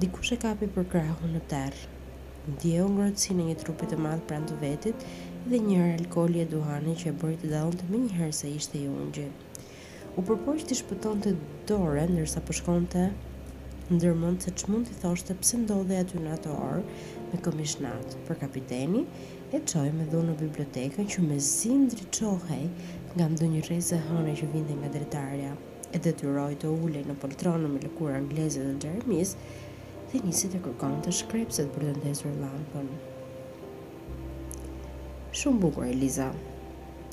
diku 0.03 0.21
shë 0.27 0.35
kapi 0.43 0.67
për 0.75 0.85
krahu 0.91 1.29
në 1.31 1.39
tërë. 1.49 1.87
Ndje 2.51 2.83
u 2.83 2.89
ngrotësi 2.93 3.33
në 3.39 3.47
një 3.47 3.55
trupit 3.63 3.89
të 3.89 3.97
madhë 4.03 4.21
pranë 4.29 4.49
të 4.51 4.57
vetit, 4.61 5.05
dhe 5.47 5.61
njërë 5.65 5.95
alkoli 5.95 6.43
e 6.43 6.45
duhani 6.51 6.93
që 7.01 7.09
e 7.09 7.15
bërit 7.23 7.41
të 7.41 7.49
dalën 7.55 7.79
të 7.79 7.87
minjë 7.95 8.19
herë 8.19 8.37
se 8.41 8.51
ishte 8.59 8.77
i 8.83 8.91
unë 8.91 9.25
U 10.21 10.25
përpojsh 10.29 10.67
të 10.69 10.77
shpëton 10.83 11.25
të 11.25 11.33
dore, 11.73 12.05
nërsa 12.13 12.45
përshkon 12.51 12.85
të 12.93 13.07
ndërmën 13.97 14.37
të 14.43 14.51
që 14.61 14.69
mund 14.75 14.87
të 14.91 14.99
thoshte 15.01 15.33
të 15.41 15.57
ndodhe 15.63 15.97
aty 16.03 16.19
në 16.21 16.31
ato 16.35 16.51
orë 16.67 16.83
me 17.33 17.41
komishnat 17.47 18.13
për 18.29 18.39
kapiteni, 18.45 19.01
e 19.55 19.57
qoj 19.73 19.89
me 19.97 20.05
në 20.29 20.37
bibliotekën 20.45 21.09
që 21.15 21.25
me 21.25 21.41
zinë 21.55 22.63
nga 23.17 23.31
ndë 23.33 23.47
një 23.55 23.65
rejse 23.71 23.97
hëne 24.05 24.37
që 24.39 24.53
vindhe 24.53 24.77
nga 24.79 24.93
dretarja 24.95 25.51
e 25.95 25.99
detyroi 26.05 26.55
të 26.61 26.69
ulej 26.85 27.01
në 27.07 27.17
poltronë 27.21 27.69
me 27.71 27.81
lëkurë 27.83 28.15
anglezit 28.19 28.63
dhe 28.63 28.75
gjeremis, 28.85 29.33
dhe 30.11 30.21
nisi 30.25 30.49
të 30.53 30.61
kërkon 30.65 30.99
të 31.05 31.13
shkrepset 31.19 31.71
për 31.75 31.87
të 31.89 31.93
ndezur 31.97 32.35
lampën. 32.39 32.87
Shumë 35.41 35.61
bukur, 35.63 35.87
Eliza. 35.91 36.29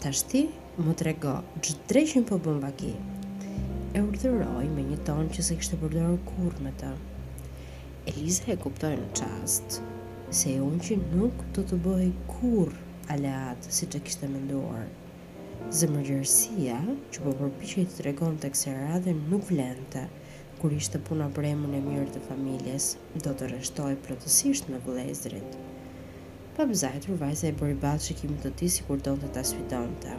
Tashti, 0.03 0.45
më 0.79 0.95
të 0.99 1.07
rego, 1.09 1.35
që 1.67 1.77
dreshin 1.91 2.27
për 2.29 2.43
bëmë 2.47 2.63
vaki. 2.69 2.93
E 3.99 4.03
urdhëroj 4.05 4.65
me 4.77 4.85
një 4.93 5.01
tonë 5.09 5.35
që 5.37 5.47
se 5.49 5.59
kështë 5.61 5.81
përdojnë 5.83 6.21
kur 6.31 6.59
me 6.67 6.75
të. 6.83 6.93
Eliza 8.13 8.47
e 8.55 8.59
kuptoj 8.63 8.95
në 9.01 9.11
qast, 9.19 9.81
se 10.39 10.55
e 10.55 10.63
unë 10.63 10.85
që 10.87 11.01
nuk 11.19 11.43
të 11.57 11.67
të 11.73 11.83
bëhe 11.87 12.09
kur 12.31 12.71
aleat, 13.15 13.67
si 13.79 13.89
që 13.91 14.05
kështë 14.07 14.27
të 14.27 14.33
menduar, 14.35 14.87
Zemërgjërsia 15.69 16.77
që 17.13 17.23
po 17.27 17.33
përpiqej 17.39 17.83
të 17.93 18.05
regon 18.07 18.39
të 18.41 18.49
kësera 18.55 18.99
dhe 19.05 19.13
nuk 19.17 19.43
vlente, 19.51 20.01
kur 20.63 20.73
ishte 20.73 20.97
puna 21.09 21.27
për 21.37 21.49
emën 21.51 21.75
e 21.77 21.81
mirë 21.89 22.07
të 22.15 22.23
familjes, 22.29 22.87
do 23.27 23.35
të 23.37 23.51
rështoj 23.51 23.91
plotësisht 24.07 24.71
me 24.73 24.79
vlezrit. 24.87 25.59
Pa 26.57 26.65
mëzajtër, 26.71 27.19
vajza 27.21 27.51
e 27.51 27.51
bëri 27.61 27.77
batë 27.83 28.07
shikimit 28.07 28.47
të 28.47 28.53
ti 28.63 28.71
si 28.79 28.87
kur 28.89 29.03
ta 29.05 29.13
të 29.21 29.29
të 29.37 29.43
asfidon 29.45 29.93
të. 30.07 30.15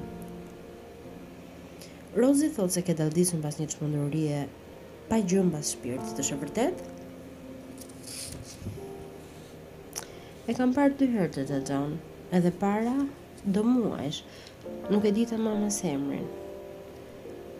Rozi 2.21 2.51
thotë 2.59 2.75
se 2.77 2.83
ke 2.85 2.95
daldisën 3.01 3.41
pas 3.47 3.57
një 3.59 3.67
çmendurie 3.73 4.43
pa 5.09 5.17
gjën 5.31 5.49
pas 5.55 5.71
shpirt, 5.73 6.13
të 6.13 6.27
shë 6.29 6.37
vërtet? 6.43 6.83
E 10.49 10.57
kam 10.61 10.77
parë 10.77 11.01
dy 11.01 11.09
herë 11.17 11.33
të 11.39 11.47
të 11.49 11.59
tonë, 11.73 11.99
edhe 12.37 12.53
para 12.65 12.93
do 13.55 13.63
muajsh, 13.65 14.21
nuk 14.93 15.05
e 15.05 15.11
ditë 15.15 15.37
ma 15.41 15.53
nësë 15.59 15.83
emrin. 15.93 16.25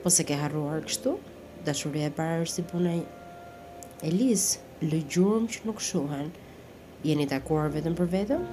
Po 0.04 0.12
se 0.14 0.24
ke 0.28 0.38
harruar 0.39 0.82
kështu, 0.88 1.16
da 1.66 1.72
e 1.76 2.10
parë 2.20 2.43
është 2.45 2.54
si 2.56 2.64
puna 2.72 2.93
e 3.00 3.04
Elis, 4.10 4.60
lë 4.82 5.00
që 5.12 5.62
nuk 5.68 5.82
shuhan, 5.84 6.30
jeni 7.04 7.26
takuar 7.28 7.70
vetëm 7.72 7.95
për 7.97 8.08
vetëm? 8.16 8.45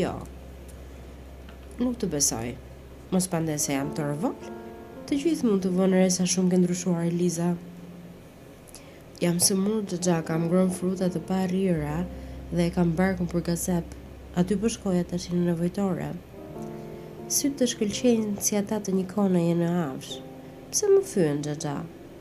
Jo. 0.00 0.12
Nuk 1.80 1.96
të 2.00 2.10
besoj, 2.12 2.48
mos 3.10 3.28
pande 3.32 3.56
se 3.58 3.72
jam 3.72 3.90
të 3.94 4.08
rëvot, 4.12 4.50
të 5.08 5.18
gjithë 5.22 5.46
mund 5.48 5.64
të 5.64 5.72
vënë 5.72 6.02
resa 6.02 6.22
sa 6.24 6.30
shumë 6.32 6.52
këndryshuar 6.52 7.06
Elisa. 7.08 7.52
Jam 9.22 9.40
së 9.42 9.56
mund 9.58 9.88
të 9.90 9.98
gja, 10.04 10.20
kam 10.22 10.48
grëm 10.52 10.70
fruta 10.70 11.08
të 11.10 11.24
parira, 11.26 12.02
dhe 12.52 12.68
kam 12.74 12.92
barkën 12.98 13.28
për 13.32 13.46
gazep, 13.50 13.96
aty 14.38 14.60
përshkoja 14.62 15.06
po 15.06 15.10
të 15.10 15.18
ashtë 15.20 15.36
në 15.38 15.46
nëvojtore. 15.50 16.12
Sytë 17.28 17.58
të 17.60 17.66
shkëlqenë 17.70 18.40
si 18.44 18.56
ata 18.56 18.78
të 18.80 18.92
një 18.98 19.02
kone 19.10 19.40
në 19.56 19.66
avsh. 19.70 20.12
Pse 20.72 20.86
më 20.92 21.00
fyën 21.10 21.40
gja 21.44 21.52
gja? 21.60 21.72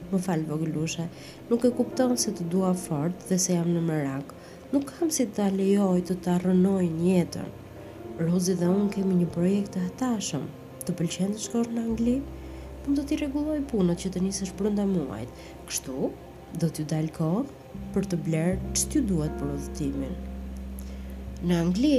Më 0.09 0.19
falë 0.25 0.49
vogëlushe, 0.49 1.05
nuk 1.47 1.63
e 1.63 1.71
kupton 1.77 2.17
se 2.19 2.33
të 2.35 2.47
dua 2.51 2.73
fort 2.81 3.23
dhe 3.29 3.37
se 3.39 3.55
jam 3.55 3.69
në 3.71 3.83
mërak. 3.87 4.33
Nuk 4.75 4.89
kam 4.97 5.13
si 5.17 5.23
të 5.29 5.45
alejoj 5.45 6.01
të 6.09 6.17
të 6.25 6.33
arënoj 6.33 6.89
njëtën. 6.97 7.47
Rozi 8.19 8.57
dhe 8.59 8.67
unë 8.73 8.89
kemi 8.97 9.15
një 9.21 9.29
projekt 9.37 9.77
të 9.77 9.85
hatashëm. 9.85 10.43
Të 10.83 10.97
pëlqen 10.99 11.33
të 11.37 11.45
shkosh 11.45 11.71
në 11.77 11.85
Angli? 11.87 12.17
Po 12.83 12.97
do 12.99 13.07
t'i 13.07 13.21
rregulloj 13.21 13.61
punët 13.71 14.03
që 14.03 14.11
të 14.17 14.25
nisësh 14.27 14.51
brenda 14.59 14.83
muajit. 14.91 15.31
Kështu, 15.71 16.09
do 16.59 16.67
t'ju 16.67 16.87
dal 16.91 17.07
kohë 17.15 17.47
për 17.95 18.11
të 18.11 18.19
bler 18.27 18.53
ç'ti 18.75 19.07
duhet 19.07 19.39
për 19.39 19.55
udhëtimin. 19.55 20.19
Në 21.47 21.61
Angli, 21.63 21.95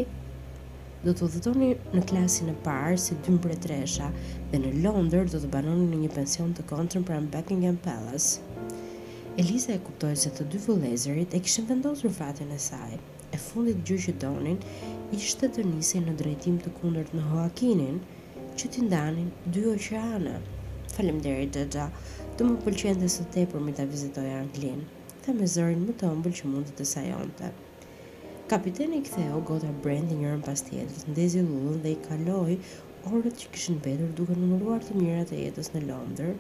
do 1.06 1.12
të 1.14 1.22
udhëtoni 1.26 1.66
në 1.94 2.00
klasin 2.10 2.48
e 2.50 2.54
parë 2.64 2.94
si 3.00 3.14
dy 3.24 3.34
tresha 3.64 4.06
dhe 4.52 4.58
në 4.62 4.70
Londër 4.86 5.28
do 5.34 5.40
të 5.44 5.50
banoni 5.52 5.84
në 5.90 5.98
një 6.00 6.08
pension 6.14 6.56
të 6.58 6.64
kontrën 6.72 7.04
pranë 7.10 7.28
Buckingham 7.34 7.76
Palace. 7.84 8.40
Eliza 9.42 9.74
e 9.76 9.80
kuptoi 9.86 10.16
se 10.24 10.32
të 10.34 10.48
dy 10.52 10.60
vëllezërit 10.64 11.36
e 11.36 11.40
kishin 11.46 11.68
vendosur 11.68 12.10
fatin 12.18 12.50
e 12.50 12.58
saj. 12.66 12.96
E 13.34 13.38
fundit 13.38 13.84
gjë 13.86 13.98
që 14.06 14.16
donin 14.24 14.58
ishte 15.14 15.50
të 15.54 15.66
nisin 15.70 16.06
në 16.08 16.16
drejtim 16.22 16.58
të 16.64 16.72
kundërt 16.80 17.14
në 17.14 17.28
Hoakinin 17.30 18.00
që 18.58 18.72
t'i 18.72 18.84
ndanin 18.88 19.30
dy 19.54 19.66
oqeane. 19.76 20.34
Faleminderit 20.96 21.60
Xhaxha. 21.60 21.86
Të 22.38 22.46
më 22.48 22.58
pëlqente 22.66 23.08
sot 23.14 23.30
tepër 23.38 23.62
me 23.68 23.74
ta 23.78 23.86
vizitoja 23.94 24.38
Anglinë. 24.44 24.86
Tha 25.24 25.34
me 25.38 25.46
zërin 25.54 25.86
më 25.86 25.98
të 26.00 26.10
ëmbël 26.16 26.40
që 26.40 26.52
mund 26.52 26.70
të 26.72 26.80
të 26.82 26.88
sajonte. 26.96 27.54
Kapiteni 28.48 29.02
ktheu 29.04 29.40
gota 29.44 29.68
një 29.68 30.06
njërën 30.18 30.40
pas 30.44 30.62
tjetër, 30.64 31.02
ndezi 31.12 31.40
lullën 31.46 31.82
dhe 31.84 31.90
i 31.92 31.96
kaloi 32.06 32.54
orët 33.10 33.34
që 33.42 33.50
kishin 33.52 33.74
mbetur 33.80 34.14
duke 34.20 34.32
në 34.38 34.60
të 34.86 34.94
mirat 35.00 35.32
e 35.36 35.40
jetës 35.42 35.68
në 35.74 35.82
Londër, 35.90 36.30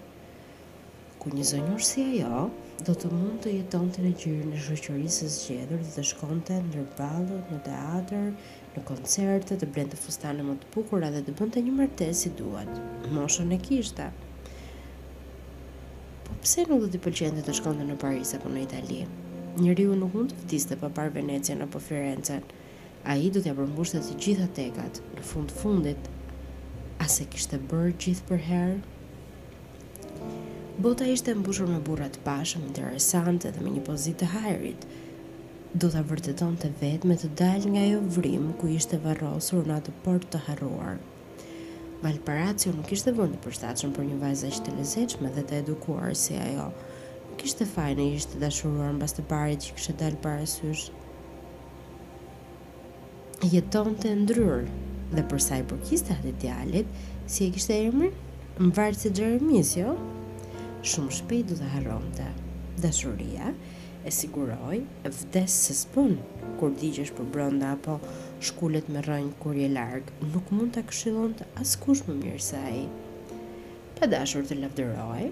ku 1.20 1.34
një 1.34 1.44
zënjur 1.50 1.82
si 1.88 2.06
e 2.06 2.22
jo, 2.22 2.46
do 2.88 2.94
të 2.96 3.10
mund 3.12 3.42
të 3.44 3.52
jeton 3.58 3.92
të 3.92 4.06
në 4.06 4.14
gjyri 4.22 4.48
në 4.54 4.62
shoqërisë 4.68 5.20
së 5.20 5.30
zgjedhur 5.36 5.84
dhe 5.84 5.92
të 5.98 6.06
shkonte 6.12 6.56
në 6.70 6.86
balët, 7.02 7.52
në 7.52 7.60
teatr, 7.68 8.32
në 8.78 8.86
koncerte, 8.88 9.60
të 9.60 9.68
blente 9.76 10.00
fustane 10.00 10.48
më 10.48 10.56
të 10.64 10.72
bukura 10.78 11.12
dhe 11.12 11.20
të 11.28 11.36
bënd 11.42 11.58
të 11.58 11.66
një 11.68 11.76
martesë 11.82 12.24
si 12.24 12.32
duat. 12.40 12.72
Moshën 13.18 13.52
e 13.52 13.60
kishta. 13.68 14.08
Po 16.24 16.40
pse 16.40 16.64
nuk 16.72 16.86
do 16.88 16.92
të 16.96 17.04
pëlqente 17.08 17.44
të 17.44 17.60
shkonte 17.60 17.84
në 17.92 18.00
Paris 18.06 18.32
apo 18.40 18.48
në 18.56 18.64
Italië? 18.70 19.04
njëriu 19.58 19.92
nuk 19.98 20.12
mund 20.14 20.32
të 20.34 20.44
vdiste 20.44 20.76
pa 20.78 20.88
parë 20.94 21.14
Venecian 21.16 21.62
apo 21.64 21.80
a 21.80 22.40
Ai 23.08 23.30
do 23.30 23.40
t'ia 23.40 23.54
përmbushte 23.54 23.98
të 24.02 24.14
gjitha 24.22 24.46
tekat. 24.54 24.98
Në 25.16 25.22
fund 25.24 25.50
fundit, 25.54 26.08
a 26.98 27.06
se 27.08 27.24
kishte 27.30 27.56
bërë 27.70 27.92
gjithë 28.02 28.24
për 28.30 28.40
herë? 28.48 28.78
Bota 30.78 31.04
ishte 31.08 31.34
mbushur 31.34 31.66
me 31.70 31.78
burat 31.86 32.18
pashëm 32.26 32.66
interesante 32.68 33.50
dhe 33.54 33.60
me 33.64 33.70
një 33.70 33.82
pozitë 33.86 34.18
të 34.20 34.28
hajrit. 34.34 34.86
Do 35.74 35.90
ta 35.94 36.02
vërtetonte 36.10 36.72
vetë 36.82 37.08
me 37.08 37.16
të 37.22 37.30
dalë 37.40 37.70
nga 37.72 37.82
ajo 37.86 38.02
vrim 38.18 38.50
ku 38.60 38.68
ishte 38.76 38.98
varrosur 39.06 39.64
në 39.66 39.78
atë 39.80 39.96
port 40.04 40.28
të 40.32 40.44
harruar. 40.48 40.98
Valparacio 42.02 42.74
nuk 42.76 42.92
ishte 42.98 43.14
vend 43.16 43.38
i 43.38 43.42
përshtatshëm 43.46 43.94
për 43.96 44.10
një 44.10 44.20
vajzë 44.26 44.52
aq 44.52 44.62
të 44.68 44.76
lezetshme 44.78 45.32
dhe 45.38 45.46
të 45.48 45.62
edukuar 45.62 46.14
si 46.16 46.34
ajo 46.50 46.70
kishte 47.38 47.64
fajin 47.74 48.00
e 48.02 48.14
ishte 48.18 48.40
dashuruar 48.42 48.90
në 48.96 49.02
bastë 49.04 49.24
parit 49.30 49.62
që 49.66 49.74
kishte 49.76 49.94
dalë 50.00 50.18
para 50.24 50.46
syrsh. 50.50 50.88
Jeton 53.52 53.94
të 54.02 54.12
ndryrë 54.24 54.78
dhe 55.14 55.24
përsa 55.30 55.60
i 55.62 55.66
përkista 55.70 56.16
të 56.24 56.32
djalit, 56.42 56.88
si 57.30 57.46
e 57.46 57.52
kishte 57.54 57.76
emrin, 57.86 58.14
më 58.58 58.72
vartë 58.78 59.02
se 59.04 59.12
Jeremis, 59.18 59.70
jo? 59.78 59.94
Shumë 60.92 61.16
shpejt 61.20 61.50
du 61.52 61.58
të 61.60 61.68
haronte. 61.76 62.26
Dashuria 62.82 63.52
e 64.06 64.12
siguroj 64.14 64.80
e 65.06 65.12
vdes 65.14 65.54
së 65.68 65.76
spun, 65.84 66.16
kur 66.58 66.74
digjesh 66.80 67.12
për 67.18 67.30
brënda 67.36 67.70
apo 67.78 68.00
shkullet 68.48 68.90
me 68.94 69.02
rënjë 69.06 69.38
kur 69.42 69.58
je 69.58 69.70
largë, 69.76 70.16
nuk 70.34 70.50
mund 70.54 70.74
të 70.74 70.84
këshilon 70.90 71.38
të 71.38 71.46
askush 71.62 72.02
më 72.08 72.18
mirë 72.24 72.42
sa 72.50 72.64
i. 72.82 72.86
Pa 73.98 74.10
dashur 74.14 74.46
të 74.46 74.58
lavdëroj, 74.64 75.28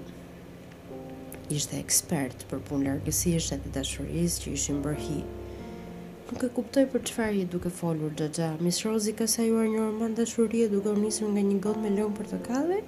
ishte 1.50 1.78
ekspert 1.78 2.42
për 2.50 2.58
punë 2.66 2.86
largësisht 2.88 3.54
dhe 3.64 3.70
dashuris 3.74 4.34
që 4.42 4.52
ishin 4.58 4.80
bërhi. 4.84 5.18
Nuk 6.28 6.42
e 6.42 6.48
kuptoj 6.56 6.82
për 6.90 7.02
qëfar 7.06 7.36
i 7.38 7.44
duke 7.52 7.70
folur 7.70 8.14
gjë 8.18 8.28
gja. 8.34 8.48
Miss 8.66 8.80
Rozi 8.84 9.12
ka 9.14 9.28
sajuar 9.30 9.68
një 9.70 9.84
roman 9.84 10.14
dashurie 10.18 10.66
duke 10.72 10.90
u 10.90 10.96
njësër 10.98 11.30
nga 11.36 11.44
një 11.50 11.60
god 11.66 11.78
me 11.84 11.92
lëmë 11.94 12.16
për 12.18 12.30
të 12.32 12.40
kalle, 12.48 12.80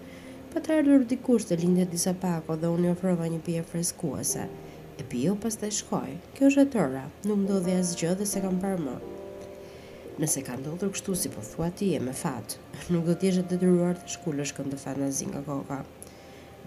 pa 0.52 0.62
të 0.64 0.74
ardhur 0.80 1.04
dikush 1.12 1.46
të 1.46 1.60
lindet 1.62 1.92
disa 1.94 2.16
pako 2.24 2.56
dhe 2.58 2.72
unë 2.74 2.88
i 2.90 2.96
ofrova 2.96 3.28
një 3.30 3.38
pje 3.46 3.62
freskuese. 3.70 4.48
E 4.98 5.06
pio 5.06 5.36
pas 5.42 5.54
të 5.60 5.70
shkoj. 5.78 6.16
Kjo 6.34 6.50
është 6.50 6.64
e 6.64 6.70
tëra, 6.74 7.04
nuk 7.30 7.46
do 7.52 7.60
dhe 7.62 7.78
as 7.78 7.94
gjë 8.00 8.16
dhe 8.18 8.26
se 8.26 8.42
kam 8.42 8.58
parë 8.64 8.80
më. 8.88 8.96
Nëse 10.18 10.42
ka 10.42 10.56
ndodhur 10.58 10.90
kështu 10.96 11.14
si 11.14 11.30
po 11.30 11.44
thua 11.46 11.70
ti 11.78 11.92
e 11.94 12.00
me 12.02 12.12
fat, 12.24 12.56
nuk 12.90 13.06
do 13.06 13.14
t'jeshtë 13.14 13.46
detyruar 13.54 13.94
të 14.02 14.16
shkullësh 14.16 14.56
këndë 14.58 14.80
fantazin 14.82 15.30
nga 15.30 15.44
koka. 15.46 15.84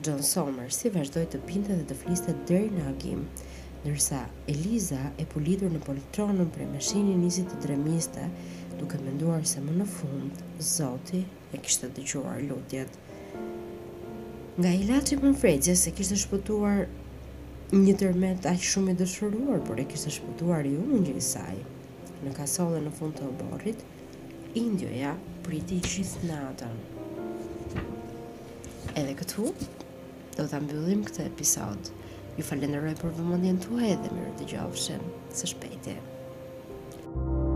John 0.06 0.24
Sommer 0.26 0.72
si 0.74 0.90
vazhdoj 0.96 1.26
të 1.30 1.40
binte 1.46 1.76
dhe 1.78 1.84
të 1.90 1.96
fliste 2.00 2.34
dërj 2.50 2.70
në 2.74 2.84
agim, 2.90 3.20
nërsa 3.84 4.24
Eliza 4.50 4.98
e 5.22 5.28
pulitur 5.30 5.70
në 5.70 5.78
poltronën 5.84 6.48
për 6.56 6.64
e 6.64 6.68
mëshini 6.72 7.14
nisi 7.22 7.44
të 7.46 7.60
dremiste, 7.68 8.24
duke 8.80 8.98
menduar 9.06 9.46
se 9.46 9.62
më 9.62 9.76
në 9.78 9.86
fund, 9.98 10.40
Zoti 10.70 11.22
e 11.54 11.60
kishtë 11.62 11.92
të 12.00 12.06
gjuar 12.12 12.42
lutjet. 12.48 12.98
Nga 14.58 14.72
ilaci 14.82 15.20
për 15.22 15.36
frecje 15.44 15.76
se 15.84 15.94
kishtë 15.94 16.18
shpëtuar 16.24 16.82
një 17.78 17.94
tërmet 18.02 18.48
aq 18.56 18.66
shumë 18.72 18.96
i 18.96 19.00
dëshëruar, 19.04 19.62
por 19.68 19.78
e 19.78 19.86
kishtë 19.92 20.16
shpëtuar 20.18 20.66
i 20.66 20.74
unë 20.82 21.04
një 21.06 21.46
Në 22.26 22.32
kasole 22.38 22.82
në 22.86 22.90
fund 22.98 23.14
të 23.18 23.26
oborit, 23.28 23.86
Indjoja 24.62 25.14
priti 25.46 25.80
gjithë 25.82 26.28
natën. 26.30 26.78
Edhe 29.00 29.14
këtu, 29.22 29.48
do 30.38 30.44
të 30.52 30.60
mbyllim 30.66 31.02
këtë 31.08 31.24
episod. 31.30 31.90
Ju 32.40 32.46
falenderoj 32.50 32.94
për 33.04 33.16
vëmendjen 33.20 33.60
tuaj 33.66 33.92
dhe 34.06 34.14
mirë 34.16 34.34
dëgjofshim 34.44 35.06
së 35.42 35.54
shpejti. 35.56 35.98
Thank 37.14 37.46
you. 37.46 37.51